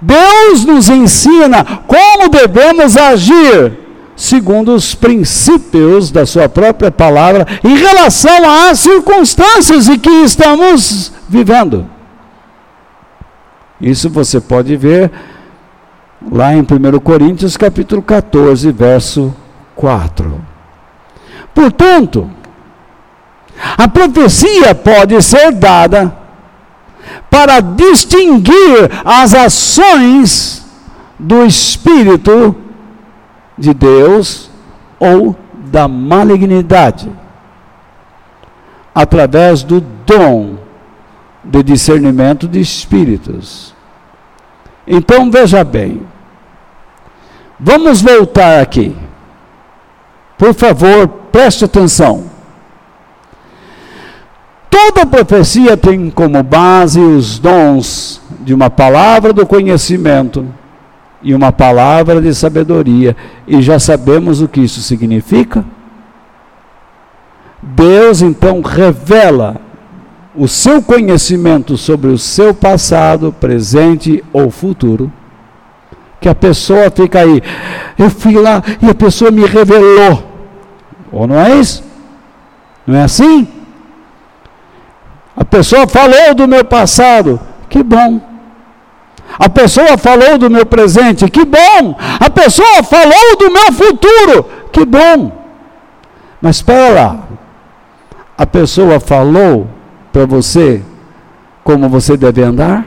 Deus 0.00 0.64
nos 0.64 0.88
ensina 0.88 1.64
como 1.86 2.28
devemos 2.28 2.96
agir 2.96 3.81
segundo 4.14 4.74
os 4.74 4.94
princípios 4.94 6.10
da 6.10 6.26
sua 6.26 6.48
própria 6.48 6.90
palavra 6.90 7.46
em 7.64 7.76
relação 7.76 8.68
às 8.68 8.80
circunstâncias 8.80 9.88
em 9.88 9.98
que 9.98 10.10
estamos 10.10 11.12
vivendo. 11.28 11.86
Isso 13.80 14.08
você 14.08 14.40
pode 14.40 14.76
ver 14.76 15.10
lá 16.30 16.54
em 16.54 16.60
1 16.60 17.00
Coríntios 17.00 17.56
capítulo 17.56 18.02
14, 18.02 18.70
verso 18.70 19.34
4. 19.74 20.40
Portanto, 21.54 22.30
a 23.76 23.88
profecia 23.88 24.74
pode 24.74 25.20
ser 25.22 25.52
dada 25.52 26.16
para 27.28 27.60
distinguir 27.60 28.90
as 29.04 29.34
ações 29.34 30.64
do 31.18 31.44
Espírito 31.44 32.54
de 33.62 33.72
Deus 33.72 34.50
ou 34.98 35.36
da 35.70 35.86
malignidade, 35.86 37.08
através 38.92 39.62
do 39.62 39.80
dom 39.80 40.56
de 41.44 41.62
discernimento 41.62 42.48
de 42.48 42.60
espíritos. 42.60 43.72
Então 44.84 45.30
veja 45.30 45.62
bem, 45.62 46.02
vamos 47.58 48.02
voltar 48.02 48.60
aqui. 48.60 48.96
Por 50.36 50.52
favor, 50.54 51.06
preste 51.30 51.64
atenção. 51.64 52.24
Toda 54.68 55.06
profecia 55.06 55.76
tem 55.76 56.10
como 56.10 56.42
base 56.42 56.98
os 56.98 57.38
dons 57.38 58.20
de 58.40 58.52
uma 58.52 58.68
palavra 58.68 59.32
do 59.32 59.46
conhecimento 59.46 60.52
e 61.22 61.34
uma 61.34 61.52
palavra 61.52 62.20
de 62.20 62.34
sabedoria, 62.34 63.16
e 63.46 63.62
já 63.62 63.78
sabemos 63.78 64.40
o 64.40 64.48
que 64.48 64.60
isso 64.60 64.80
significa. 64.80 65.64
Deus 67.62 68.22
então 68.22 68.60
revela 68.60 69.60
o 70.34 70.48
seu 70.48 70.82
conhecimento 70.82 71.76
sobre 71.76 72.10
o 72.10 72.18
seu 72.18 72.52
passado, 72.52 73.32
presente 73.32 74.24
ou 74.32 74.50
futuro, 74.50 75.12
que 76.20 76.28
a 76.28 76.34
pessoa 76.34 76.90
fica 76.90 77.20
aí, 77.20 77.42
eu 77.98 78.10
fui 78.10 78.34
lá 78.34 78.62
e 78.80 78.88
a 78.88 78.94
pessoa 78.94 79.30
me 79.30 79.44
revelou. 79.44 80.30
Ou 81.10 81.26
não 81.26 81.38
é 81.38 81.54
isso? 81.56 81.84
Não 82.86 82.96
é 82.96 83.02
assim? 83.02 83.46
A 85.36 85.44
pessoa 85.44 85.86
falou 85.86 86.34
do 86.34 86.48
meu 86.48 86.64
passado, 86.64 87.40
que 87.68 87.82
bom. 87.82 88.31
A 89.38 89.48
pessoa 89.48 89.96
falou 89.96 90.38
do 90.38 90.50
meu 90.50 90.66
presente, 90.66 91.28
que 91.30 91.44
bom. 91.44 91.96
A 92.20 92.30
pessoa 92.30 92.82
falou 92.82 93.36
do 93.38 93.50
meu 93.50 93.72
futuro, 93.72 94.48
que 94.70 94.84
bom. 94.84 95.32
Mas 96.40 96.56
espera 96.56 96.94
lá. 96.94 97.28
A 98.36 98.46
pessoa 98.46 98.98
falou 98.98 99.68
para 100.12 100.26
você 100.26 100.82
como 101.62 101.88
você 101.88 102.16
deve 102.16 102.42
andar? 102.42 102.86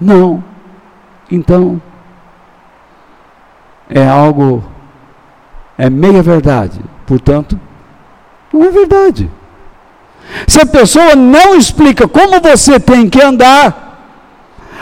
Não. 0.00 0.42
Então, 1.30 1.80
é 3.88 4.06
algo, 4.06 4.64
é 5.78 5.88
meia 5.88 6.22
verdade. 6.22 6.80
Portanto, 7.06 7.58
não 8.52 8.64
é 8.64 8.70
verdade. 8.70 9.30
Se 10.46 10.60
a 10.60 10.66
pessoa 10.66 11.14
não 11.14 11.54
explica 11.54 12.08
como 12.08 12.40
você 12.40 12.80
tem 12.80 13.08
que 13.08 13.22
andar, 13.22 13.91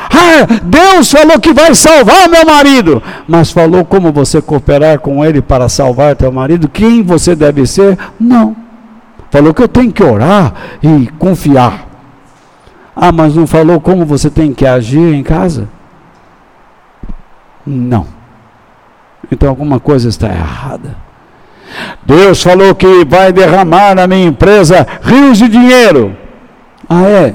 ah, 0.09 0.47
Deus 0.63 1.11
falou 1.11 1.39
que 1.39 1.53
vai 1.53 1.75
salvar 1.75 2.29
meu 2.29 2.45
marido, 2.47 3.03
mas 3.29 3.51
falou 3.51 3.85
como 3.85 4.13
você 4.13 4.41
cooperar 4.41 4.99
com 5.01 5.25
ele 5.25 5.43
para 5.43 5.69
salvar 5.69 6.17
teu 6.17 6.33
marido, 6.33 6.69
quem 6.69 7.03
você 7.03 7.35
deve 7.35 7.67
ser? 7.67 7.99
Não. 8.19 8.57
Falou 9.31 9.53
que 9.53 9.63
eu 9.63 9.69
tenho 9.69 9.93
que 9.93 10.03
orar 10.03 10.55
e 10.83 11.09
confiar. 11.19 11.87
Ah, 12.97 13.13
mas 13.13 13.35
não 13.35 13.47
falou 13.47 13.81
como 13.81 14.05
você 14.05 14.29
tem 14.29 14.53
que 14.53 14.67
agir 14.67 15.15
em 15.15 15.23
casa? 15.23 15.69
Não. 17.67 18.07
Então 19.31 19.49
alguma 19.49 19.79
coisa 19.79 20.09
está 20.09 20.29
errada. 20.29 20.97
Deus 22.05 22.43
falou 22.43 22.75
que 22.75 23.05
vai 23.05 23.33
derramar 23.33 23.95
na 23.95 24.07
minha 24.07 24.27
empresa 24.27 24.87
rios 25.03 25.39
de 25.39 25.49
dinheiro. 25.49 26.17
Ah, 26.89 27.03
é? 27.05 27.35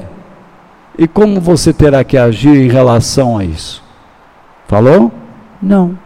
E 0.98 1.06
como 1.06 1.40
você 1.40 1.72
terá 1.72 2.02
que 2.02 2.16
agir 2.16 2.56
em 2.56 2.68
relação 2.68 3.36
a 3.36 3.44
isso? 3.44 3.82
Falou? 4.66 5.12
Não. 5.62 5.98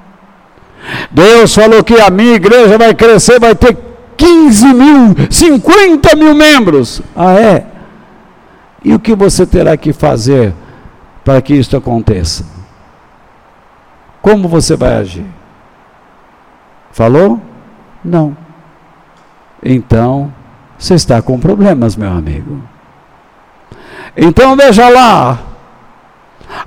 Deus 1.10 1.54
falou 1.54 1.84
que 1.84 2.00
a 2.00 2.10
minha 2.10 2.34
igreja 2.34 2.76
vai 2.76 2.94
crescer, 2.94 3.38
vai 3.38 3.54
ter 3.54 3.76
15 4.16 4.66
mil, 4.74 5.16
50 5.30 6.16
mil 6.16 6.34
membros. 6.34 7.00
Ah, 7.14 7.34
é? 7.34 7.66
E 8.84 8.94
o 8.94 8.98
que 8.98 9.14
você 9.14 9.46
terá 9.46 9.76
que 9.76 9.92
fazer 9.92 10.54
para 11.24 11.40
que 11.40 11.54
isso 11.54 11.76
aconteça? 11.76 12.44
Como 14.20 14.48
você 14.48 14.76
vai 14.76 14.96
agir? 14.96 15.26
Falou? 16.92 17.40
Não. 18.04 18.36
Então, 19.62 20.32
você 20.78 20.94
está 20.94 21.20
com 21.22 21.38
problemas, 21.38 21.94
meu 21.94 22.10
amigo. 22.10 22.62
Então 24.16 24.56
veja 24.56 24.88
lá. 24.88 25.38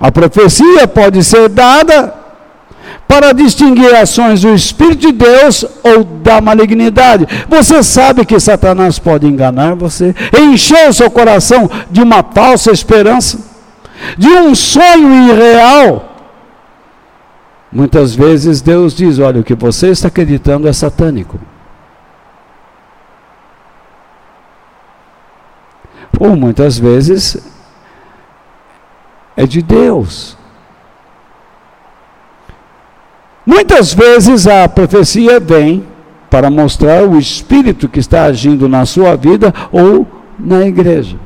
A 0.00 0.10
profecia 0.10 0.88
pode 0.88 1.22
ser 1.22 1.48
dada 1.48 2.14
para 3.06 3.32
distinguir 3.32 3.94
ações 3.94 4.42
do 4.42 4.54
Espírito 4.54 5.06
de 5.06 5.12
Deus 5.12 5.64
ou 5.82 6.04
da 6.04 6.40
malignidade. 6.40 7.26
Você 7.48 7.82
sabe 7.82 8.24
que 8.24 8.40
Satanás 8.40 8.98
pode 8.98 9.26
enganar 9.26 9.74
você, 9.74 10.14
encher 10.36 10.88
o 10.88 10.92
seu 10.92 11.10
coração 11.10 11.70
de 11.90 12.02
uma 12.02 12.22
falsa 12.22 12.70
esperança, 12.70 13.38
de 14.16 14.28
um 14.28 14.54
sonho 14.54 15.30
irreal. 15.30 16.10
Muitas 17.70 18.14
vezes 18.14 18.60
Deus 18.60 18.94
diz: 18.94 19.18
olha, 19.18 19.40
o 19.40 19.44
que 19.44 19.54
você 19.54 19.88
está 19.88 20.08
acreditando 20.08 20.66
é 20.66 20.72
satânico. 20.72 21.38
Ou 26.18 26.36
muitas 26.36 26.78
vezes 26.78 27.36
é 29.36 29.46
de 29.46 29.60
Deus. 29.62 30.36
Muitas 33.44 33.92
vezes 33.92 34.46
a 34.46 34.68
profecia 34.68 35.38
vem 35.38 35.86
para 36.30 36.50
mostrar 36.50 37.04
o 37.04 37.18
espírito 37.18 37.88
que 37.88 38.00
está 38.00 38.24
agindo 38.24 38.68
na 38.68 38.86
sua 38.86 39.16
vida 39.16 39.52
ou 39.70 40.06
na 40.38 40.66
igreja. 40.66 41.16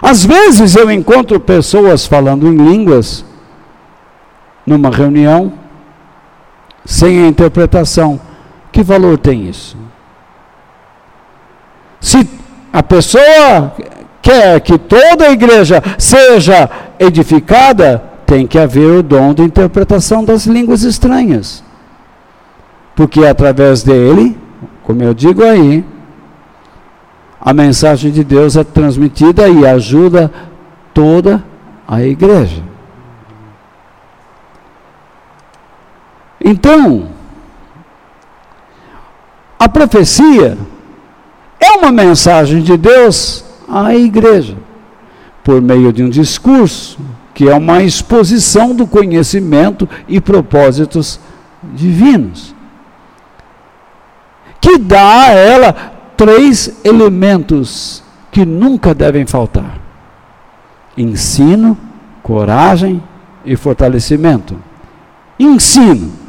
Às 0.00 0.24
vezes 0.24 0.76
eu 0.76 0.90
encontro 0.90 1.40
pessoas 1.40 2.06
falando 2.06 2.46
em 2.46 2.56
línguas 2.56 3.24
numa 4.66 4.90
reunião 4.90 5.52
sem 6.84 7.24
a 7.24 7.28
interpretação. 7.28 8.20
Que 8.70 8.82
valor 8.82 9.16
tem 9.16 9.48
isso? 9.48 9.76
Se 12.06 12.24
a 12.72 12.84
pessoa 12.84 13.74
quer 14.22 14.60
que 14.60 14.78
toda 14.78 15.24
a 15.24 15.32
igreja 15.32 15.82
seja 15.98 16.70
edificada, 17.00 18.00
tem 18.24 18.46
que 18.46 18.56
haver 18.56 18.98
o 18.98 19.02
dom 19.02 19.34
de 19.34 19.42
interpretação 19.42 20.24
das 20.24 20.46
línguas 20.46 20.84
estranhas. 20.84 21.64
Porque 22.94 23.24
é 23.24 23.30
através 23.30 23.82
dele, 23.82 24.38
como 24.84 25.02
eu 25.02 25.12
digo 25.12 25.42
aí, 25.42 25.84
a 27.40 27.52
mensagem 27.52 28.12
de 28.12 28.22
Deus 28.22 28.56
é 28.56 28.62
transmitida 28.62 29.48
e 29.48 29.66
ajuda 29.66 30.30
toda 30.94 31.42
a 31.88 32.02
igreja. 32.02 32.62
Então, 36.40 37.08
a 39.58 39.68
profecia 39.68 40.56
é 41.60 41.72
uma 41.72 41.90
mensagem 41.90 42.60
de 42.60 42.76
Deus 42.76 43.44
à 43.68 43.94
igreja, 43.94 44.56
por 45.42 45.60
meio 45.60 45.92
de 45.92 46.02
um 46.02 46.08
discurso, 46.08 46.98
que 47.34 47.48
é 47.48 47.54
uma 47.54 47.82
exposição 47.82 48.74
do 48.74 48.86
conhecimento 48.86 49.88
e 50.08 50.20
propósitos 50.20 51.20
divinos, 51.74 52.54
que 54.60 54.78
dá 54.78 55.24
a 55.24 55.32
ela 55.32 55.72
três 56.16 56.80
elementos 56.84 58.02
que 58.30 58.44
nunca 58.44 58.94
devem 58.94 59.26
faltar: 59.26 59.78
ensino, 60.96 61.76
coragem 62.22 63.02
e 63.44 63.54
fortalecimento. 63.56 64.56
Ensino 65.38 66.25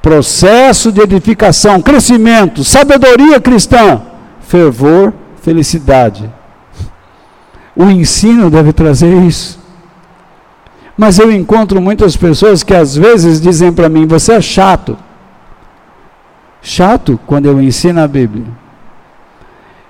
processo 0.00 0.90
de 0.92 1.00
edificação, 1.00 1.80
crescimento, 1.80 2.64
sabedoria 2.64 3.40
cristã, 3.40 4.02
fervor, 4.40 5.12
felicidade. 5.42 6.30
O 7.74 7.84
ensino 7.84 8.50
deve 8.50 8.72
trazer 8.72 9.22
isso. 9.22 9.58
Mas 10.96 11.18
eu 11.20 11.30
encontro 11.30 11.80
muitas 11.80 12.16
pessoas 12.16 12.64
que 12.64 12.74
às 12.74 12.96
vezes 12.96 13.40
dizem 13.40 13.72
para 13.72 13.88
mim: 13.88 14.06
você 14.06 14.32
é 14.32 14.40
chato. 14.40 14.98
Chato 16.60 17.20
quando 17.24 17.46
eu 17.46 17.62
ensino 17.62 18.00
a 18.00 18.08
Bíblia. 18.08 18.44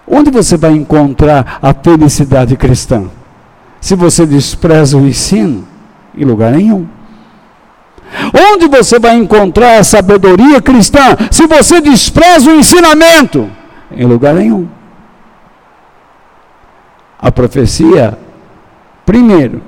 Onde 0.07 0.31
você 0.31 0.57
vai 0.57 0.73
encontrar 0.73 1.59
a 1.63 1.73
felicidade 1.73 2.57
cristã? 2.57 3.05
Se 3.81 3.95
você 3.95 4.27
despreza 4.27 4.97
o 4.97 5.07
ensino, 5.07 5.67
em 6.17 6.25
lugar 6.25 6.53
nenhum. 6.53 6.87
Onde 8.35 8.67
você 8.69 8.99
vai 8.99 9.17
encontrar 9.17 9.79
a 9.79 9.85
sabedoria 9.85 10.61
cristã 10.61 11.17
se 11.31 11.47
você 11.47 11.81
despreza 11.81 12.51
o 12.51 12.55
ensinamento? 12.55 13.51
Em 13.91 14.05
lugar 14.05 14.35
nenhum. 14.35 14.69
A 17.19 17.33
profecia, 17.33 18.19
primeiro, 19.05 19.63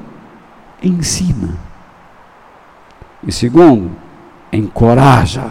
ensina. 0.83 1.57
E 3.27 3.33
segundo, 3.33 3.91
encoraja. 4.53 5.47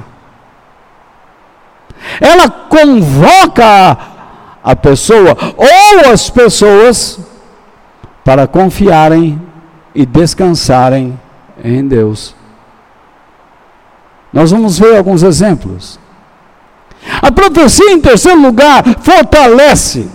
Ela 2.19 2.49
convoca 2.49 3.97
a 4.63 4.75
pessoa 4.75 5.37
ou 5.57 6.11
as 6.11 6.29
pessoas 6.29 7.19
para 8.23 8.47
confiarem 8.47 9.41
e 9.93 10.05
descansarem 10.05 11.19
em 11.63 11.87
Deus. 11.87 12.38
Nós 14.31 14.51
vamos 14.51 14.77
ver 14.77 14.97
alguns 14.97 15.23
exemplos. 15.23 15.99
A 17.21 17.31
profecia, 17.31 17.91
em 17.91 17.99
terceiro 17.99 18.41
lugar, 18.41 18.83
fortalece, 19.01 20.07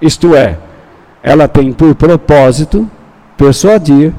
isto 0.00 0.34
é, 0.34 0.58
ela 1.22 1.48
tem 1.48 1.72
por 1.72 1.94
propósito 1.94 2.88
persuadir, 3.36 4.12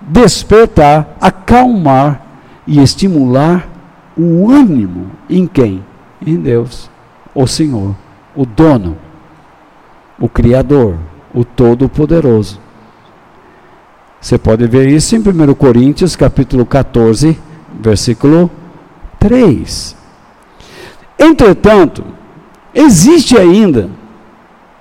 despertar, 0.00 1.16
acalmar 1.20 2.22
e 2.66 2.80
estimular 2.80 3.68
o 4.16 4.50
ânimo 4.50 5.10
em 5.28 5.46
quem? 5.46 5.84
Em 6.24 6.36
Deus, 6.36 6.90
o 7.34 7.46
Senhor, 7.46 7.94
o 8.34 8.46
dono, 8.46 8.96
o 10.18 10.28
Criador, 10.28 10.96
o 11.34 11.44
Todo-Poderoso. 11.44 12.60
Você 14.20 14.38
pode 14.38 14.66
ver 14.68 14.88
isso 14.88 15.16
em 15.16 15.18
1 15.18 15.54
Coríntios, 15.54 16.14
capítulo 16.14 16.64
14, 16.64 17.36
versículo 17.80 18.50
3. 19.22 19.96
Entretanto, 21.16 22.04
existe 22.74 23.38
ainda 23.38 23.88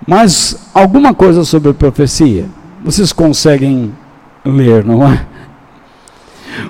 mais 0.08 0.70
alguma 0.74 1.14
coisa 1.14 1.44
sobre 1.44 1.72
profecia. 1.74 2.48
Vocês 2.84 3.14
conseguem 3.14 3.96
ler, 4.44 4.84
não 4.84 5.08
é? 5.08 5.28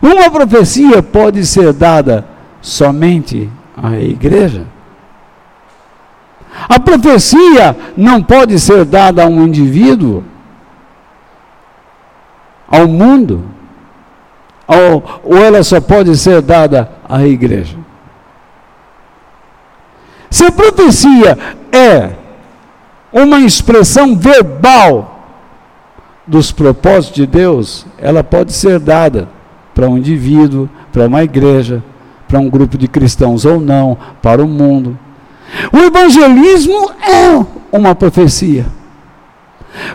Uma 0.02 0.30
profecia 0.30 1.02
pode 1.02 1.46
ser 1.46 1.72
dada 1.72 2.28
somente 2.62 3.50
à 3.76 3.98
igreja. 3.98 4.68
A 6.68 6.78
profecia 6.78 7.76
não 7.96 8.22
pode 8.22 8.60
ser 8.60 8.84
dada 8.84 9.24
a 9.24 9.28
um 9.28 9.46
indivíduo, 9.46 10.26
ao 12.68 12.88
mundo 12.88 13.46
ou, 14.72 15.04
ou 15.24 15.38
ela 15.38 15.64
só 15.64 15.82
pode 15.82 16.16
ser 16.18 16.42
dada 16.42 16.90
à 17.08 17.26
igreja? 17.26 17.78
Se 20.30 20.46
a 20.46 20.52
profecia 20.52 21.38
é 21.72 22.12
uma 23.12 23.42
expressão 23.42 24.16
verbal 24.16 25.20
dos 26.26 26.52
propósitos 26.52 27.16
de 27.16 27.28
Deus, 27.28 27.86
ela 27.98 28.24
pode 28.24 28.54
ser 28.54 28.80
dada 28.80 29.28
para 29.76 29.90
um 29.90 29.98
indivíduo, 29.98 30.70
para 30.94 31.08
uma 31.08 31.24
igreja, 31.24 31.84
para 32.28 32.40
um 32.40 32.50
grupo 32.50 32.78
de 32.78 32.88
cristãos 32.88 33.44
ou 33.44 33.60
não, 33.60 33.98
para 34.22 34.42
o 34.42 34.48
mundo. 34.48 34.98
O 35.74 35.78
evangelismo 35.80 36.92
é 37.02 37.46
uma 37.72 37.94
profecia. 37.94 38.66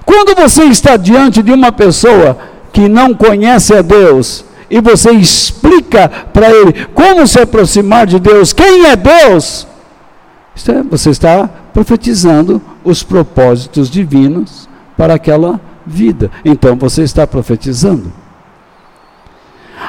Quando 0.05 0.35
você 0.35 0.65
está 0.65 0.97
diante 0.97 1.43
de 1.43 1.53
uma 1.53 1.73
pessoa 1.73 2.37
que 2.73 2.89
não 2.89 3.15
conhece 3.15 3.75
a 3.75 3.81
Deus, 3.83 4.45
e 4.71 4.81
você 4.81 5.13
explica 5.13 6.09
para 6.09 6.51
ele 6.51 6.87
como 6.95 7.27
se 7.27 7.41
aproximar 7.41 8.07
de 8.07 8.19
Deus, 8.19 8.53
quem 8.53 8.87
é 8.87 8.97
Deus, 8.97 9.67
é, 10.69 10.83
você 10.83 11.11
está 11.11 11.49
profetizando 11.73 12.61
os 12.83 13.03
propósitos 13.03 13.91
divinos 13.91 14.69
para 14.97 15.15
aquela 15.15 15.61
vida. 15.87 16.31
Então 16.45 16.77
você 16.77 17.03
está 17.03 17.27
profetizando. 17.27 18.13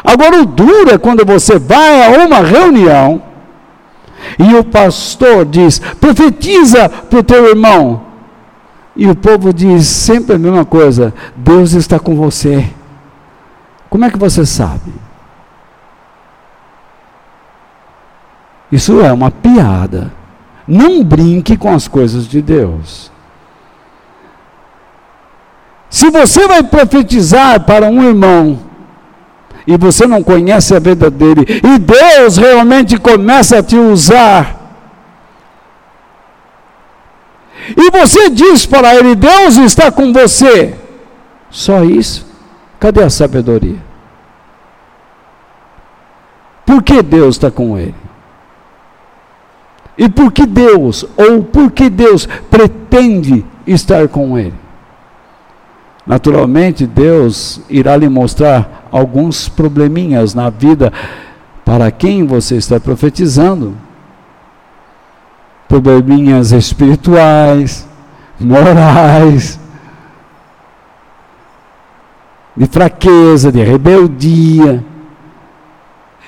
Agora, 0.03 0.41
o 0.41 0.45
duro 0.45 0.91
é 0.91 0.97
quando 0.97 1.25
você 1.25 1.57
vai 1.57 2.03
a 2.03 2.25
uma 2.25 2.39
reunião 2.39 3.23
e 4.37 4.53
o 4.55 4.63
pastor 4.63 5.45
diz: 5.45 5.79
profetiza 5.79 6.89
para 6.89 7.19
o 7.19 7.23
teu 7.23 7.47
irmão. 7.47 8.05
E 8.95 9.07
o 9.07 9.15
povo 9.15 9.53
diz 9.53 9.87
sempre 9.87 10.35
a 10.35 10.39
mesma 10.39 10.65
coisa: 10.65 11.13
Deus 11.35 11.73
está 11.73 11.97
com 11.97 12.15
você. 12.15 12.67
Como 13.89 14.05
é 14.05 14.09
que 14.09 14.17
você 14.17 14.45
sabe? 14.45 14.93
Isso 18.71 19.01
é 19.01 19.11
uma 19.11 19.31
piada. 19.31 20.11
Não 20.67 21.03
brinque 21.03 21.55
com 21.55 21.73
as 21.73 21.87
coisas 21.87 22.27
de 22.27 22.41
Deus. 22.41 23.11
Se 25.89 26.09
você 26.09 26.47
vai 26.47 26.61
profetizar 26.63 27.61
para 27.61 27.85
um 27.85 28.03
irmão 28.03 28.59
e 29.65 29.77
você 29.77 30.05
não 30.05 30.21
conhece 30.21 30.75
a 30.75 30.79
vida 30.79 31.09
dele, 31.09 31.45
e 31.63 31.79
Deus 31.79 32.37
realmente 32.37 32.97
começa 32.97 33.59
a 33.59 33.63
te 33.63 33.77
usar, 33.77 34.57
e 37.75 37.91
você 37.91 38.29
diz 38.29 38.65
para 38.65 38.95
ele: 38.95 39.15
Deus 39.15 39.57
está 39.57 39.91
com 39.91 40.13
você, 40.13 40.73
só 41.49 41.83
isso. 41.83 42.26
Cadê 42.79 43.03
a 43.03 43.09
sabedoria? 43.09 43.77
Por 46.65 46.83
que 46.83 47.01
Deus 47.01 47.35
está 47.35 47.49
com 47.49 47.77
ele? 47.77 47.95
E 49.97 50.07
por 50.07 50.31
que 50.31 50.45
Deus, 50.45 51.05
ou 51.15 51.43
por 51.43 51.71
que 51.71 51.89
Deus 51.89 52.27
pretende 52.51 53.43
estar 53.65 54.07
com 54.07 54.37
ele? 54.37 54.53
Naturalmente, 56.05 56.85
Deus 56.85 57.61
irá 57.69 57.97
lhe 57.97 58.07
mostrar 58.07 58.87
alguns 58.91 59.49
probleminhas 59.49 60.33
na 60.33 60.49
vida 60.49 60.93
para 61.65 61.91
quem 61.91 62.25
você 62.25 62.55
está 62.55 62.79
profetizando. 62.79 63.75
Probleminhas 65.67 66.51
espirituais, 66.51 67.85
morais, 68.39 69.59
de 72.57 72.65
fraqueza, 72.65 73.51
de 73.51 73.63
rebeldia. 73.63 74.83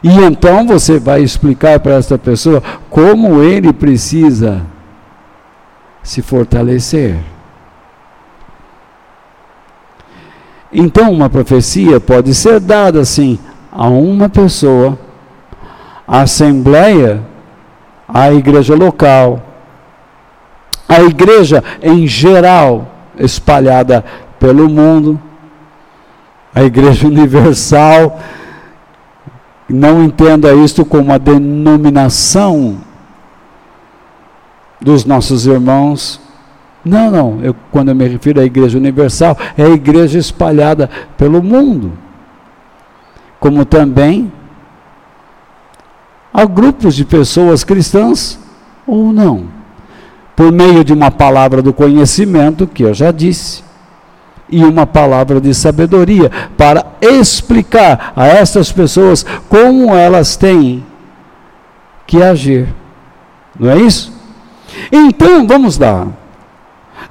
E 0.03 0.09
então 0.09 0.65
você 0.67 0.99
vai 0.99 1.23
explicar 1.23 1.79
para 1.79 1.95
essa 1.95 2.17
pessoa 2.17 2.61
como 2.89 3.41
ele 3.41 3.73
precisa 3.73 4.61
se 6.03 6.21
fortalecer. 6.21 7.17
Então, 10.71 11.11
uma 11.11 11.29
profecia 11.29 11.99
pode 11.99 12.33
ser 12.35 12.59
dada 12.59 12.99
assim 12.99 13.39
a 13.71 13.87
uma 13.87 14.29
pessoa, 14.29 14.97
a 16.07 16.21
assembleia, 16.21 17.23
a 18.07 18.31
igreja 18.31 18.75
local, 18.75 19.41
a 20.87 21.01
igreja 21.01 21.63
em 21.81 22.05
geral, 22.05 22.87
espalhada 23.17 24.05
pelo 24.39 24.69
mundo, 24.69 25.19
a 26.53 26.63
igreja 26.63 27.05
universal. 27.07 28.19
Não 29.67 30.03
entenda 30.03 30.53
isto 30.53 30.83
como 30.83 31.13
a 31.13 31.17
denominação 31.17 32.77
dos 34.81 35.05
nossos 35.05 35.45
irmãos 35.45 36.19
não, 36.83 37.11
não. 37.11 37.39
Eu, 37.41 37.55
quando 37.71 37.89
eu 37.89 37.95
me 37.95 38.07
refiro 38.07 38.39
à 38.39 38.45
igreja 38.45 38.77
universal, 38.77 39.37
é 39.57 39.63
a 39.63 39.69
igreja 39.69 40.17
espalhada 40.17 40.89
pelo 41.17 41.43
mundo. 41.43 41.93
Como 43.39 43.65
também 43.65 44.31
há 46.33 46.45
grupos 46.45 46.95
de 46.95 47.05
pessoas 47.05 47.63
cristãs 47.63 48.39
ou 48.87 49.11
não. 49.11 49.47
Por 50.35 50.51
meio 50.51 50.83
de 50.83 50.93
uma 50.93 51.11
palavra 51.11 51.61
do 51.61 51.73
conhecimento, 51.73 52.65
que 52.65 52.83
eu 52.83 52.93
já 52.93 53.11
disse, 53.11 53.63
e 54.51 54.63
uma 54.63 54.85
palavra 54.85 55.39
de 55.39 55.53
sabedoria, 55.53 56.31
para 56.57 56.85
explicar 57.01 58.13
a 58.15 58.27
essas 58.27 58.71
pessoas 58.71 59.25
como 59.47 59.93
elas 59.93 60.35
têm 60.35 60.83
que 62.07 62.21
agir. 62.21 62.67
Não 63.59 63.69
é 63.69 63.77
isso? 63.77 64.11
Então, 64.91 65.45
vamos 65.45 65.77
lá. 65.77 66.07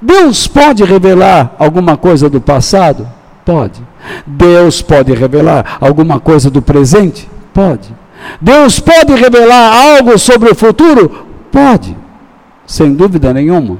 Deus 0.01 0.47
pode 0.47 0.83
revelar 0.83 1.55
alguma 1.57 1.97
coisa 1.97 2.29
do 2.29 2.39
passado? 2.39 3.07
Pode. 3.45 3.81
Deus 4.25 4.81
pode 4.81 5.13
revelar 5.13 5.77
alguma 5.81 6.19
coisa 6.19 6.49
do 6.49 6.61
presente? 6.61 7.29
Pode. 7.53 7.93
Deus 8.39 8.79
pode 8.79 9.13
revelar 9.15 9.95
algo 9.95 10.17
sobre 10.17 10.49
o 10.49 10.55
futuro? 10.55 11.25
Pode. 11.51 11.95
Sem 12.65 12.93
dúvida 12.93 13.33
nenhuma. 13.33 13.77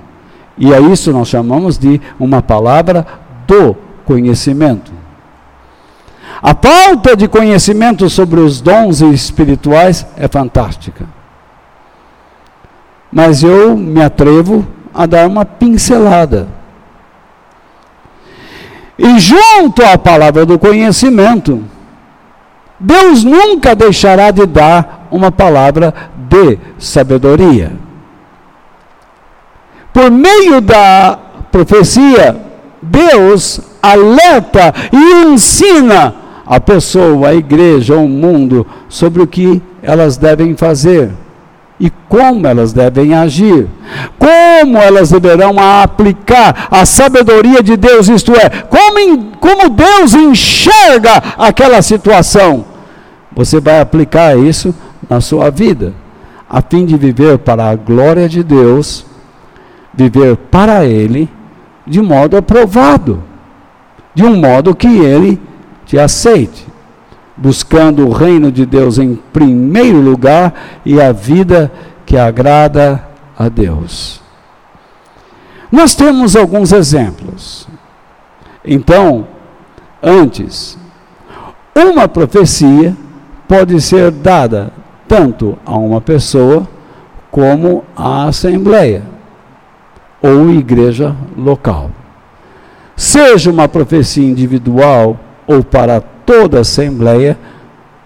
E 0.58 0.74
a 0.74 0.80
isso 0.80 1.14
nós 1.14 1.28
chamamos 1.30 1.78
de 1.78 2.02
uma 2.20 2.42
palavra 2.42 3.06
do 3.50 3.76
conhecimento. 4.06 4.92
A 6.42 6.54
falta 6.54 7.18
de 7.18 7.28
conhecimento 7.28 8.08
sobre 8.08 8.40
os 8.40 8.62
dons 8.62 9.02
espirituais 9.02 10.06
é 10.16 10.28
fantástica. 10.28 11.06
Mas 13.12 13.42
eu 13.42 13.76
me 13.76 14.02
atrevo 14.02 14.66
a 14.94 15.08
dar 15.08 15.28
uma 15.28 15.44
pincelada. 15.44 16.48
E 18.98 19.20
junto 19.20 19.84
à 19.84 19.98
palavra 19.98 20.46
do 20.46 20.60
conhecimento, 20.60 21.64
Deus 22.80 23.24
nunca 23.24 23.76
deixará 23.76 24.30
de 24.30 24.46
dar 24.46 25.08
uma 25.10 25.32
palavra 25.32 25.94
de 26.16 26.60
sabedoria. 26.78 27.72
Por 29.92 30.12
meio 30.12 30.62
da 30.62 31.18
profecia, 31.52 32.49
Deus 32.82 33.60
alerta 33.82 34.74
e 34.92 35.26
ensina 35.28 36.16
a 36.46 36.60
pessoa, 36.60 37.30
a 37.30 37.36
igreja, 37.36 37.96
o 37.96 38.08
mundo 38.08 38.66
sobre 38.88 39.22
o 39.22 39.28
que 39.28 39.62
elas 39.82 40.18
devem 40.18 40.56
fazer 40.56 41.12
e 41.80 41.90
como 42.10 42.46
elas 42.46 42.74
devem 42.74 43.14
agir, 43.14 43.68
como 44.18 44.78
elas 44.78 45.12
deverão 45.12 45.56
aplicar 45.58 46.68
a 46.70 46.86
sabedoria 46.86 47.64
de 47.64 47.78
Deus, 47.78 48.10
isto 48.10 48.34
é, 48.34 48.50
como, 48.50 49.32
como 49.40 49.70
Deus 49.70 50.14
enxerga 50.14 51.24
aquela 51.38 51.82
situação. 51.82 52.66
Você 53.32 53.62
vai 53.62 53.80
aplicar 53.80 54.38
isso 54.38 54.76
na 55.10 55.22
sua 55.22 55.50
vida, 55.50 55.94
a 56.50 56.62
fim 56.62 56.86
de 56.86 56.98
viver 56.98 57.38
para 57.38 57.70
a 57.70 57.76
glória 57.76 58.28
de 58.28 58.44
Deus, 58.44 59.06
viver 59.94 60.36
para 60.36 60.86
Ele, 60.86 61.30
de 61.86 62.02
modo 62.02 62.38
aprovado, 62.38 63.24
de 64.14 64.24
um 64.24 64.36
modo 64.36 64.76
que 64.76 64.88
Ele 64.88 65.40
te 65.86 65.98
aceite 65.98 66.70
buscando 67.40 68.06
o 68.06 68.12
reino 68.12 68.52
de 68.52 68.66
Deus 68.66 68.98
em 68.98 69.16
primeiro 69.16 70.00
lugar 70.00 70.54
e 70.86 71.02
a 71.02 71.12
vida 71.12 71.72
que 72.06 72.18
agrada 72.18 73.04
a 73.38 73.48
Deus. 73.48 74.22
Nós 75.72 75.96
temos 75.96 76.36
alguns 76.36 76.74
exemplos. 76.74 77.68
Então, 78.66 79.26
antes, 80.04 80.78
uma 81.74 82.08
profecia 82.08 82.96
pode 83.48 83.80
ser 83.80 84.12
dada 84.12 84.72
tanto 85.08 85.58
a 85.66 85.78
uma 85.78 86.02
pessoa 86.02 86.68
como 87.32 87.86
à 87.96 88.26
assembleia 88.26 89.04
ou 90.22 90.50
igreja 90.52 91.16
local. 91.38 91.92
Seja 92.96 93.50
uma 93.50 93.68
profecia 93.68 94.28
individual 94.28 95.18
ou 95.48 95.64
para 95.64 96.02
toda 96.02 96.58
a 96.58 96.62
Assembleia, 96.62 97.38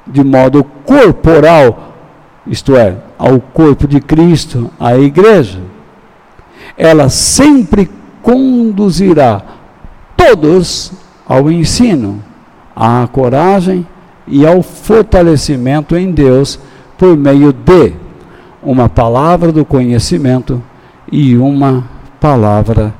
de 0.05 0.23
modo 0.23 0.63
corporal, 0.63 1.93
isto 2.45 2.75
é, 2.75 2.95
ao 3.17 3.39
corpo 3.39 3.87
de 3.87 3.99
Cristo, 3.99 4.69
à 4.79 4.97
igreja. 4.97 5.59
Ela 6.77 7.09
sempre 7.09 7.89
conduzirá 8.21 9.41
todos 10.15 10.93
ao 11.27 11.51
ensino, 11.51 12.23
à 12.75 13.07
coragem 13.11 13.85
e 14.27 14.45
ao 14.45 14.61
fortalecimento 14.61 15.95
em 15.95 16.11
Deus 16.11 16.59
por 16.97 17.17
meio 17.17 17.51
de 17.51 17.93
uma 18.61 18.87
palavra 18.87 19.51
do 19.51 19.65
conhecimento 19.65 20.61
e 21.11 21.35
uma 21.35 21.92
palavra 22.23 22.93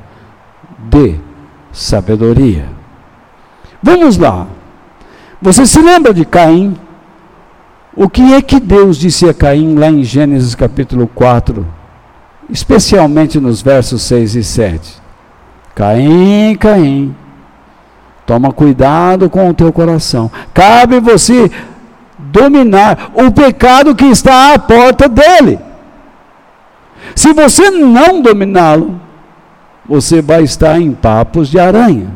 de 0.89 1.15
sabedoria. 1.71 2.67
Vamos 3.81 4.17
lá. 4.17 4.47
Você 5.41 5.65
se 5.65 5.79
lembra 5.79 6.13
de 6.13 6.25
Caim? 6.25 6.75
O 7.95 8.09
que 8.09 8.33
é 8.33 8.41
que 8.41 8.59
Deus 8.59 8.97
disse 8.97 9.29
a 9.29 9.33
Caim 9.33 9.75
lá 9.75 9.87
em 9.87 10.03
Gênesis 10.03 10.53
capítulo 10.55 11.07
4, 11.07 11.65
especialmente 12.49 13.39
nos 13.39 13.61
versos 13.61 14.01
6 14.01 14.35
e 14.35 14.43
7? 14.43 15.01
Caim, 15.73 16.57
Caim, 16.57 17.15
toma 18.25 18.51
cuidado 18.51 19.29
com 19.29 19.49
o 19.49 19.53
teu 19.53 19.71
coração. 19.71 20.29
Cabe 20.53 20.99
você 20.99 21.49
dominar 22.17 23.11
o 23.13 23.31
pecado 23.31 23.95
que 23.95 24.05
está 24.05 24.53
à 24.53 24.59
porta 24.59 25.07
dele. 25.07 25.59
Se 27.15 27.31
você 27.31 27.69
não 27.71 28.21
dominá-lo, 28.21 29.02
você 29.87 30.21
vai 30.21 30.43
estar 30.43 30.79
em 30.79 30.91
papos 30.91 31.49
de 31.49 31.59
aranha. 31.59 32.07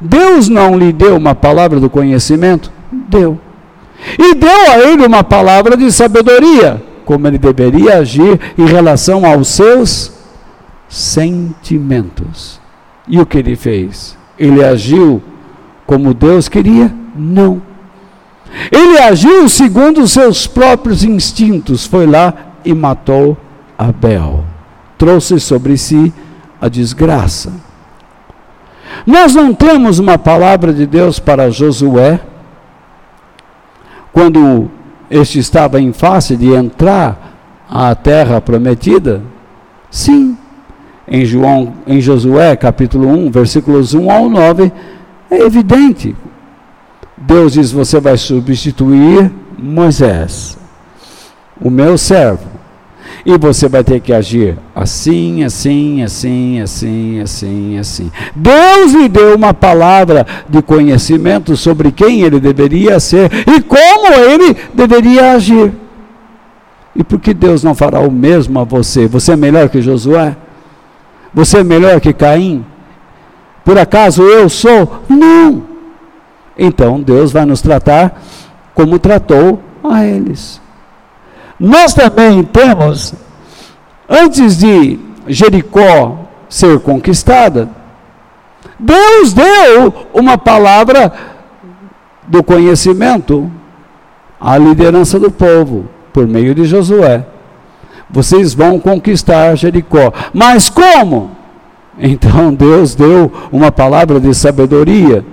Deus 0.00 0.48
não 0.48 0.78
lhe 0.78 0.92
deu 0.92 1.16
uma 1.16 1.34
palavra 1.34 1.80
do 1.80 1.90
conhecimento? 1.90 2.70
Deu. 2.90 3.38
E 4.18 4.34
deu 4.34 4.70
a 4.70 4.78
ele 4.78 5.04
uma 5.04 5.24
palavra 5.24 5.76
de 5.76 5.90
sabedoria, 5.90 6.82
como 7.04 7.26
ele 7.26 7.38
deveria 7.38 7.98
agir 7.98 8.38
em 8.56 8.66
relação 8.66 9.26
aos 9.26 9.48
seus 9.48 10.12
sentimentos. 10.88 12.60
E 13.06 13.18
o 13.20 13.26
que 13.26 13.38
ele 13.38 13.56
fez? 13.56 14.16
Ele 14.38 14.64
agiu 14.64 15.22
como 15.86 16.14
Deus 16.14 16.48
queria? 16.48 16.94
Não. 17.16 17.62
Ele 18.70 18.98
agiu 18.98 19.48
segundo 19.48 20.02
os 20.02 20.12
seus 20.12 20.46
próprios 20.46 21.02
instintos, 21.02 21.86
foi 21.86 22.06
lá 22.06 22.34
e 22.64 22.72
matou 22.72 23.36
Abel. 23.76 24.44
Trouxe 24.96 25.38
sobre 25.40 25.76
si 25.76 26.12
a 26.60 26.68
desgraça. 26.68 27.52
Nós 29.06 29.34
não 29.34 29.54
temos 29.54 29.98
uma 29.98 30.18
palavra 30.18 30.72
de 30.72 30.86
Deus 30.86 31.18
para 31.18 31.50
Josué, 31.50 32.20
quando 34.12 34.70
este 35.10 35.38
estava 35.38 35.80
em 35.80 35.92
face 35.92 36.36
de 36.36 36.52
entrar 36.52 37.64
à 37.68 37.94
terra 37.94 38.40
prometida? 38.40 39.22
Sim. 39.90 40.36
Em, 41.06 41.24
João, 41.24 41.74
em 41.86 42.00
Josué, 42.00 42.54
capítulo 42.56 43.08
1, 43.08 43.30
versículos 43.30 43.94
1 43.94 44.10
ao 44.10 44.28
9, 44.28 44.72
é 45.30 45.38
evidente. 45.38 46.14
Deus 47.16 47.54
diz: 47.54 47.72
Você 47.72 47.98
vai 47.98 48.16
substituir 48.18 49.30
Moisés, 49.58 50.58
o 51.60 51.70
meu 51.70 51.96
servo, 51.96 52.46
e 53.24 53.36
você 53.36 53.68
vai 53.68 53.82
ter 53.82 54.00
que 54.00 54.12
agir 54.12 54.58
assim, 54.74 55.44
assim, 55.44 56.02
assim, 56.02 56.60
assim, 56.60 57.20
assim, 57.20 57.78
assim. 57.78 58.12
Deus 58.34 58.92
lhe 58.92 59.08
deu 59.08 59.34
uma 59.34 59.52
palavra 59.52 60.26
de 60.48 60.62
conhecimento 60.62 61.56
sobre 61.56 61.90
quem 61.92 62.22
ele 62.22 62.40
deveria 62.40 63.00
ser 63.00 63.30
e 63.46 63.60
como 63.60 64.12
ele 64.12 64.56
deveria 64.72 65.32
agir. 65.32 65.72
E 66.94 67.04
por 67.04 67.20
que 67.20 67.32
Deus 67.32 67.62
não 67.62 67.74
fará 67.74 68.00
o 68.00 68.10
mesmo 68.10 68.58
a 68.58 68.64
você? 68.64 69.06
Você 69.06 69.32
é 69.32 69.36
melhor 69.36 69.68
que 69.68 69.80
Josué? 69.80 70.36
Você 71.32 71.58
é 71.58 71.64
melhor 71.64 72.00
que 72.00 72.12
Caim? 72.12 72.64
Por 73.64 73.78
acaso 73.78 74.22
eu 74.22 74.48
sou? 74.48 75.02
Não. 75.08 75.62
Então 76.58 77.00
Deus 77.00 77.30
vai 77.30 77.44
nos 77.44 77.60
tratar 77.60 78.20
como 78.74 78.98
tratou 78.98 79.60
a 79.84 80.04
eles. 80.04 80.60
Nós 81.58 81.92
também 81.92 82.42
temos, 82.44 83.14
antes 84.08 84.56
de 84.56 84.98
Jericó 85.26 86.18
ser 86.48 86.78
conquistada, 86.80 87.68
Deus 88.78 89.32
deu 89.32 90.06
uma 90.14 90.38
palavra 90.38 91.12
do 92.26 92.42
conhecimento 92.42 93.50
à 94.40 94.56
liderança 94.56 95.18
do 95.18 95.30
povo, 95.30 95.86
por 96.12 96.26
meio 96.26 96.54
de 96.54 96.64
Josué. 96.64 97.26
Vocês 98.08 98.54
vão 98.54 98.78
conquistar 98.78 99.56
Jericó. 99.56 100.12
Mas 100.32 100.70
como? 100.70 101.32
Então 101.98 102.54
Deus 102.54 102.94
deu 102.94 103.32
uma 103.50 103.72
palavra 103.72 104.20
de 104.20 104.32
sabedoria 104.32 105.24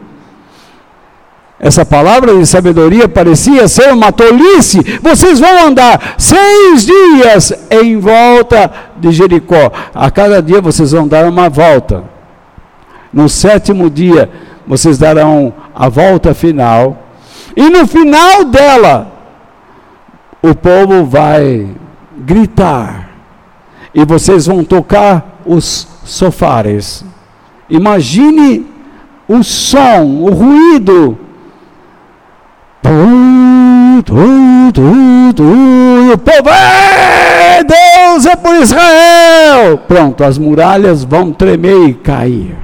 essa 1.60 1.86
palavra 1.86 2.36
de 2.36 2.46
sabedoria 2.46 3.08
parecia 3.08 3.68
ser 3.68 3.94
uma 3.94 4.12
tolice. 4.12 5.00
Vocês 5.02 5.40
vão 5.40 5.68
andar 5.68 6.16
seis 6.18 6.86
dias 6.86 7.54
em 7.72 7.98
volta 7.98 8.72
de 8.98 9.12
Jericó. 9.12 9.72
A 9.94 10.12
cada 10.12 10.42
dia 10.42 10.60
vocês 10.60 10.92
vão 10.92 11.08
dar 11.08 11.26
uma 11.26 11.50
volta. 11.50 12.04
No 13.12 13.30
sétimo 13.30 13.90
dia, 13.90 14.30
vocês 14.68 14.98
darão 14.98 15.54
a 15.74 15.88
volta 15.88 16.34
final. 16.34 17.04
E 17.56 17.70
no 17.70 17.88
final 17.88 18.44
dela, 18.44 19.14
o 20.42 20.54
povo 20.54 21.06
vai 21.06 21.70
gritar. 22.18 23.12
E 23.94 24.04
vocês 24.04 24.46
vão 24.46 24.62
tocar 24.62 25.40
os 25.46 25.88
sofares. 26.04 27.06
Imagine 27.70 28.68
o 29.26 29.42
som, 29.42 30.04
o 30.20 30.30
ruído 30.32 31.25
E 36.08 36.14
o 36.14 36.18
povo, 36.18 36.50
Deus 37.68 38.26
é 38.28 38.36
por 38.36 38.56
Israel! 38.56 39.80
Pronto, 39.88 40.24
as 40.24 40.38
muralhas 40.38 41.04
vão 41.04 41.32
tremer 41.32 41.90
e 41.90 41.94
cair. 41.96 42.56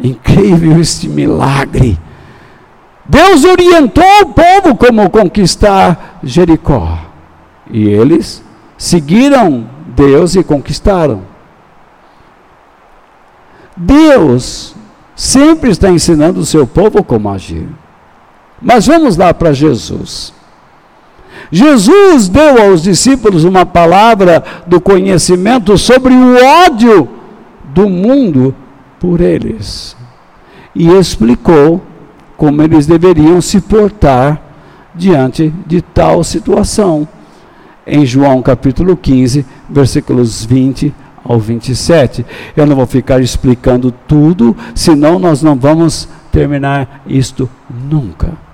Incrível 0.00 0.80
este 0.80 1.06
milagre. 1.08 1.98
Deus 3.04 3.44
orientou 3.44 4.04
o 4.22 4.26
povo 4.32 4.74
como 4.76 5.10
conquistar 5.10 6.18
Jericó. 6.22 6.98
E 7.70 7.88
eles 7.88 8.42
seguiram 8.78 9.68
Deus 9.88 10.34
e 10.34 10.42
conquistaram. 10.42 11.22
Deus 13.76 14.74
sempre 15.14 15.70
está 15.70 15.90
ensinando 15.90 16.40
o 16.40 16.46
seu 16.46 16.66
povo 16.66 17.04
como 17.04 17.28
agir. 17.28 17.68
Mas 18.60 18.86
vamos 18.86 19.16
lá 19.16 19.32
para 19.32 19.52
Jesus. 19.52 20.32
Jesus 21.50 22.28
deu 22.28 22.60
aos 22.60 22.82
discípulos 22.82 23.44
uma 23.44 23.64
palavra 23.64 24.44
do 24.66 24.80
conhecimento 24.80 25.78
sobre 25.78 26.12
o 26.12 26.36
ódio 26.64 27.08
do 27.72 27.88
mundo 27.88 28.54
por 29.00 29.20
eles. 29.20 29.96
E 30.74 30.88
explicou 30.88 31.80
como 32.36 32.62
eles 32.62 32.86
deveriam 32.86 33.40
se 33.40 33.60
portar 33.60 34.40
diante 34.94 35.52
de 35.66 35.80
tal 35.80 36.22
situação. 36.22 37.06
Em 37.86 38.04
João 38.04 38.42
capítulo 38.42 38.96
15, 38.96 39.46
versículos 39.68 40.44
20 40.44 40.92
ao 41.24 41.38
27. 41.38 42.26
Eu 42.56 42.66
não 42.66 42.76
vou 42.76 42.86
ficar 42.86 43.20
explicando 43.20 43.92
tudo, 44.06 44.56
senão 44.74 45.18
nós 45.18 45.42
não 45.42 45.56
vamos 45.56 46.08
terminar 46.30 47.02
isto 47.06 47.48
nunca. 47.70 48.47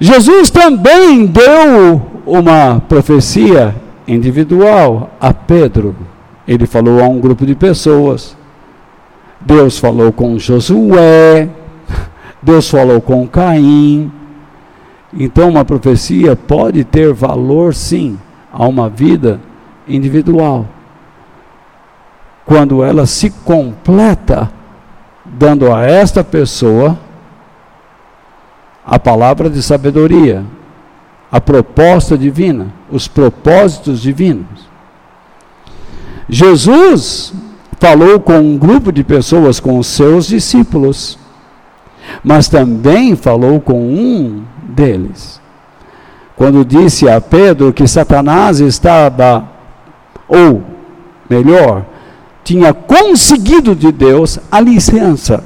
Jesus 0.00 0.48
também 0.50 1.26
deu 1.26 2.00
uma 2.24 2.80
profecia 2.88 3.74
individual 4.06 5.10
a 5.20 5.34
Pedro. 5.34 5.96
Ele 6.46 6.66
falou 6.66 7.02
a 7.02 7.08
um 7.08 7.18
grupo 7.18 7.44
de 7.44 7.54
pessoas. 7.56 8.36
Deus 9.40 9.78
falou 9.78 10.12
com 10.12 10.38
Josué, 10.38 11.48
Deus 12.40 12.70
falou 12.70 13.00
com 13.00 13.26
Caim. 13.26 14.10
Então, 15.12 15.48
uma 15.48 15.64
profecia 15.64 16.36
pode 16.36 16.84
ter 16.84 17.12
valor, 17.12 17.74
sim, 17.74 18.18
a 18.52 18.66
uma 18.66 18.88
vida 18.88 19.40
individual. 19.88 20.66
Quando 22.44 22.84
ela 22.84 23.04
se 23.04 23.30
completa, 23.30 24.50
dando 25.24 25.72
a 25.72 25.84
esta 25.84 26.22
pessoa 26.22 26.98
a 28.88 28.98
palavra 28.98 29.50
de 29.50 29.62
sabedoria, 29.62 30.46
a 31.30 31.38
proposta 31.38 32.16
divina, 32.16 32.68
os 32.90 33.06
propósitos 33.06 34.00
divinos. 34.00 34.66
Jesus 36.26 37.34
falou 37.78 38.18
com 38.18 38.38
um 38.38 38.56
grupo 38.56 38.90
de 38.90 39.04
pessoas, 39.04 39.60
com 39.60 39.78
os 39.78 39.86
seus 39.88 40.26
discípulos, 40.26 41.18
mas 42.24 42.48
também 42.48 43.14
falou 43.14 43.60
com 43.60 43.78
um 43.78 44.42
deles. 44.70 45.38
Quando 46.34 46.64
disse 46.64 47.10
a 47.10 47.20
Pedro 47.20 47.74
que 47.74 47.86
Satanás 47.86 48.58
estava, 48.58 49.50
ou 50.26 50.62
melhor, 51.28 51.84
tinha 52.42 52.72
conseguido 52.72 53.76
de 53.76 53.92
Deus 53.92 54.38
a 54.50 54.58
licença 54.58 55.44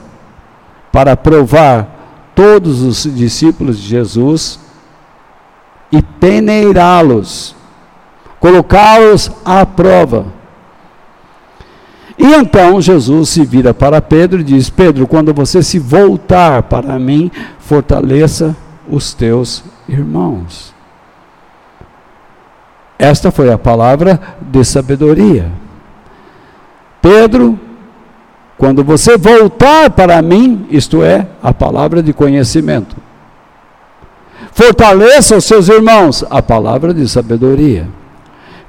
para 0.92 1.16
provar 1.16 1.91
todos 2.34 2.82
os 2.82 3.02
discípulos 3.14 3.78
de 3.78 3.88
Jesus 3.88 4.58
e 5.90 6.02
peneirá-los, 6.02 7.54
colocá-los 8.40 9.30
à 9.44 9.64
prova. 9.66 10.26
E 12.18 12.34
então 12.34 12.80
Jesus 12.80 13.30
se 13.30 13.44
vira 13.44 13.74
para 13.74 14.00
Pedro 14.00 14.40
e 14.40 14.44
diz: 14.44 14.70
Pedro, 14.70 15.06
quando 15.06 15.34
você 15.34 15.62
se 15.62 15.78
voltar 15.78 16.62
para 16.64 16.98
mim, 16.98 17.30
fortaleça 17.58 18.56
os 18.88 19.14
teus 19.14 19.64
irmãos. 19.88 20.74
Esta 22.98 23.32
foi 23.32 23.52
a 23.52 23.58
palavra 23.58 24.20
de 24.40 24.64
sabedoria. 24.64 25.50
Pedro 27.00 27.58
quando 28.58 28.84
você 28.84 29.16
voltar 29.16 29.90
para 29.90 30.20
mim, 30.22 30.66
isto 30.70 31.02
é, 31.02 31.26
a 31.42 31.52
palavra 31.52 32.02
de 32.02 32.12
conhecimento. 32.12 32.96
Fortaleça 34.52 35.36
os 35.36 35.44
seus 35.44 35.68
irmãos, 35.68 36.24
a 36.30 36.42
palavra 36.42 36.92
de 36.92 37.08
sabedoria. 37.08 37.88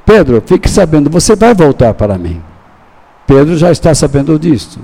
Pedro, 0.05 0.41
fique 0.45 0.69
sabendo, 0.69 1.09
você 1.09 1.35
vai 1.35 1.53
voltar 1.53 1.93
para 1.93 2.17
mim. 2.17 2.41
Pedro 3.27 3.57
já 3.57 3.71
está 3.71 3.93
sabendo 3.93 4.37
disto. 4.39 4.79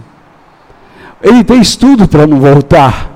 Ele 1.22 1.44
fez 1.44 1.76
tudo 1.76 2.08
para 2.08 2.26
não 2.26 2.40
voltar. 2.40 3.12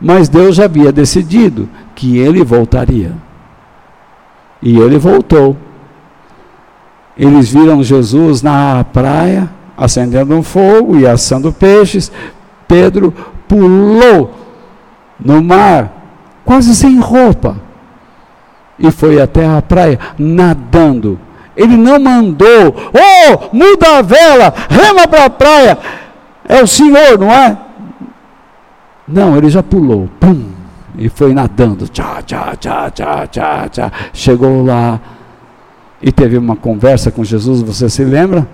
Mas 0.00 0.28
Deus 0.28 0.56
já 0.56 0.64
havia 0.64 0.92
decidido 0.92 1.68
que 1.94 2.18
ele 2.18 2.44
voltaria. 2.44 3.12
E 4.62 4.78
ele 4.78 4.98
voltou. 4.98 5.56
Eles 7.16 7.50
viram 7.50 7.82
Jesus 7.82 8.42
na 8.42 8.84
praia, 8.84 9.50
acendendo 9.78 10.34
um 10.34 10.42
fogo 10.42 10.98
e 10.98 11.06
assando 11.06 11.52
peixes. 11.52 12.10
Pedro 12.66 13.14
pulou 13.46 14.34
no 15.18 15.42
mar, 15.42 15.92
quase 16.44 16.74
sem 16.74 16.98
roupa, 16.98 17.56
e 18.78 18.90
foi 18.90 19.20
até 19.20 19.46
a 19.46 19.62
praia 19.62 19.98
nadando. 20.18 21.18
Ele 21.56 21.76
não 21.76 21.98
mandou, 21.98 22.74
oh, 22.92 23.56
muda 23.56 23.98
a 23.98 24.02
vela, 24.02 24.54
rema 24.68 25.08
para 25.08 25.24
a 25.24 25.30
praia. 25.30 25.78
É 26.48 26.62
o 26.62 26.66
Senhor, 26.66 27.18
não 27.18 27.32
é? 27.32 27.56
Não, 29.06 29.36
ele 29.36 29.48
já 29.48 29.62
pulou, 29.62 30.08
pum, 30.20 30.44
e 30.96 31.08
foi 31.08 31.32
nadando, 31.32 31.88
tchá, 31.88 32.22
tchá, 32.22 32.54
tchá, 32.56 32.90
tchá, 32.90 33.26
tchá, 33.26 33.68
tchá. 33.68 33.92
Chegou 34.12 34.64
lá 34.64 35.00
e 36.00 36.12
teve 36.12 36.38
uma 36.38 36.54
conversa 36.54 37.10
com 37.10 37.24
Jesus, 37.24 37.62
você 37.62 37.88
se 37.88 38.04
lembra? 38.04 38.46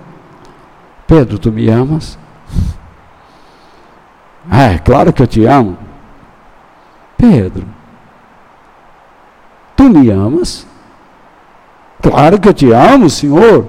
Pedro, 1.07 1.39
tu 1.39 1.53
me 1.53 1.69
amas? 1.69 2.19
Ah, 4.51 4.73
é 4.73 4.79
claro 4.79 5.13
que 5.13 5.23
eu 5.23 5.27
te 5.27 5.45
amo. 5.45 5.77
Pedro, 7.17 7.67
tu 9.77 9.85
me 9.85 10.11
amas? 10.11 10.67
Claro 12.03 12.39
que 12.39 12.49
eu 12.49 12.55
te 12.55 12.73
amo, 12.73 13.09
Senhor. 13.09 13.67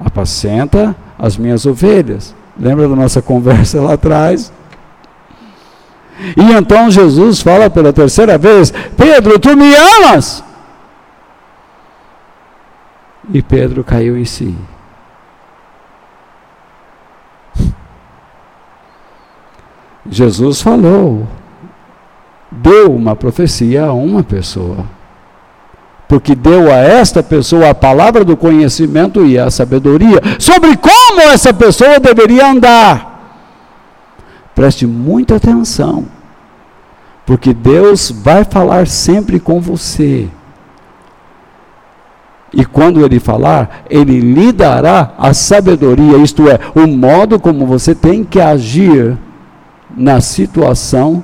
Apacenta 0.00 0.96
as 1.18 1.36
minhas 1.36 1.66
ovelhas. 1.66 2.34
Lembra 2.58 2.88
da 2.88 2.96
nossa 2.96 3.22
conversa 3.22 3.80
lá 3.80 3.94
atrás? 3.94 4.52
E 6.36 6.52
então 6.52 6.90
Jesus 6.90 7.40
fala 7.40 7.70
pela 7.70 7.92
terceira 7.92 8.36
vez: 8.36 8.72
Pedro, 8.96 9.38
tu 9.38 9.56
me 9.56 9.74
amas? 9.74 10.42
E 13.32 13.42
Pedro 13.42 13.84
caiu 13.84 14.16
em 14.16 14.24
si. 14.24 14.56
Jesus 20.10 20.62
falou, 20.62 21.26
deu 22.50 22.94
uma 22.94 23.14
profecia 23.14 23.86
a 23.86 23.92
uma 23.92 24.22
pessoa. 24.22 24.84
Porque 26.08 26.34
deu 26.34 26.72
a 26.72 26.76
esta 26.76 27.22
pessoa 27.22 27.68
a 27.68 27.74
palavra 27.74 28.24
do 28.24 28.36
conhecimento 28.36 29.26
e 29.26 29.38
a 29.38 29.50
sabedoria 29.50 30.20
sobre 30.38 30.74
como 30.76 31.20
essa 31.20 31.52
pessoa 31.52 32.00
deveria 32.00 32.50
andar. 32.50 33.08
Preste 34.54 34.86
muita 34.86 35.36
atenção, 35.36 36.06
porque 37.26 37.52
Deus 37.52 38.10
vai 38.10 38.42
falar 38.42 38.86
sempre 38.86 39.38
com 39.38 39.60
você. 39.60 40.28
E 42.52 42.64
quando 42.64 43.04
ele 43.04 43.20
falar, 43.20 43.84
ele 43.90 44.18
lhe 44.18 44.50
dará 44.50 45.12
a 45.18 45.34
sabedoria, 45.34 46.16
isto 46.16 46.48
é, 46.48 46.58
o 46.74 46.86
modo 46.86 47.38
como 47.38 47.66
você 47.66 47.94
tem 47.94 48.24
que 48.24 48.40
agir 48.40 49.18
na 49.98 50.20
situação 50.20 51.22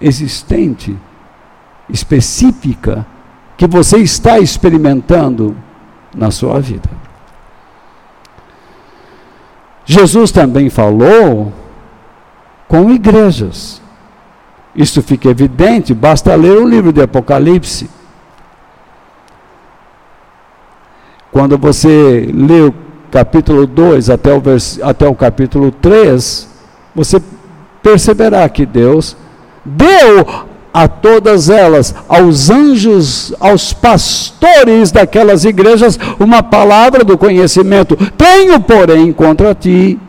existente, 0.00 0.96
específica, 1.88 3.04
que 3.56 3.66
você 3.66 3.98
está 3.98 4.38
experimentando 4.38 5.56
na 6.14 6.30
sua 6.30 6.60
vida. 6.60 6.88
Jesus 9.84 10.30
também 10.30 10.70
falou 10.70 11.52
com 12.68 12.90
igrejas. 12.90 13.82
Isso 14.74 15.02
fica 15.02 15.28
evidente, 15.28 15.92
basta 15.92 16.34
ler 16.34 16.56
o 16.56 16.66
livro 16.66 16.92
de 16.92 17.02
Apocalipse. 17.02 17.88
Quando 21.30 21.58
você 21.58 22.30
lê 22.32 22.62
o 22.62 22.74
capítulo 23.10 23.66
2 23.66 24.10
até 24.10 24.32
o, 24.32 24.40
vers... 24.40 24.80
até 24.82 25.06
o 25.06 25.14
capítulo 25.14 25.70
3, 25.70 26.48
você 26.94 27.20
perceberá 27.84 28.48
que 28.48 28.64
Deus 28.64 29.14
deu 29.62 30.46
a 30.72 30.88
todas 30.88 31.50
elas, 31.50 31.94
aos 32.08 32.50
anjos, 32.50 33.32
aos 33.38 33.72
pastores 33.72 34.90
daquelas 34.90 35.44
igrejas, 35.44 35.96
uma 36.18 36.42
palavra 36.42 37.04
do 37.04 37.16
conhecimento. 37.16 37.94
Tenho, 38.16 38.58
porém, 38.58 39.12
contra 39.12 39.54
ti. 39.54 40.00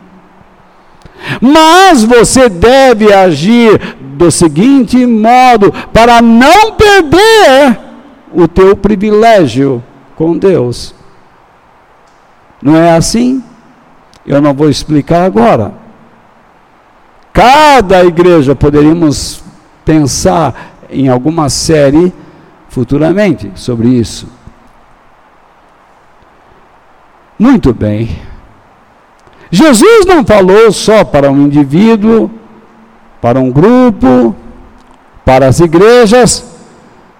Mas 1.40 2.02
você 2.02 2.48
deve 2.48 3.12
agir 3.12 3.96
do 4.16 4.30
seguinte 4.30 5.04
modo, 5.06 5.72
para 5.92 6.22
não 6.22 6.72
perder 6.72 7.78
o 8.32 8.48
teu 8.48 8.74
privilégio 8.74 9.84
com 10.16 10.36
Deus. 10.36 10.94
Não 12.62 12.74
é 12.74 12.96
assim? 12.96 13.44
Eu 14.26 14.40
não 14.40 14.54
vou 14.54 14.70
explicar 14.70 15.24
agora. 15.24 15.85
Cada 17.36 18.02
igreja 18.02 18.54
poderíamos 18.54 19.44
pensar 19.84 20.78
em 20.88 21.06
alguma 21.08 21.50
série 21.50 22.10
futuramente 22.70 23.52
sobre 23.54 23.88
isso. 23.88 24.26
Muito 27.38 27.74
bem. 27.74 28.08
Jesus 29.50 30.06
não 30.06 30.24
falou 30.24 30.72
só 30.72 31.04
para 31.04 31.30
um 31.30 31.42
indivíduo, 31.42 32.30
para 33.20 33.38
um 33.38 33.52
grupo, 33.52 34.34
para 35.22 35.46
as 35.46 35.60
igrejas, 35.60 36.56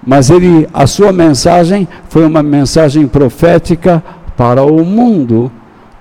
mas 0.02 0.30
ele, 0.30 0.66
a 0.72 0.86
sua 0.86 1.12
mensagem 1.12 1.86
foi 2.08 2.24
uma 2.24 2.42
mensagem 2.42 3.06
profética 3.06 4.02
para 4.34 4.62
o 4.62 4.82
mundo, 4.82 5.52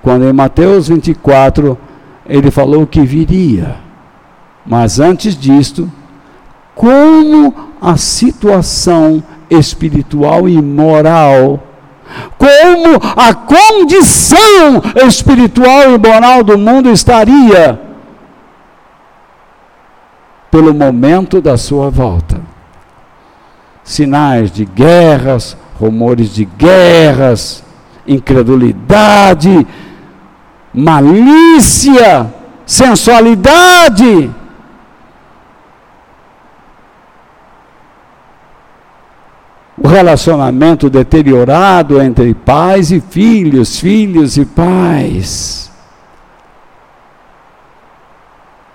quando 0.02 0.24
em 0.24 0.32
Mateus 0.32 0.88
24 0.88 1.76
ele 2.26 2.50
falou 2.50 2.86
que 2.86 3.02
viria 3.02 3.84
mas 4.66 4.98
antes 4.98 5.36
disto, 5.36 5.90
como 6.74 7.54
a 7.80 7.96
situação 7.96 9.22
espiritual 9.48 10.48
e 10.48 10.60
moral, 10.60 11.62
como 12.36 12.96
a 13.16 13.34
condição 13.34 14.82
espiritual 15.06 15.94
e 15.94 15.98
moral 15.98 16.42
do 16.42 16.58
mundo 16.58 16.90
estaria 16.90 17.80
pelo 20.50 20.74
momento 20.74 21.40
da 21.40 21.56
sua 21.56 21.90
volta. 21.90 22.40
Sinais 23.84 24.50
de 24.50 24.64
guerras, 24.64 25.56
rumores 25.78 26.34
de 26.34 26.44
guerras, 26.44 27.62
incredulidade, 28.06 29.66
malícia, 30.74 32.32
sensualidade 32.64 34.30
o 39.76 39.86
relacionamento 39.86 40.88
deteriorado 40.88 42.00
entre 42.00 42.34
pais 42.34 42.90
e 42.90 43.00
filhos, 43.00 43.78
filhos 43.78 44.36
e 44.36 44.44
pais. 44.44 45.70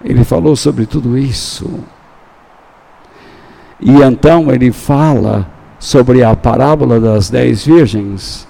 Ele 0.04 0.24
falou 0.24 0.56
sobre 0.56 0.86
tudo 0.86 1.18
isso. 1.18 1.70
E 3.80 3.92
então 4.02 4.52
ele 4.52 4.72
fala 4.72 5.48
sobre 5.80 6.24
a 6.24 6.36
parábola 6.36 7.00
das 7.00 7.30
dez 7.30 7.66
virgens. 7.66 8.48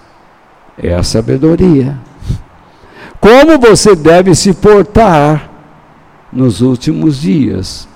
É 0.77 0.93
a 0.93 1.03
sabedoria. 1.03 1.97
Como 3.19 3.57
você 3.59 3.95
deve 3.95 4.33
se 4.35 4.53
portar 4.53 5.51
nos 6.31 6.61
últimos 6.61 7.19
dias. 7.19 7.87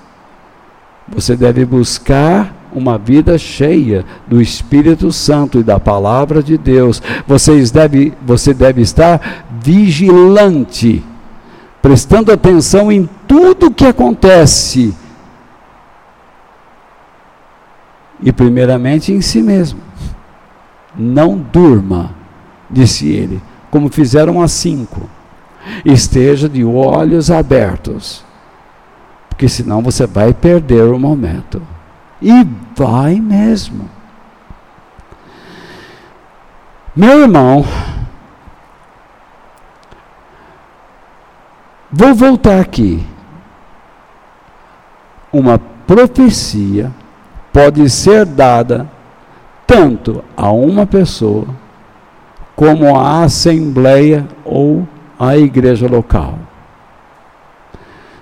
Você 1.08 1.36
deve 1.36 1.64
buscar 1.64 2.54
uma 2.72 2.98
vida 2.98 3.38
cheia 3.38 4.04
do 4.26 4.40
Espírito 4.40 5.10
Santo 5.12 5.58
e 5.58 5.62
da 5.62 5.80
palavra 5.80 6.42
de 6.42 6.58
Deus. 6.58 7.02
Vocês 7.26 7.70
deve, 7.70 8.12
você 8.24 8.52
deve 8.52 8.82
estar 8.82 9.46
vigilante, 9.62 11.02
prestando 11.80 12.32
atenção 12.32 12.90
em 12.90 13.08
tudo 13.26 13.70
que 13.70 13.86
acontece. 13.86 14.94
E 18.20 18.32
primeiramente 18.32 19.12
em 19.12 19.20
si 19.20 19.42
mesmo. 19.42 19.80
Não 20.98 21.36
durma, 21.36 22.14
disse 22.70 23.08
ele, 23.08 23.42
como 23.70 23.90
fizeram 23.90 24.40
as 24.40 24.52
cinco. 24.52 25.02
Esteja 25.84 26.48
de 26.48 26.64
olhos 26.64 27.30
abertos, 27.30 28.24
porque 29.28 29.48
senão 29.48 29.82
você 29.82 30.06
vai 30.06 30.32
perder 30.32 30.84
o 30.84 30.98
momento. 30.98 31.60
E 32.20 32.46
vai 32.74 33.16
mesmo. 33.16 33.88
Meu 36.94 37.20
irmão, 37.20 37.64
vou 41.90 42.14
voltar 42.14 42.58
aqui. 42.60 43.06
Uma 45.30 45.58
profecia 45.58 46.90
pode 47.52 47.88
ser 47.90 48.24
dada 48.24 48.90
tanto 49.66 50.24
a 50.36 50.50
uma 50.50 50.86
pessoa 50.86 51.46
como 52.54 52.98
à 52.98 53.24
assembleia 53.24 54.26
ou 54.42 54.88
à 55.18 55.36
igreja 55.36 55.86
local. 55.86 56.38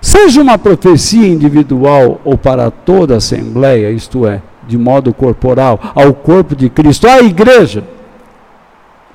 Seja 0.04 0.42
uma 0.42 0.58
profecia 0.58 1.26
individual 1.26 2.20
ou 2.26 2.36
para 2.36 2.70
toda 2.70 3.14
a 3.14 3.16
assembleia, 3.16 3.90
isto 3.90 4.26
é, 4.26 4.42
de 4.68 4.76
modo 4.76 5.14
corporal, 5.14 5.80
ao 5.94 6.12
corpo 6.12 6.54
de 6.54 6.68
Cristo, 6.68 7.08
à 7.08 7.20
igreja. 7.20 7.82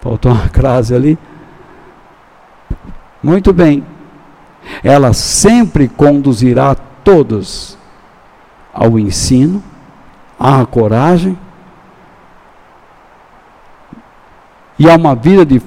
Faltou 0.02 0.32
uma 0.32 0.50
crase 0.50 0.96
ali. 0.96 1.16
Muito 3.22 3.54
bem. 3.54 3.86
Ela 4.84 5.14
sempre 5.14 5.88
conduzirá 5.88 6.74
todos 7.04 7.78
ao 8.74 8.98
ensino, 8.98 9.62
à 10.40 10.66
coragem 10.66 11.38
e 14.80 14.90
a 14.90 14.96
uma 14.96 15.14
vida 15.14 15.46
de 15.46 15.62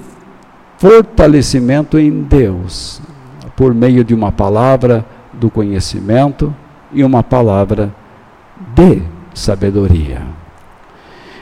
fortalecimento 0.79 1.97
em 1.97 2.11
Deus, 2.23 3.01
por 3.55 3.73
meio 3.73 4.03
de 4.03 4.15
uma 4.15 4.33
palavra 4.33 5.12
do 5.43 5.51
conhecimento 5.51 6.55
e 6.93 7.03
uma 7.03 7.21
palavra 7.21 7.93
de 8.77 9.03
sabedoria. 9.35 10.23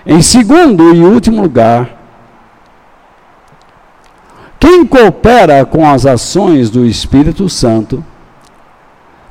Em 0.07 0.22
segundo 0.22 0.94
e 0.94 1.05
último 1.05 1.42
lugar, 1.42 1.98
quem 4.59 4.86
coopera 4.86 5.66
com 5.66 5.86
as 5.86 6.07
ações 6.07 6.70
do 6.70 6.86
Espírito 6.86 7.46
Santo 7.51 8.03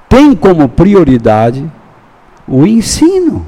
tem 0.07 0.35
como 0.35 0.69
prioridade 0.69 1.69
o 2.47 2.63
ensino 2.67 3.47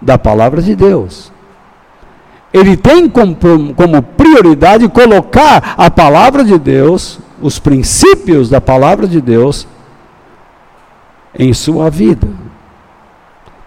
da 0.00 0.16
palavra 0.16 0.62
de 0.62 0.76
Deus. 0.76 1.32
Ele 2.52 2.76
tem 2.76 3.08
como, 3.08 3.36
prioridade 4.16 4.88
colocar 4.88 5.74
a 5.76 5.90
palavra 5.90 6.44
de 6.44 6.56
Deus, 6.56 7.18
os 7.40 7.58
princípios 7.58 8.48
da 8.48 8.60
palavra 8.60 9.06
de 9.06 9.20
Deus, 9.20 9.66
em 11.38 11.52
sua 11.52 11.90
vida. 11.90 12.28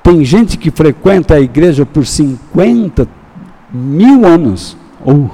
Tem 0.01 0.23
gente 0.23 0.57
que 0.57 0.71
frequenta 0.71 1.35
a 1.35 1.39
igreja 1.39 1.85
por 1.85 2.05
50 2.05 3.07
mil 3.71 4.25
anos. 4.25 4.75
Oh, 5.05 5.27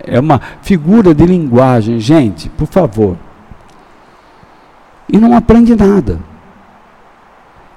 é 0.00 0.20
uma 0.20 0.40
figura 0.62 1.14
de 1.14 1.24
linguagem, 1.24 1.98
gente, 1.98 2.48
por 2.50 2.66
favor. 2.66 3.16
E 5.08 5.16
não 5.16 5.34
aprende 5.34 5.74
nada. 5.74 6.20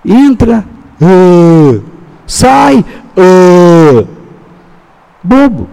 Entra, 0.06 0.66
uh, 1.02 1.84
sai, 2.28 2.84
uh, 3.18 4.08
bobo, 5.24 5.70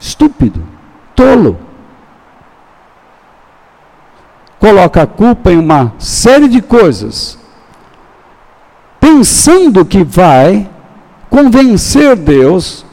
estúpido, 0.00 0.62
tolo. 1.14 1.67
Coloca 4.58 5.02
a 5.02 5.06
culpa 5.06 5.52
em 5.52 5.58
uma 5.58 5.92
série 5.98 6.48
de 6.48 6.60
coisas, 6.60 7.38
pensando 8.98 9.84
que 9.84 10.02
vai 10.02 10.68
convencer 11.30 12.16
Deus 12.16 12.84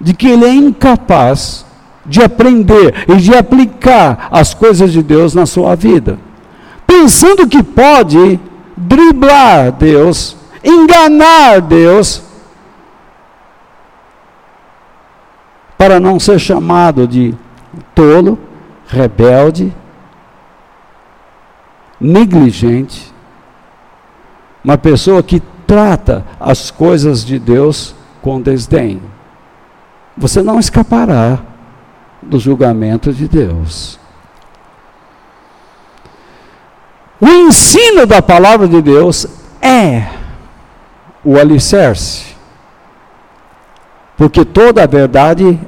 de 0.00 0.14
que 0.14 0.28
ele 0.28 0.44
é 0.44 0.52
incapaz 0.52 1.64
de 2.06 2.22
aprender 2.22 3.04
e 3.08 3.16
de 3.16 3.34
aplicar 3.34 4.28
as 4.30 4.54
coisas 4.54 4.92
de 4.92 5.02
Deus 5.02 5.34
na 5.34 5.44
sua 5.44 5.74
vida. 5.74 6.18
Pensando 6.86 7.46
que 7.46 7.62
pode 7.62 8.40
driblar 8.76 9.72
Deus, 9.72 10.36
enganar 10.64 11.60
Deus, 11.60 12.22
para 15.78 16.00
não 16.00 16.18
ser 16.18 16.40
chamado 16.40 17.06
de 17.06 17.34
tolo, 17.94 18.36
rebelde, 18.88 19.72
negligente, 22.00 23.14
uma 24.64 24.76
pessoa 24.76 25.22
que 25.22 25.40
trata 25.66 26.24
as 26.40 26.70
coisas 26.70 27.24
de 27.24 27.38
Deus 27.38 27.94
com 28.20 28.40
desdém. 28.40 29.00
Você 30.16 30.42
não 30.42 30.58
escapará 30.58 31.38
do 32.20 32.40
julgamento 32.40 33.12
de 33.12 33.28
Deus. 33.28 34.00
O 37.20 37.28
ensino 37.28 38.06
da 38.06 38.20
palavra 38.20 38.66
de 38.66 38.80
Deus 38.80 39.26
é 39.60 40.08
o 41.24 41.36
alicerce, 41.36 42.34
porque 44.18 44.44
toda 44.44 44.82
a 44.82 44.86
verdade 44.86 45.58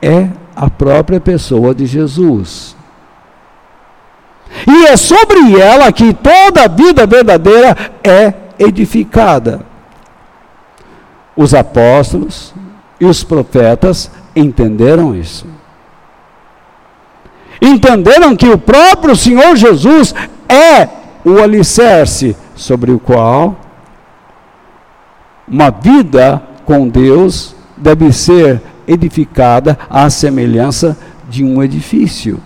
é 0.00 0.30
a 0.54 0.70
própria 0.70 1.20
pessoa 1.20 1.74
de 1.74 1.84
Jesus. 1.84 2.74
E 4.66 4.86
é 4.86 4.96
sobre 4.96 5.60
ela 5.60 5.92
que 5.92 6.14
toda 6.14 6.62
a 6.64 6.68
vida 6.68 7.06
verdadeira 7.06 7.76
é 8.02 8.32
edificada. 8.58 9.60
Os 11.36 11.52
apóstolos 11.52 12.54
e 12.98 13.04
os 13.04 13.22
profetas 13.22 14.10
entenderam 14.34 15.14
isso 15.14 15.46
entenderam 17.60 18.36
que 18.36 18.48
o 18.48 18.58
próprio 18.58 19.16
Senhor 19.16 19.56
Jesus 19.56 20.14
é 20.48 20.88
o 21.24 21.38
alicerce 21.38 22.36
sobre 22.54 22.92
o 22.92 22.98
qual 22.98 23.56
uma 25.48 25.70
vida 25.70 26.42
com 26.64 26.88
Deus 26.88 27.54
deve 27.76 28.12
ser 28.12 28.62
edificada 28.86 29.78
à 29.90 30.08
semelhança 30.08 30.96
de 31.28 31.44
um 31.44 31.62
edifício. 31.62 32.40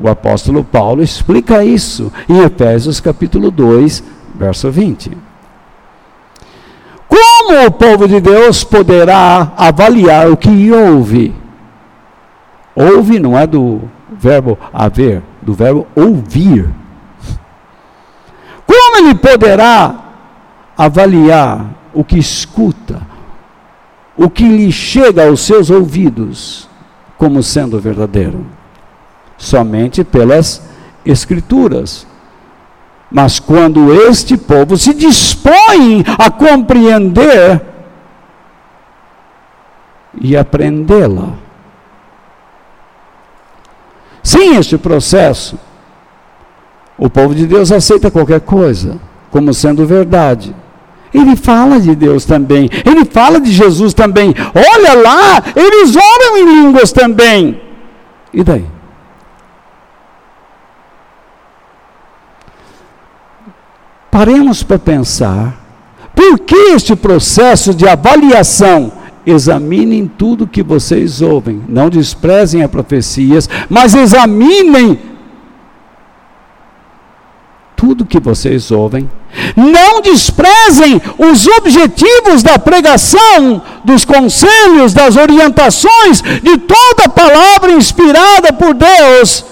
O 0.00 0.08
apóstolo 0.08 0.64
Paulo 0.64 1.02
explica 1.02 1.64
isso 1.64 2.12
em 2.28 2.38
Efésios 2.38 3.00
capítulo 3.00 3.50
2, 3.50 4.02
verso 4.34 4.70
20. 4.70 5.16
Como 7.06 7.66
o 7.66 7.70
povo 7.70 8.08
de 8.08 8.20
Deus 8.20 8.64
poderá 8.64 9.52
avaliar 9.56 10.30
o 10.30 10.36
que 10.36 10.72
ouve? 10.72 11.34
Ouve 12.74 13.18
não 13.20 13.38
é 13.38 13.46
do 13.46 13.82
verbo 14.10 14.58
haver, 14.72 15.22
do 15.42 15.52
verbo 15.52 15.86
ouvir. 15.94 16.68
Como 18.66 18.96
ele 18.98 19.14
poderá 19.14 19.94
avaliar 20.76 21.66
o 21.92 22.02
que 22.02 22.18
escuta, 22.18 23.02
o 24.16 24.28
que 24.28 24.44
lhe 24.44 24.70
chega 24.70 25.26
aos 25.26 25.40
seus 25.40 25.70
ouvidos, 25.70 26.68
como 27.16 27.42
sendo 27.42 27.80
verdadeiro? 27.80 28.44
Somente 29.36 30.04
pelas 30.04 30.62
Escrituras. 31.04 32.06
Mas 33.10 33.38
quando 33.38 33.92
este 34.08 34.36
povo 34.36 34.76
se 34.76 34.94
dispõe 34.94 36.04
a 36.18 36.30
compreender 36.30 37.60
e 40.20 40.36
aprendê-la, 40.36 41.34
sem 44.22 44.56
este 44.56 44.78
processo, 44.78 45.58
o 46.96 47.10
povo 47.10 47.34
de 47.34 47.46
Deus 47.46 47.72
aceita 47.72 48.10
qualquer 48.10 48.40
coisa 48.40 48.98
como 49.32 49.52
sendo 49.54 49.86
verdade. 49.86 50.54
Ele 51.12 51.36
fala 51.36 51.78
de 51.78 51.94
Deus 51.94 52.24
também, 52.24 52.70
ele 52.86 53.04
fala 53.04 53.40
de 53.40 53.52
Jesus 53.52 53.92
também. 53.92 54.34
Olha 54.54 54.94
lá, 54.94 55.42
eles 55.54 55.94
oram 55.94 56.38
em 56.38 56.62
línguas 56.62 56.90
também. 56.90 57.60
E 58.32 58.42
daí? 58.42 58.64
Paremos 64.10 64.62
para 64.62 64.78
pensar, 64.78 65.58
por 66.14 66.38
que 66.40 66.54
este 66.74 66.94
processo 66.94 67.74
de 67.74 67.88
avaliação 67.88 68.92
examinem 69.24 70.06
tudo 70.06 70.46
que 70.46 70.62
vocês 70.62 71.22
ouvem, 71.22 71.62
não 71.68 71.88
desprezem 71.88 72.62
as 72.62 72.70
profecias, 72.70 73.48
mas 73.70 73.94
examinem 73.94 74.98
tudo 77.82 78.06
que 78.06 78.20
vocês 78.20 78.70
ouvem. 78.70 79.10
Não 79.56 80.00
desprezem 80.00 81.02
os 81.18 81.48
objetivos 81.48 82.40
da 82.40 82.56
pregação, 82.56 83.60
dos 83.82 84.04
conselhos, 84.04 84.94
das 84.94 85.16
orientações, 85.16 86.22
de 86.22 86.58
toda 86.58 87.06
a 87.06 87.08
palavra 87.08 87.72
inspirada 87.72 88.52
por 88.52 88.72
Deus. 88.72 89.44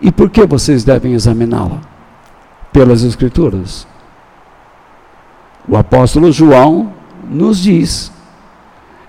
E 0.00 0.10
por 0.10 0.30
que 0.30 0.46
vocês 0.46 0.84
devem 0.84 1.12
examiná-la? 1.12 1.82
Pelas 2.72 3.02
Escrituras. 3.02 3.86
O 5.68 5.76
apóstolo 5.76 6.32
João 6.32 6.94
nos 7.28 7.58
diz, 7.58 8.10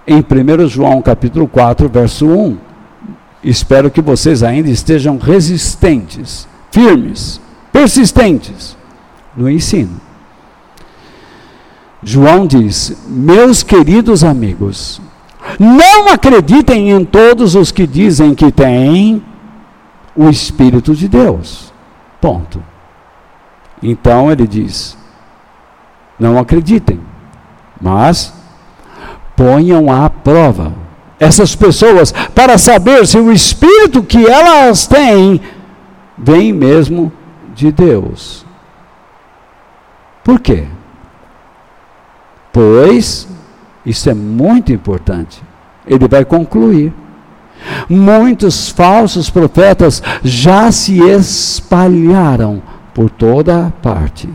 em 0.06 0.18
1 0.20 0.68
João 0.68 1.02
capítulo 1.02 1.48
4, 1.48 1.88
verso 1.88 2.28
1, 2.28 2.58
espero 3.50 3.92
que 3.92 4.02
vocês 4.02 4.42
ainda 4.44 4.70
estejam 4.70 5.18
resistentes, 5.18 6.48
firmes, 6.72 7.40
persistentes 7.72 8.76
no 9.38 9.50
ensino. 9.50 10.02
João 12.02 12.48
diz: 12.48 12.98
Meus 13.08 13.64
queridos 13.64 14.24
amigos, 14.24 15.02
não 15.60 16.10
acreditem 16.10 16.92
em 16.92 17.06
todos 17.06 17.56
os 17.56 17.72
que 17.72 17.86
dizem 17.86 18.34
que 18.34 18.52
têm 18.52 19.24
o 20.16 20.30
Espírito 20.30 20.96
de 20.96 21.08
Deus. 21.08 21.74
Ponto. 22.20 22.64
Então 23.82 24.32
ele 24.32 24.48
diz: 24.48 24.98
não 26.20 26.40
acreditem, 26.40 27.00
mas 27.80 28.34
ponham 29.36 29.92
à 29.92 30.10
prova 30.10 30.74
essas 31.20 31.56
pessoas 31.56 32.12
para 32.34 32.58
saber 32.58 33.06
se 33.08 33.18
o 33.18 33.32
espírito 33.32 34.04
que 34.04 34.26
elas 34.26 34.86
têm 34.88 35.42
vem 36.18 36.52
mesmo 36.52 37.12
de 37.54 37.72
Deus. 37.72 38.46
Por 40.24 40.40
quê? 40.40 40.66
Pois 42.52 43.28
isso 43.86 44.10
é 44.10 44.14
muito 44.14 44.74
importante. 44.74 45.42
Ele 45.86 46.08
vai 46.08 46.26
concluir. 46.26 46.94
Muitos 47.90 48.70
falsos 48.70 49.30
profetas 49.30 50.02
já 50.24 50.72
se 50.72 51.00
espalharam 51.00 52.62
por 52.94 53.10
toda 53.10 53.72
parte. 53.82 54.30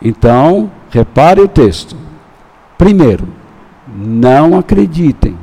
Então, 0.00 0.70
repare 0.90 1.40
o 1.40 1.48
texto. 1.48 2.05
Primeiro, 2.76 3.28
não 3.88 4.58
acreditem 4.58 5.36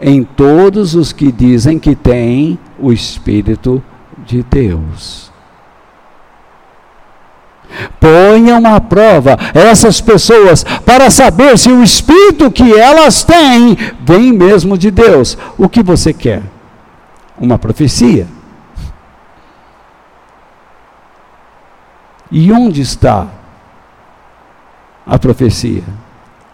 em 0.00 0.24
todos 0.24 0.94
os 0.94 1.12
que 1.12 1.30
dizem 1.30 1.78
que 1.78 1.94
têm 1.94 2.58
o 2.78 2.92
Espírito 2.92 3.82
de 4.24 4.42
Deus. 4.42 5.32
Ponham 7.98 8.64
à 8.66 8.80
prova 8.80 9.36
essas 9.54 10.00
pessoas 10.00 10.62
para 10.84 11.10
saber 11.10 11.58
se 11.58 11.70
o 11.70 11.82
Espírito 11.82 12.50
que 12.50 12.72
elas 12.72 13.24
têm 13.24 13.76
vem 14.00 14.32
mesmo 14.32 14.78
de 14.78 14.90
Deus. 14.90 15.36
O 15.58 15.68
que 15.68 15.82
você 15.82 16.12
quer? 16.12 16.42
Uma 17.38 17.58
profecia? 17.58 18.26
E 22.30 22.52
onde 22.52 22.80
está 22.80 23.28
a 25.06 25.18
profecia? 25.18 25.82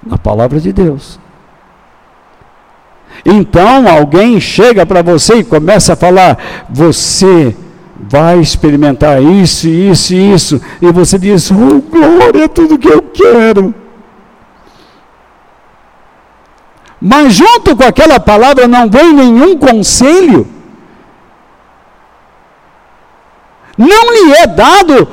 Na 0.03 0.19
palavra 0.19 0.59
de 0.59 0.73
Deus. 0.73 1.19
Então 3.25 3.89
alguém 3.89 4.41
chega 4.41 4.87
para 4.87 5.03
você 5.03 5.37
e 5.37 5.45
começa 5.45 5.93
a 5.93 5.97
falar: 5.97 6.67
você 6.69 7.55
vai 7.99 8.39
experimentar 8.41 9.23
isso, 9.23 9.69
isso 9.69 10.15
e 10.15 10.33
isso, 10.33 10.61
e 10.81 10.91
você 10.91 11.19
diz: 11.19 11.51
oh, 11.51 11.81
glória, 11.81 12.45
é 12.45 12.49
tudo 12.49 12.79
que 12.79 12.89
eu 12.89 13.03
quero. 13.03 13.75
Mas 17.01 17.35
junto 17.35 17.75
com 17.75 17.85
aquela 17.85 18.21
palavra 18.21 18.69
não 18.69 18.89
vem 18.89 19.13
nenhum 19.13 19.57
conselho. 19.57 20.47
Não 23.77 24.13
lhe 24.13 24.33
é 24.35 24.47
dado 24.47 25.09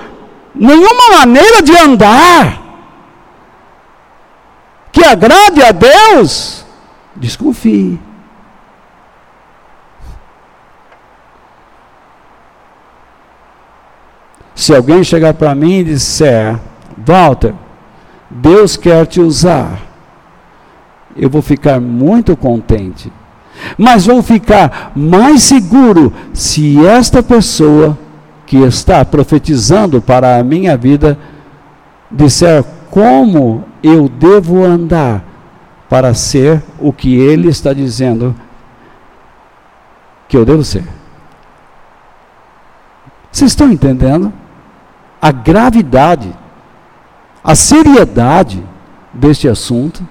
nenhuma 0.54 1.18
maneira 1.20 1.62
de 1.62 1.72
andar 1.78 2.67
que 4.98 5.06
agrade 5.06 5.62
a 5.62 5.72
Deus, 5.72 6.66
desconfie. 7.16 8.00
Se 14.56 14.74
alguém 14.74 15.04
chegar 15.04 15.36
para 15.36 15.54
mim 15.54 15.80
e 15.80 15.84
disser, 15.84 16.60
Walter, 16.98 17.54
Deus 18.28 18.76
quer 18.76 19.06
te 19.06 19.22
usar, 19.22 19.80
eu 21.16 21.30
vou 21.30 21.44
ficar 21.44 21.80
muito 21.80 22.36
contente. 22.36 23.14
Mas 23.78 24.08
vou 24.08 24.24
ficar 24.24 24.94
mais 24.96 25.44
seguro 25.44 26.12
se 26.34 26.84
esta 26.88 27.22
pessoa 27.22 27.96
que 28.48 28.58
está 28.58 29.06
profetizando 29.06 30.02
para 30.02 30.40
a 30.40 30.44
minha 30.44 30.76
vida 30.76 31.20
disser 32.12 32.64
como 32.90 33.64
eu 33.88 34.10
devo 34.10 34.64
andar 34.64 35.24
para 35.90 36.14
ser 36.14 36.64
o 36.80 36.92
que 36.92 37.16
ele 37.16 37.48
está 37.48 37.74
dizendo 37.74 38.36
que 40.28 40.36
eu 40.36 40.44
devo 40.44 40.64
ser. 40.64 40.84
Vocês 43.32 43.52
estão 43.52 43.72
entendendo? 43.72 44.34
A 45.22 45.32
gravidade, 45.32 46.36
a 47.44 47.56
seriedade 47.56 48.64
deste 49.14 49.48
assunto. 49.48 50.06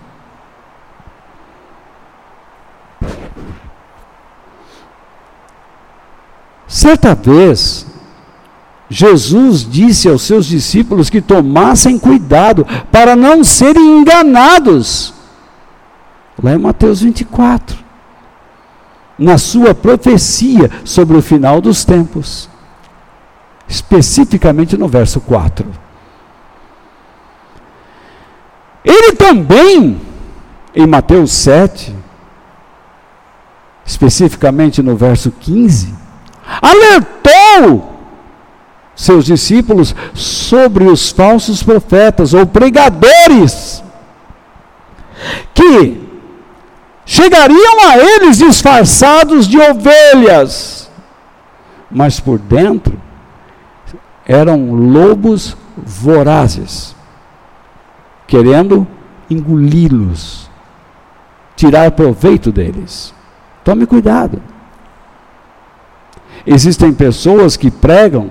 Certa 6.66 7.14
vez, 7.14 7.86
Jesus 8.88 9.68
disse 9.68 10.08
aos 10.08 10.22
seus 10.22 10.46
discípulos 10.46 11.10
que 11.10 11.20
tomassem 11.20 11.98
cuidado 11.98 12.64
para 12.90 13.16
não 13.16 13.42
serem 13.42 13.98
enganados. 13.98 15.12
Lá 16.42 16.54
em 16.54 16.58
Mateus 16.58 17.00
24. 17.00 17.76
Na 19.18 19.38
sua 19.38 19.74
profecia 19.74 20.70
sobre 20.84 21.16
o 21.16 21.22
final 21.22 21.60
dos 21.60 21.84
tempos. 21.84 22.48
Especificamente 23.66 24.76
no 24.76 24.86
verso 24.86 25.20
4. 25.20 25.66
Ele 28.84 29.12
também, 29.14 30.00
em 30.72 30.86
Mateus 30.86 31.32
7, 31.32 31.92
especificamente 33.84 34.80
no 34.80 34.94
verso 34.94 35.32
15, 35.32 35.92
alertou 36.62 37.95
seus 38.96 39.26
discípulos 39.26 39.94
sobre 40.14 40.84
os 40.84 41.10
falsos 41.10 41.62
profetas 41.62 42.32
ou 42.32 42.46
pregadores 42.46 43.84
que 45.52 46.02
chegariam 47.04 47.88
a 47.88 47.98
eles 47.98 48.38
disfarçados 48.38 49.46
de 49.46 49.58
ovelhas, 49.60 50.90
mas 51.90 52.18
por 52.18 52.38
dentro 52.38 52.98
eram 54.24 54.72
lobos 54.72 55.56
vorazes, 55.76 56.96
querendo 58.26 58.86
engoli-los, 59.28 60.50
tirar 61.54 61.90
proveito 61.92 62.50
deles. 62.50 63.14
Tome 63.62 63.86
cuidado. 63.86 64.40
Existem 66.46 66.92
pessoas 66.92 67.56
que 67.56 67.70
pregam 67.70 68.30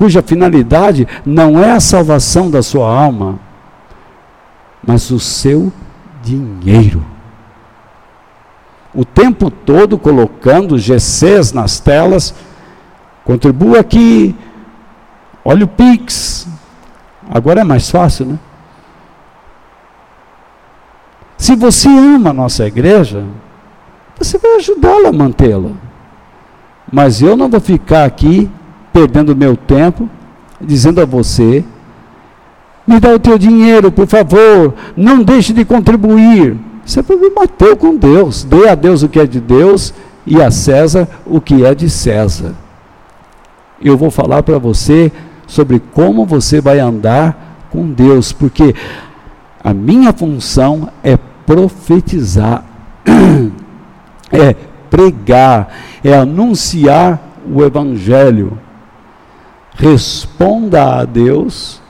cuja 0.00 0.22
finalidade 0.22 1.06
não 1.26 1.62
é 1.62 1.72
a 1.72 1.78
salvação 1.78 2.50
da 2.50 2.62
sua 2.62 2.90
alma, 2.90 3.38
mas 4.82 5.10
o 5.10 5.20
seu 5.20 5.70
dinheiro. 6.22 7.04
O 8.94 9.04
tempo 9.04 9.50
todo 9.50 9.98
colocando 9.98 10.78
GCs 10.78 11.52
nas 11.52 11.80
telas, 11.80 12.34
contribua 13.26 13.80
aqui, 13.80 14.34
olha 15.44 15.66
o 15.66 15.68
Pix, 15.68 16.48
agora 17.28 17.60
é 17.60 17.64
mais 17.64 17.90
fácil, 17.90 18.24
né? 18.24 18.38
Se 21.36 21.54
você 21.54 21.90
ama 21.90 22.30
a 22.30 22.34
nossa 22.34 22.66
igreja, 22.66 23.22
você 24.18 24.38
vai 24.38 24.56
ajudá-la 24.56 25.10
a 25.10 25.12
mantê-la. 25.12 25.72
Mas 26.90 27.20
eu 27.20 27.36
não 27.36 27.50
vou 27.50 27.60
ficar 27.60 28.06
aqui 28.06 28.50
perdendo 28.92 29.36
meu 29.36 29.56
tempo, 29.56 30.08
dizendo 30.60 31.00
a 31.00 31.04
você: 31.04 31.64
me 32.86 32.98
dá 32.98 33.14
o 33.14 33.18
teu 33.18 33.38
dinheiro, 33.38 33.92
por 33.92 34.06
favor, 34.06 34.74
não 34.96 35.22
deixe 35.22 35.52
de 35.52 35.64
contribuir. 35.64 36.56
Isso 36.84 36.98
é 36.98 37.02
problema 37.02 37.46
teu 37.46 37.76
com 37.76 37.96
Deus. 37.96 38.42
Dê 38.42 38.68
a 38.68 38.74
Deus 38.74 39.02
o 39.02 39.08
que 39.08 39.20
é 39.20 39.26
de 39.26 39.40
Deus 39.40 39.94
e 40.26 40.42
a 40.42 40.50
César 40.50 41.08
o 41.24 41.40
que 41.40 41.64
é 41.64 41.74
de 41.74 41.88
César. 41.88 42.54
Eu 43.80 43.96
vou 43.96 44.10
falar 44.10 44.42
para 44.42 44.58
você 44.58 45.12
sobre 45.46 45.80
como 45.92 46.26
você 46.26 46.60
vai 46.60 46.80
andar 46.80 47.68
com 47.70 47.90
Deus, 47.90 48.32
porque 48.32 48.74
a 49.62 49.72
minha 49.72 50.12
função 50.12 50.88
é 51.02 51.16
profetizar, 51.46 52.64
é 54.32 54.54
pregar, 54.90 55.68
é 56.02 56.16
anunciar 56.16 57.20
o 57.48 57.62
Evangelho 57.62 58.58
responda 59.74 61.00
a 61.00 61.04
Deus 61.04 61.80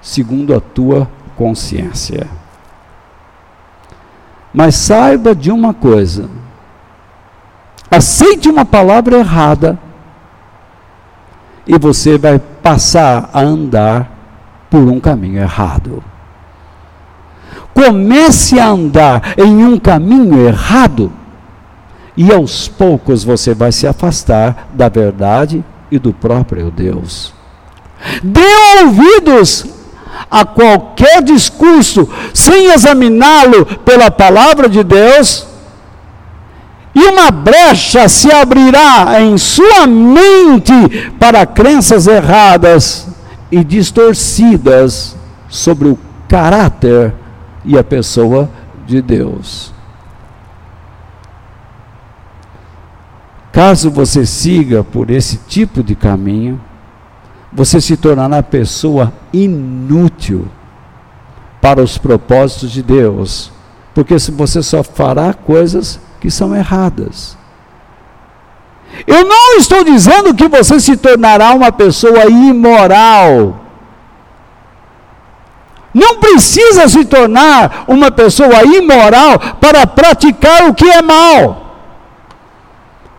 segundo 0.00 0.54
a 0.54 0.60
tua 0.60 1.08
consciência. 1.36 2.26
Mas 4.52 4.74
saiba 4.74 5.34
de 5.34 5.50
uma 5.50 5.74
coisa: 5.74 6.30
aceite 7.90 8.48
uma 8.48 8.64
palavra 8.64 9.18
errada 9.18 9.78
e 11.66 11.78
você 11.78 12.16
vai 12.16 12.38
passar 12.38 13.28
a 13.32 13.40
andar 13.40 14.10
por 14.70 14.80
um 14.80 15.00
caminho 15.00 15.40
errado. 15.40 16.02
Comece 17.74 18.58
a 18.58 18.68
andar 18.68 19.34
em 19.36 19.64
um 19.64 19.78
caminho 19.78 20.46
errado 20.46 21.12
e 22.16 22.32
aos 22.32 22.68
poucos 22.68 23.22
você 23.22 23.52
vai 23.52 23.70
se 23.70 23.86
afastar 23.86 24.68
da 24.72 24.88
verdade 24.88 25.62
e 25.90 25.98
do 25.98 26.12
próprio 26.12 26.70
Deus. 26.70 27.32
Dê 28.22 28.82
ouvidos 28.82 29.66
a 30.30 30.44
qualquer 30.44 31.22
discurso 31.22 32.08
sem 32.34 32.72
examiná-lo 32.72 33.64
pela 33.84 34.10
palavra 34.10 34.68
de 34.68 34.82
Deus, 34.82 35.46
e 36.94 37.04
uma 37.04 37.30
brecha 37.30 38.08
se 38.08 38.32
abrirá 38.32 39.20
em 39.20 39.36
sua 39.36 39.86
mente 39.86 41.10
para 41.18 41.44
crenças 41.44 42.06
erradas 42.06 43.06
e 43.52 43.62
distorcidas 43.62 45.14
sobre 45.46 45.88
o 45.88 45.98
caráter 46.26 47.12
e 47.66 47.78
a 47.78 47.84
pessoa 47.84 48.48
de 48.86 49.02
Deus. 49.02 49.75
Caso 53.56 53.90
você 53.90 54.26
siga 54.26 54.84
por 54.84 55.08
esse 55.08 55.38
tipo 55.48 55.82
de 55.82 55.94
caminho, 55.94 56.60
você 57.50 57.80
se 57.80 57.96
tornará 57.96 58.42
pessoa 58.42 59.10
inútil 59.32 60.46
para 61.58 61.82
os 61.82 61.96
propósitos 61.96 62.70
de 62.70 62.82
Deus, 62.82 63.50
porque 63.94 64.18
você 64.18 64.62
só 64.62 64.82
fará 64.84 65.32
coisas 65.32 65.98
que 66.20 66.30
são 66.30 66.54
erradas. 66.54 67.34
Eu 69.06 69.24
não 69.24 69.56
estou 69.56 69.82
dizendo 69.82 70.34
que 70.34 70.48
você 70.48 70.78
se 70.78 70.94
tornará 70.94 71.54
uma 71.54 71.72
pessoa 71.72 72.26
imoral. 72.26 73.58
Não 75.94 76.16
precisa 76.16 76.88
se 76.88 77.06
tornar 77.06 77.86
uma 77.88 78.10
pessoa 78.10 78.64
imoral 78.64 79.38
para 79.58 79.86
praticar 79.86 80.68
o 80.68 80.74
que 80.74 80.84
é 80.84 81.00
mal 81.00 81.65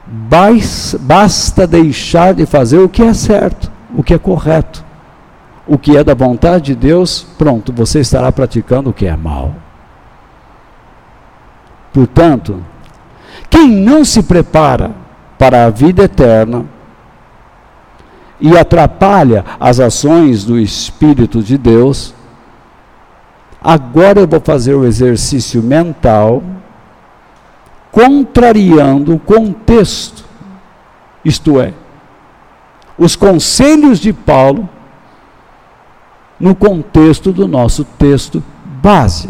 basta 0.08 1.68
deixar 1.68 2.34
de 2.34 2.46
fazer 2.46 2.78
o 2.78 2.88
que 2.88 3.04
é 3.04 3.14
certo, 3.14 3.72
o 3.94 4.02
que 4.02 4.14
é 4.14 4.18
correto, 4.18 4.84
o 5.68 5.78
que 5.78 5.98
é 5.98 6.04
da 6.04 6.14
vontade 6.14 6.66
de 6.66 6.76
Deus, 6.76 7.28
pronto, 7.38 7.74
você 7.74 8.00
estará 8.00 8.32
praticando 8.32 8.90
o 8.90 8.94
que 8.94 9.06
é 9.06 9.16
mal. 9.18 9.54
Portanto, 11.94 12.64
quem 13.50 13.70
não 13.70 14.06
se 14.06 14.24
prepara 14.24 14.92
para 15.38 15.66
a 15.66 15.70
vida 15.70 16.04
eterna 16.04 16.66
e 18.40 18.58
atrapalha 18.58 19.44
as 19.60 19.80
ações 19.80 20.46
do 20.46 20.60
Espírito 20.60 21.42
de 21.42 21.58
Deus, 21.58 22.14
agora 23.62 24.22
eu 24.22 24.28
vou 24.28 24.40
fazer 24.40 24.76
o 24.76 24.86
exercício 24.86 25.62
mental 25.62 26.44
contrariando 27.92 29.16
o 29.16 29.20
contexto, 29.20 30.26
isto 31.24 31.60
é, 31.60 31.74
os 32.98 33.16
conselhos 33.16 34.00
de 34.00 34.12
Paulo 34.12 34.68
no 36.40 36.56
contexto 36.56 37.32
do 37.32 37.48
nosso 37.48 37.84
texto 37.84 38.44
base. 38.82 39.30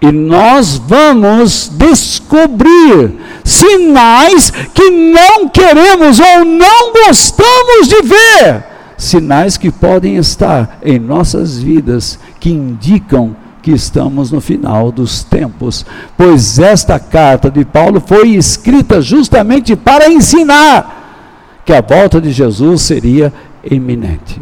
E 0.00 0.12
nós 0.12 0.76
vamos 0.76 1.70
descobrir 1.72 3.14
sinais 3.42 4.50
que 4.50 4.90
não 4.90 5.48
queremos 5.48 6.20
ou 6.20 6.44
não 6.44 6.92
gostamos 6.92 7.88
de 7.88 8.02
ver. 8.02 8.64
Sinais 8.98 9.56
que 9.56 9.70
podem 9.70 10.16
estar 10.16 10.78
em 10.82 10.98
nossas 10.98 11.58
vidas 11.58 12.18
que 12.38 12.50
indicam 12.50 13.34
que 13.64 13.72
estamos 13.72 14.30
no 14.30 14.42
final 14.42 14.92
dos 14.92 15.24
tempos, 15.24 15.86
pois 16.18 16.58
esta 16.58 17.00
carta 17.00 17.50
de 17.50 17.64
Paulo 17.64 17.98
foi 17.98 18.34
escrita 18.34 19.00
justamente 19.00 19.74
para 19.74 20.10
ensinar 20.10 21.62
que 21.64 21.72
a 21.72 21.80
volta 21.80 22.20
de 22.20 22.30
Jesus 22.30 22.82
seria 22.82 23.32
iminente. 23.64 24.38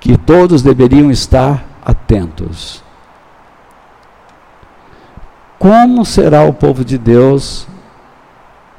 Que 0.00 0.16
todos 0.16 0.62
deveriam 0.62 1.10
estar 1.10 1.62
atentos. 1.84 2.82
Como 5.58 6.02
será 6.06 6.44
o 6.44 6.54
povo 6.54 6.82
de 6.82 6.96
Deus 6.96 7.66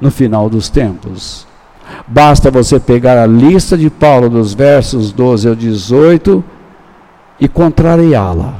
no 0.00 0.10
final 0.10 0.50
dos 0.50 0.68
tempos? 0.68 1.46
Basta 2.04 2.50
você 2.50 2.80
pegar 2.80 3.16
a 3.16 3.26
lista 3.26 3.78
de 3.78 3.88
Paulo 3.88 4.28
dos 4.28 4.54
versos 4.54 5.12
12 5.12 5.48
ao 5.48 5.54
18 5.54 6.55
e 7.38 7.48
contrariá-la. 7.48 8.54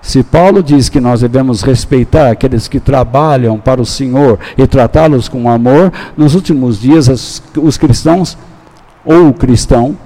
Se 0.00 0.22
Paulo 0.22 0.62
diz 0.62 0.88
que 0.88 1.00
nós 1.00 1.20
devemos 1.20 1.62
respeitar 1.62 2.30
aqueles 2.30 2.66
que 2.66 2.80
trabalham 2.80 3.58
para 3.58 3.80
o 3.80 3.86
Senhor 3.86 4.38
e 4.56 4.66
tratá-los 4.66 5.28
com 5.28 5.50
amor, 5.50 5.92
nos 6.16 6.34
últimos 6.34 6.80
dias 6.80 7.08
as, 7.08 7.42
os 7.56 7.76
cristãos, 7.76 8.38
ou 9.04 9.28
o 9.28 9.34
cristão, 9.34 9.96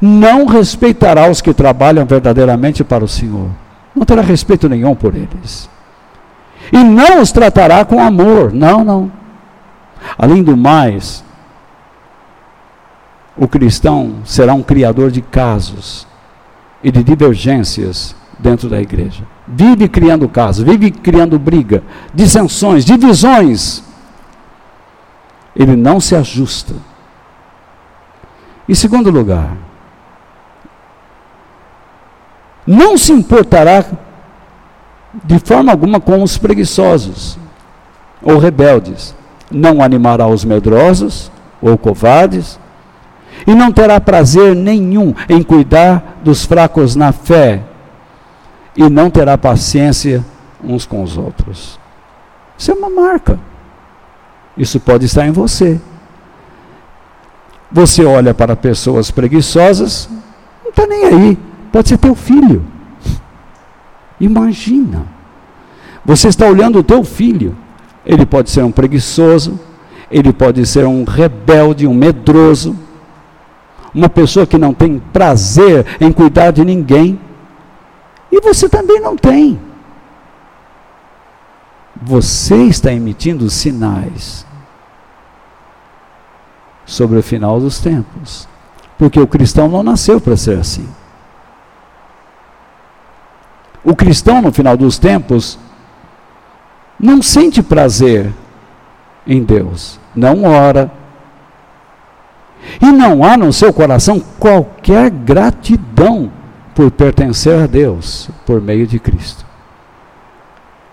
não 0.00 0.46
respeitará 0.46 1.30
os 1.30 1.40
que 1.40 1.52
trabalham 1.52 2.04
verdadeiramente 2.06 2.82
para 2.82 3.04
o 3.04 3.08
Senhor. 3.08 3.48
Não 3.94 4.04
terá 4.04 4.22
respeito 4.22 4.68
nenhum 4.68 4.94
por 4.94 5.14
eles. 5.14 5.68
E 6.72 6.82
não 6.82 7.20
os 7.20 7.30
tratará 7.30 7.84
com 7.84 8.02
amor. 8.02 8.52
Não, 8.52 8.84
não. 8.84 9.12
Além 10.18 10.42
do 10.42 10.56
mais, 10.56 11.23
o 13.36 13.48
cristão 13.48 14.16
será 14.24 14.54
um 14.54 14.62
criador 14.62 15.10
de 15.10 15.20
casos 15.20 16.06
e 16.82 16.90
de 16.90 17.02
divergências 17.02 18.14
dentro 18.38 18.68
da 18.68 18.80
igreja. 18.80 19.24
Vive 19.46 19.88
criando 19.88 20.28
casos, 20.28 20.64
vive 20.64 20.90
criando 20.90 21.38
briga, 21.38 21.82
dissensões, 22.12 22.84
divisões. 22.84 23.82
Ele 25.54 25.76
não 25.76 26.00
se 26.00 26.14
ajusta. 26.14 26.74
Em 28.68 28.74
segundo 28.74 29.10
lugar, 29.10 29.56
não 32.66 32.96
se 32.96 33.12
importará 33.12 33.84
de 35.22 35.38
forma 35.38 35.70
alguma 35.70 36.00
com 36.00 36.22
os 36.22 36.38
preguiçosos 36.38 37.38
ou 38.22 38.38
rebeldes. 38.38 39.14
Não 39.50 39.82
animará 39.82 40.26
os 40.26 40.44
medrosos 40.44 41.30
ou 41.60 41.76
covardes, 41.76 42.58
e 43.46 43.54
não 43.54 43.72
terá 43.72 44.00
prazer 44.00 44.54
nenhum 44.54 45.14
em 45.28 45.42
cuidar 45.42 46.20
dos 46.22 46.44
fracos 46.44 46.94
na 46.94 47.12
fé, 47.12 47.62
e 48.76 48.88
não 48.88 49.10
terá 49.10 49.38
paciência 49.38 50.24
uns 50.62 50.86
com 50.86 51.02
os 51.02 51.16
outros. 51.16 51.78
Isso 52.58 52.70
é 52.70 52.74
uma 52.74 52.90
marca. 52.90 53.38
Isso 54.56 54.78
pode 54.80 55.06
estar 55.06 55.26
em 55.26 55.30
você. 55.30 55.80
Você 57.70 58.04
olha 58.04 58.32
para 58.32 58.54
pessoas 58.54 59.10
preguiçosas, 59.10 60.08
não 60.62 60.70
está 60.70 60.86
nem 60.86 61.04
aí. 61.04 61.38
Pode 61.72 61.88
ser 61.88 61.98
teu 61.98 62.14
filho. 62.14 62.64
Imagina. 64.20 65.06
Você 66.04 66.28
está 66.28 66.46
olhando 66.46 66.78
o 66.78 66.84
teu 66.84 67.02
filho. 67.02 67.56
Ele 68.06 68.24
pode 68.26 68.50
ser 68.50 68.62
um 68.62 68.70
preguiçoso, 68.70 69.58
ele 70.10 70.32
pode 70.32 70.64
ser 70.66 70.86
um 70.86 71.04
rebelde, 71.04 71.86
um 71.86 71.94
medroso, 71.94 72.76
uma 73.94 74.08
pessoa 74.08 74.46
que 74.46 74.58
não 74.58 74.74
tem 74.74 74.98
prazer 74.98 75.86
em 76.00 76.12
cuidar 76.12 76.50
de 76.50 76.64
ninguém. 76.64 77.20
E 78.32 78.40
você 78.40 78.68
também 78.68 79.00
não 79.00 79.16
tem. 79.16 79.60
Você 82.02 82.56
está 82.64 82.92
emitindo 82.92 83.48
sinais 83.48 84.44
sobre 86.84 87.18
o 87.18 87.22
final 87.22 87.60
dos 87.60 87.78
tempos. 87.78 88.48
Porque 88.98 89.20
o 89.20 89.26
cristão 89.26 89.68
não 89.68 89.82
nasceu 89.82 90.20
para 90.20 90.36
ser 90.36 90.58
assim. 90.58 90.88
O 93.84 93.94
cristão, 93.94 94.40
no 94.40 94.50
final 94.50 94.76
dos 94.76 94.98
tempos, 94.98 95.58
não 96.98 97.20
sente 97.20 97.62
prazer 97.62 98.32
em 99.26 99.42
Deus, 99.42 100.00
não 100.14 100.44
ora, 100.44 100.90
e 102.80 102.86
não 102.86 103.24
há 103.24 103.36
no 103.36 103.52
seu 103.52 103.72
coração 103.72 104.22
qualquer 104.38 105.10
gratidão 105.10 106.30
por 106.74 106.90
pertencer 106.90 107.62
a 107.62 107.66
Deus 107.66 108.28
por 108.44 108.60
meio 108.60 108.86
de 108.86 108.98
Cristo. 108.98 109.44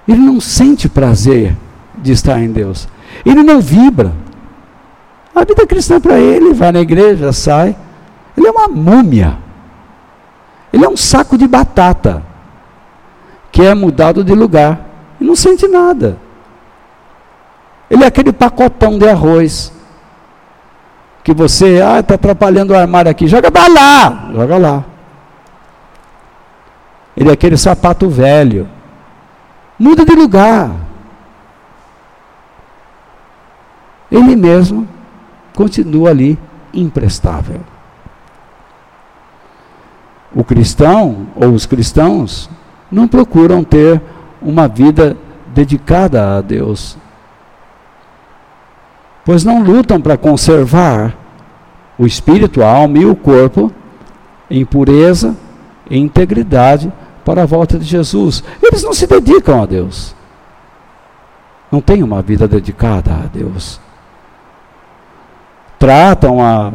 Ele 0.07 0.19
não 0.19 0.39
sente 0.39 0.89
prazer 0.89 1.55
de 1.97 2.11
estar 2.11 2.39
em 2.39 2.51
Deus. 2.51 2.87
Ele 3.25 3.43
não 3.43 3.61
vibra. 3.61 4.13
A 5.33 5.43
vida 5.45 5.65
cristã 5.65 5.99
para 5.99 6.19
ele, 6.19 6.53
vai 6.53 6.71
na 6.71 6.81
igreja, 6.81 7.31
sai. 7.31 7.75
Ele 8.37 8.47
é 8.47 8.51
uma 8.51 8.67
múmia. 8.67 9.37
Ele 10.73 10.85
é 10.85 10.89
um 10.89 10.97
saco 10.97 11.37
de 11.37 11.47
batata 11.47 12.23
que 13.51 13.61
é 13.61 13.73
mudado 13.73 14.23
de 14.23 14.33
lugar 14.33 14.87
e 15.19 15.23
não 15.23 15.35
sente 15.35 15.67
nada. 15.67 16.17
Ele 17.89 18.03
é 18.03 18.07
aquele 18.07 18.31
pacotão 18.31 18.97
de 18.97 19.07
arroz 19.07 19.73
que 21.23 21.33
você, 21.33 21.81
ah, 21.81 21.99
está 21.99 22.15
atrapalhando 22.15 22.73
o 22.73 22.77
armário 22.77 23.11
aqui, 23.11 23.27
joga 23.27 23.51
para 23.51 23.67
lá, 23.67 24.29
joga 24.33 24.57
lá. 24.57 24.85
Ele 27.15 27.29
é 27.29 27.33
aquele 27.33 27.57
sapato 27.57 28.09
velho. 28.09 28.67
Muda 29.77 30.05
de 30.05 30.15
lugar. 30.15 30.71
Ele 34.11 34.35
mesmo 34.35 34.87
continua 35.55 36.09
ali 36.09 36.37
imprestável. 36.73 37.61
O 40.33 40.43
cristão 40.43 41.27
ou 41.35 41.49
os 41.49 41.65
cristãos 41.65 42.49
não 42.91 43.07
procuram 43.07 43.63
ter 43.63 44.01
uma 44.41 44.67
vida 44.67 45.17
dedicada 45.47 46.37
a 46.37 46.41
Deus, 46.41 46.97
pois 49.25 49.43
não 49.43 49.61
lutam 49.61 50.01
para 50.01 50.17
conservar 50.17 51.15
o 51.97 52.05
espírito, 52.05 52.63
a 52.63 52.67
alma 52.67 52.97
e 52.97 53.05
o 53.05 53.15
corpo 53.15 53.71
em 54.49 54.65
pureza 54.65 55.35
e 55.89 55.97
integridade 55.97 56.91
para 57.23 57.43
a 57.43 57.45
volta 57.45 57.77
de 57.77 57.85
Jesus. 57.85 58.43
Eles 58.61 58.83
não 58.83 58.93
se 58.93 59.05
dedicam 59.05 59.61
a 59.61 59.65
Deus. 59.65 60.15
Não 61.71 61.79
têm 61.79 62.03
uma 62.03 62.21
vida 62.21 62.47
dedicada 62.47 63.11
a 63.13 63.27
Deus. 63.27 63.79
Tratam 65.79 66.43
a, 66.43 66.73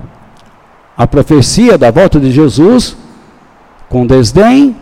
a 0.97 1.06
profecia 1.06 1.77
da 1.77 1.90
volta 1.90 2.18
de 2.18 2.31
Jesus 2.31 2.97
com 3.89 4.06
desdém 4.06 4.77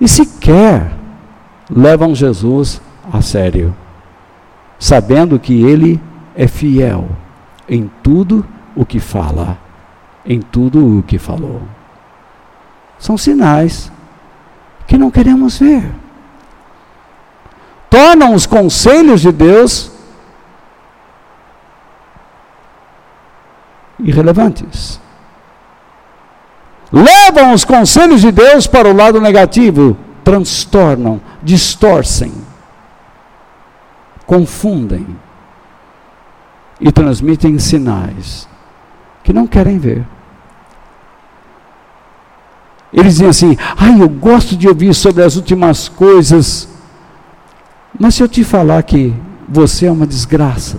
e 0.00 0.06
sequer 0.06 0.92
levam 1.70 2.14
Jesus 2.14 2.80
a 3.12 3.20
sério, 3.20 3.74
sabendo 4.78 5.38
que 5.38 5.62
ele 5.62 6.00
é 6.38 6.46
fiel 6.46 7.08
em 7.68 7.90
tudo 8.00 8.46
o 8.76 8.86
que 8.86 9.00
fala, 9.00 9.58
em 10.24 10.40
tudo 10.40 11.00
o 11.00 11.02
que 11.02 11.18
falou. 11.18 11.62
São 12.96 13.18
sinais 13.18 13.90
que 14.86 14.96
não 14.96 15.10
queremos 15.10 15.58
ver. 15.58 15.90
Tornam 17.90 18.34
os 18.34 18.46
conselhos 18.46 19.20
de 19.20 19.32
Deus 19.32 19.90
irrelevantes. 23.98 25.00
Levam 26.92 27.52
os 27.52 27.64
conselhos 27.64 28.20
de 28.20 28.30
Deus 28.30 28.68
para 28.68 28.88
o 28.88 28.94
lado 28.94 29.20
negativo, 29.20 29.96
transtornam, 30.22 31.20
distorcem, 31.42 32.32
confundem 34.24 35.18
e 36.80 36.92
transmitem 36.92 37.58
sinais 37.58 38.48
que 39.22 39.32
não 39.32 39.46
querem 39.46 39.78
ver. 39.78 40.06
Eles 42.92 43.14
dizem 43.14 43.28
assim: 43.28 43.56
ai, 43.76 44.00
eu 44.00 44.08
gosto 44.08 44.56
de 44.56 44.68
ouvir 44.68 44.94
sobre 44.94 45.22
as 45.22 45.36
últimas 45.36 45.88
coisas, 45.88 46.68
mas 47.98 48.14
se 48.14 48.22
eu 48.22 48.28
te 48.28 48.44
falar 48.44 48.82
que 48.82 49.14
você 49.48 49.86
é 49.86 49.92
uma 49.92 50.06
desgraça, 50.06 50.78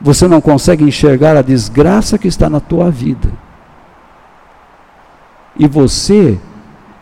você 0.00 0.28
não 0.28 0.40
consegue 0.40 0.84
enxergar 0.84 1.36
a 1.36 1.42
desgraça 1.42 2.18
que 2.18 2.28
está 2.28 2.48
na 2.48 2.60
tua 2.60 2.90
vida, 2.90 3.30
e 5.58 5.66
você 5.66 6.38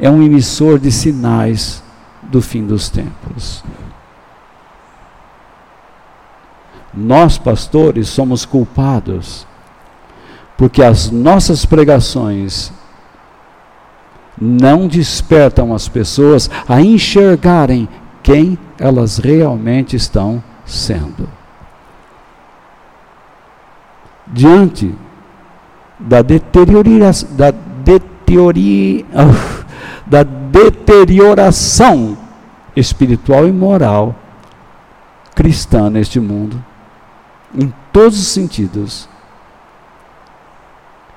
é 0.00 0.10
um 0.10 0.22
emissor 0.22 0.78
de 0.78 0.90
sinais 0.90 1.82
do 2.22 2.40
fim 2.40 2.66
dos 2.66 2.88
tempos. 2.88 3.62
Nós, 6.96 7.38
pastores, 7.38 8.08
somos 8.08 8.44
culpados, 8.44 9.46
porque 10.56 10.82
as 10.82 11.10
nossas 11.10 11.66
pregações 11.66 12.72
não 14.40 14.86
despertam 14.86 15.74
as 15.74 15.88
pessoas 15.88 16.50
a 16.68 16.80
enxergarem 16.80 17.88
quem 18.22 18.58
elas 18.78 19.18
realmente 19.18 19.96
estão 19.96 20.42
sendo. 20.64 21.28
Diante 24.26 24.94
da 25.98 26.22
deterioração, 26.22 27.28
da, 27.36 27.50
deteriori, 27.50 29.06
da 30.06 30.22
deterioração 30.22 32.16
espiritual 32.74 33.46
e 33.46 33.52
moral 33.52 34.14
cristã 35.34 35.90
neste 35.90 36.18
mundo, 36.18 36.62
em 37.54 37.72
todos 37.92 38.18
os 38.18 38.28
sentidos. 38.28 39.08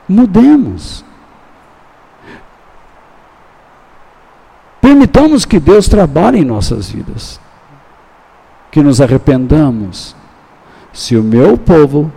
Mudemos. 0.07 1.03
Permitamos 4.79 5.45
que 5.45 5.59
Deus 5.59 5.87
trabalhe 5.87 6.39
em 6.39 6.45
nossas 6.45 6.89
vidas. 6.89 7.39
Que 8.71 8.81
nos 8.81 9.01
arrependamos. 9.01 10.15
Se 10.93 11.15
o 11.17 11.23
meu 11.23 11.57
povo, 11.57 12.11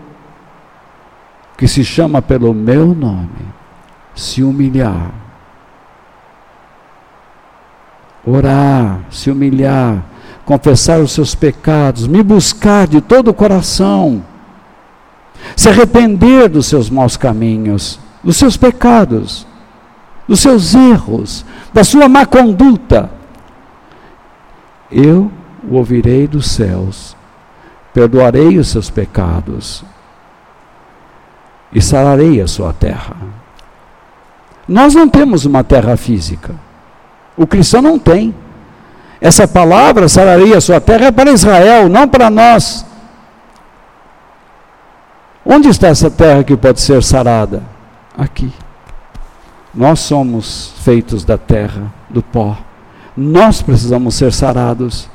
que 1.56 1.68
se 1.68 1.84
chama 1.84 2.22
pelo 2.22 2.54
meu 2.54 2.94
nome, 2.94 3.44
se 4.14 4.42
humilhar, 4.42 5.10
orar, 8.24 9.00
se 9.10 9.30
humilhar, 9.30 10.02
confessar 10.50 10.98
os 10.98 11.12
seus 11.12 11.32
pecados, 11.32 12.08
me 12.08 12.24
buscar 12.24 12.88
de 12.88 13.00
todo 13.00 13.28
o 13.28 13.34
coração, 13.34 14.20
se 15.54 15.68
arrepender 15.68 16.48
dos 16.48 16.66
seus 16.66 16.90
maus 16.90 17.16
caminhos, 17.16 18.00
dos 18.24 18.36
seus 18.36 18.56
pecados, 18.56 19.46
dos 20.26 20.40
seus 20.40 20.74
erros, 20.74 21.44
da 21.72 21.84
sua 21.84 22.08
má 22.08 22.26
conduta, 22.26 23.08
eu 24.90 25.30
o 25.62 25.76
ouvirei 25.76 26.26
dos 26.26 26.50
céus, 26.50 27.16
perdoarei 27.94 28.58
os 28.58 28.66
seus 28.66 28.90
pecados 28.90 29.84
e 31.72 31.80
sararei 31.80 32.40
a 32.40 32.48
sua 32.48 32.72
terra. 32.72 33.14
Nós 34.66 34.96
não 34.96 35.08
temos 35.08 35.44
uma 35.44 35.62
terra 35.62 35.96
física. 35.96 36.56
O 37.36 37.46
cristão 37.46 37.80
não 37.80 38.00
tem. 38.00 38.34
Essa 39.20 39.46
palavra, 39.46 40.08
sararei 40.08 40.54
a 40.54 40.60
sua 40.60 40.80
terra, 40.80 41.06
é 41.06 41.10
para 41.10 41.30
Israel, 41.30 41.88
não 41.88 42.08
para 42.08 42.30
nós. 42.30 42.86
Onde 45.44 45.68
está 45.68 45.88
essa 45.88 46.10
terra 46.10 46.42
que 46.42 46.56
pode 46.56 46.80
ser 46.80 47.02
sarada? 47.02 47.62
Aqui. 48.16 48.52
Nós 49.74 50.00
somos 50.00 50.72
feitos 50.82 51.24
da 51.24 51.36
terra, 51.36 51.92
do 52.08 52.22
pó. 52.22 52.56
Nós 53.16 53.60
precisamos 53.62 54.14
ser 54.14 54.32
sarados. 54.32 55.08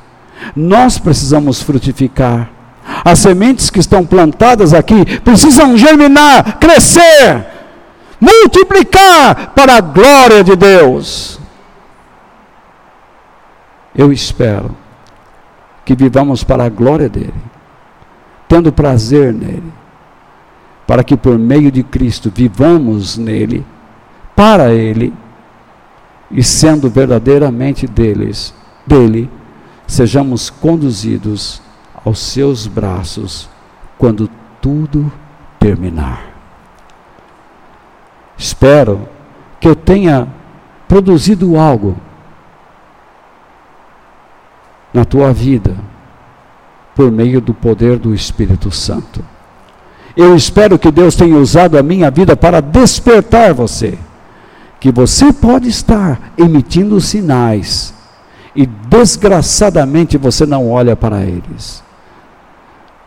Nós 0.56 0.98
precisamos 0.98 1.62
frutificar. 1.62 2.50
As 3.04 3.20
sementes 3.20 3.70
que 3.70 3.80
estão 3.80 4.06
plantadas 4.06 4.74
aqui 4.74 5.20
precisam 5.22 5.78
germinar, 5.78 6.60
crescer, 6.60 7.46
multiplicar 8.20 9.54
para 9.56 9.78
a 9.78 9.82
glória 9.82 10.44
de 10.44 10.56
Deus. 10.56 11.40
Eu 13.96 14.12
espero 14.12 14.76
que 15.86 15.96
vivamos 15.96 16.44
para 16.44 16.66
a 16.66 16.70
glória 16.70 17.08
dele, 17.08 17.34
tendo 18.48 18.74
prazer 18.74 19.34
nele, 19.34 19.72
para 20.86 21.04
que 21.04 21.16
por 21.16 21.38
meio 21.38 21.72
de 21.72 21.84
Cristo 21.84 22.32
vivamos 22.34 23.18
nele, 23.18 23.66
para 24.36 24.74
ele, 24.74 25.14
e 26.30 26.44
sendo 26.44 26.90
verdadeiramente 26.90 27.88
deles, 27.88 28.54
dele, 28.86 29.30
sejamos 29.88 30.50
conduzidos 30.50 31.62
aos 32.04 32.20
seus 32.20 32.68
braços 32.68 33.48
quando 33.98 34.30
tudo 34.60 35.12
terminar. 35.60 36.36
Espero 38.38 39.08
que 39.60 39.68
eu 39.68 39.76
tenha 39.76 40.28
produzido 40.88 41.58
algo 41.58 41.96
na 44.96 45.04
tua 45.04 45.34
vida 45.34 45.76
por 46.96 47.12
meio 47.12 47.42
do 47.42 47.54
poder 47.54 48.00
do 48.00 48.16
Espírito 48.16 48.72
Santo. 48.72 49.24
Eu 50.16 50.34
espero 50.34 50.80
que 50.80 50.90
Deus 50.90 51.16
tenha 51.16 51.38
usado 51.38 51.78
a 51.78 51.84
minha 51.84 52.10
vida 52.10 52.38
para 52.38 52.62
despertar 52.62 53.54
você, 53.54 53.98
que 54.80 54.90
você 54.94 55.34
pode 55.34 55.68
estar 55.68 56.32
emitindo 56.38 57.02
sinais 57.02 57.94
e 58.56 58.66
desgraçadamente 58.66 60.18
você 60.18 60.46
não 60.46 60.72
olha 60.72 60.96
para 60.96 61.22
eles. 61.24 61.84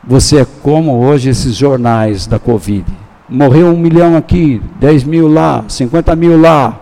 Você 0.06 0.40
é 0.40 0.46
como 0.62 1.02
hoje 1.02 1.30
esses 1.30 1.54
jornais 1.54 2.26
da 2.26 2.38
Covid. 2.38 2.84
Morreu 3.26 3.68
um 3.68 3.78
milhão 3.78 4.14
aqui, 4.14 4.60
10 4.78 5.04
mil 5.04 5.26
lá, 5.26 5.64
50 5.66 6.14
mil 6.14 6.38
lá. 6.38 6.78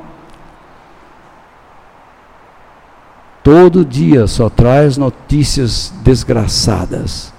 Todo 3.46 3.84
dia 3.84 4.26
só 4.26 4.50
traz 4.50 4.96
notícias 4.96 5.94
desgraçadas. 6.02 7.32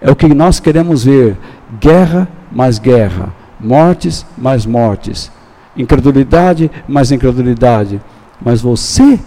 É 0.00 0.10
o 0.10 0.16
que 0.16 0.26
nós 0.26 0.58
queremos 0.58 1.04
ver: 1.04 1.36
guerra 1.78 2.26
mais 2.50 2.78
guerra, 2.78 3.30
mortes 3.60 4.24
mais 4.38 4.64
mortes, 4.64 5.30
incredulidade 5.76 6.70
mais 6.88 7.12
incredulidade. 7.12 8.00
Mas 8.40 8.62
você 8.62 9.20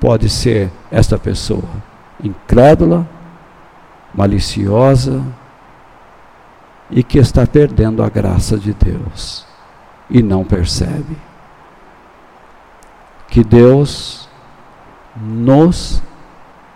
pode 0.00 0.30
ser 0.30 0.70
esta 0.90 1.18
pessoa, 1.18 1.68
incrédula, 2.24 3.06
maliciosa 4.14 5.22
e 6.90 7.02
que 7.02 7.18
está 7.18 7.46
perdendo 7.46 8.02
a 8.02 8.08
graça 8.08 8.56
de 8.56 8.72
Deus 8.72 9.46
e 10.08 10.22
não 10.22 10.44
percebe. 10.44 11.18
Que 13.28 13.44
Deus 13.44 14.21
nos 15.16 16.02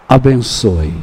abençoe. 0.09 0.95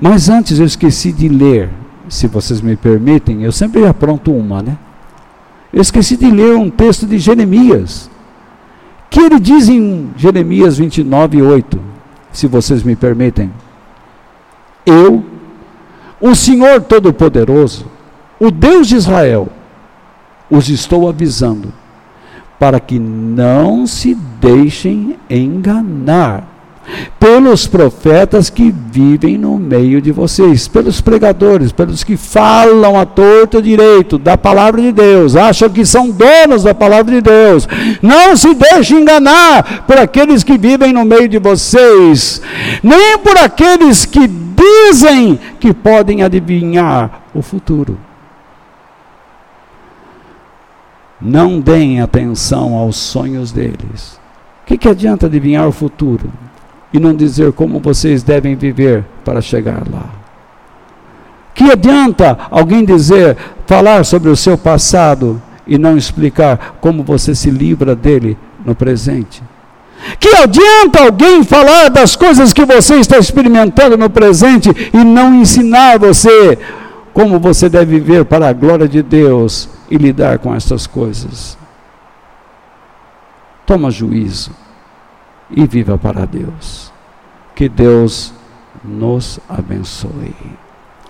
Mas 0.00 0.28
antes 0.28 0.58
eu 0.58 0.66
esqueci 0.66 1.12
de 1.12 1.28
ler 1.28 1.70
se 2.08 2.26
vocês 2.26 2.60
me 2.60 2.76
permitem, 2.76 3.42
eu 3.42 3.52
sempre 3.52 3.86
apronto 3.86 4.32
uma, 4.32 4.62
né? 4.62 4.76
Eu 5.72 5.82
esqueci 5.82 6.16
de 6.16 6.30
ler 6.30 6.54
um 6.54 6.70
texto 6.70 7.06
de 7.06 7.18
Jeremias, 7.18 8.10
que 9.10 9.20
ele 9.20 9.38
diz 9.38 9.68
em 9.68 10.10
Jeremias 10.16 10.78
29, 10.78 11.42
8, 11.42 11.80
se 12.32 12.46
vocês 12.46 12.82
me 12.82 12.96
permitem. 12.96 13.52
Eu, 14.86 15.24
o 16.20 16.34
Senhor 16.34 16.80
Todo-Poderoso, 16.80 17.86
o 18.40 18.50
Deus 18.50 18.88
de 18.88 18.96
Israel, 18.96 19.48
os 20.50 20.68
estou 20.70 21.08
avisando, 21.08 21.72
para 22.58 22.80
que 22.80 22.98
não 22.98 23.86
se 23.86 24.14
deixem 24.40 25.16
enganar 25.30 26.58
pelos 27.18 27.66
profetas 27.66 28.48
que 28.48 28.74
vivem 28.90 29.36
no 29.36 29.58
meio 29.58 30.00
de 30.00 30.10
vocês, 30.10 30.66
pelos 30.66 31.00
pregadores, 31.00 31.72
pelos 31.72 32.02
que 32.02 32.16
falam 32.16 32.98
a 32.98 33.04
torto 33.04 33.60
direito 33.60 34.18
da 34.18 34.36
palavra 34.36 34.80
de 34.80 34.92
Deus, 34.92 35.36
acham 35.36 35.68
que 35.68 35.84
são 35.84 36.10
donos 36.10 36.62
da 36.62 36.74
palavra 36.74 37.14
de 37.14 37.20
Deus. 37.20 37.68
Não 38.00 38.36
se 38.36 38.54
deixe 38.54 38.94
enganar 38.94 39.84
por 39.86 39.98
aqueles 39.98 40.42
que 40.42 40.56
vivem 40.56 40.92
no 40.92 41.04
meio 41.04 41.28
de 41.28 41.38
vocês, 41.38 42.40
nem 42.82 43.18
por 43.18 43.36
aqueles 43.36 44.06
que 44.06 44.26
dizem 44.26 45.38
que 45.60 45.72
podem 45.74 46.22
adivinhar 46.22 47.22
o 47.34 47.42
futuro. 47.42 48.07
Não 51.20 51.58
deem 51.58 52.00
atenção 52.00 52.74
aos 52.74 52.96
sonhos 52.96 53.50
deles. 53.50 54.20
O 54.62 54.66
que, 54.66 54.78
que 54.78 54.88
adianta 54.88 55.26
adivinhar 55.26 55.66
o 55.66 55.72
futuro 55.72 56.30
e 56.92 56.98
não 56.98 57.14
dizer 57.14 57.52
como 57.52 57.80
vocês 57.80 58.22
devem 58.22 58.54
viver 58.54 59.04
para 59.24 59.40
chegar 59.40 59.82
lá? 59.90 60.10
Que 61.54 61.72
adianta 61.72 62.38
alguém 62.50 62.84
dizer, 62.84 63.36
falar 63.66 64.04
sobre 64.04 64.30
o 64.30 64.36
seu 64.36 64.56
passado 64.56 65.42
e 65.66 65.76
não 65.76 65.96
explicar 65.96 66.76
como 66.80 67.02
você 67.02 67.34
se 67.34 67.50
livra 67.50 67.96
dele 67.96 68.38
no 68.64 68.76
presente? 68.76 69.42
Que 70.20 70.28
adianta 70.36 71.02
alguém 71.02 71.42
falar 71.42 71.88
das 71.88 72.14
coisas 72.14 72.52
que 72.52 72.64
você 72.64 72.96
está 72.96 73.18
experimentando 73.18 73.96
no 73.96 74.08
presente 74.08 74.70
e 74.92 74.98
não 74.98 75.34
ensinar 75.34 75.98
você 75.98 76.56
como 77.12 77.40
você 77.40 77.68
deve 77.68 77.98
viver 77.98 78.24
para 78.24 78.48
a 78.48 78.52
glória 78.52 78.86
de 78.86 79.02
Deus 79.02 79.68
e 79.90 79.96
lidar 79.96 80.38
com 80.38 80.54
essas 80.54 80.86
coisas. 80.86 81.58
Toma 83.66 83.90
juízo 83.90 84.50
e 85.50 85.66
viva 85.66 85.98
para 85.98 86.26
Deus. 86.26 86.92
Que 87.54 87.68
Deus 87.68 88.32
nos 88.84 89.40
abençoe. 89.48 90.34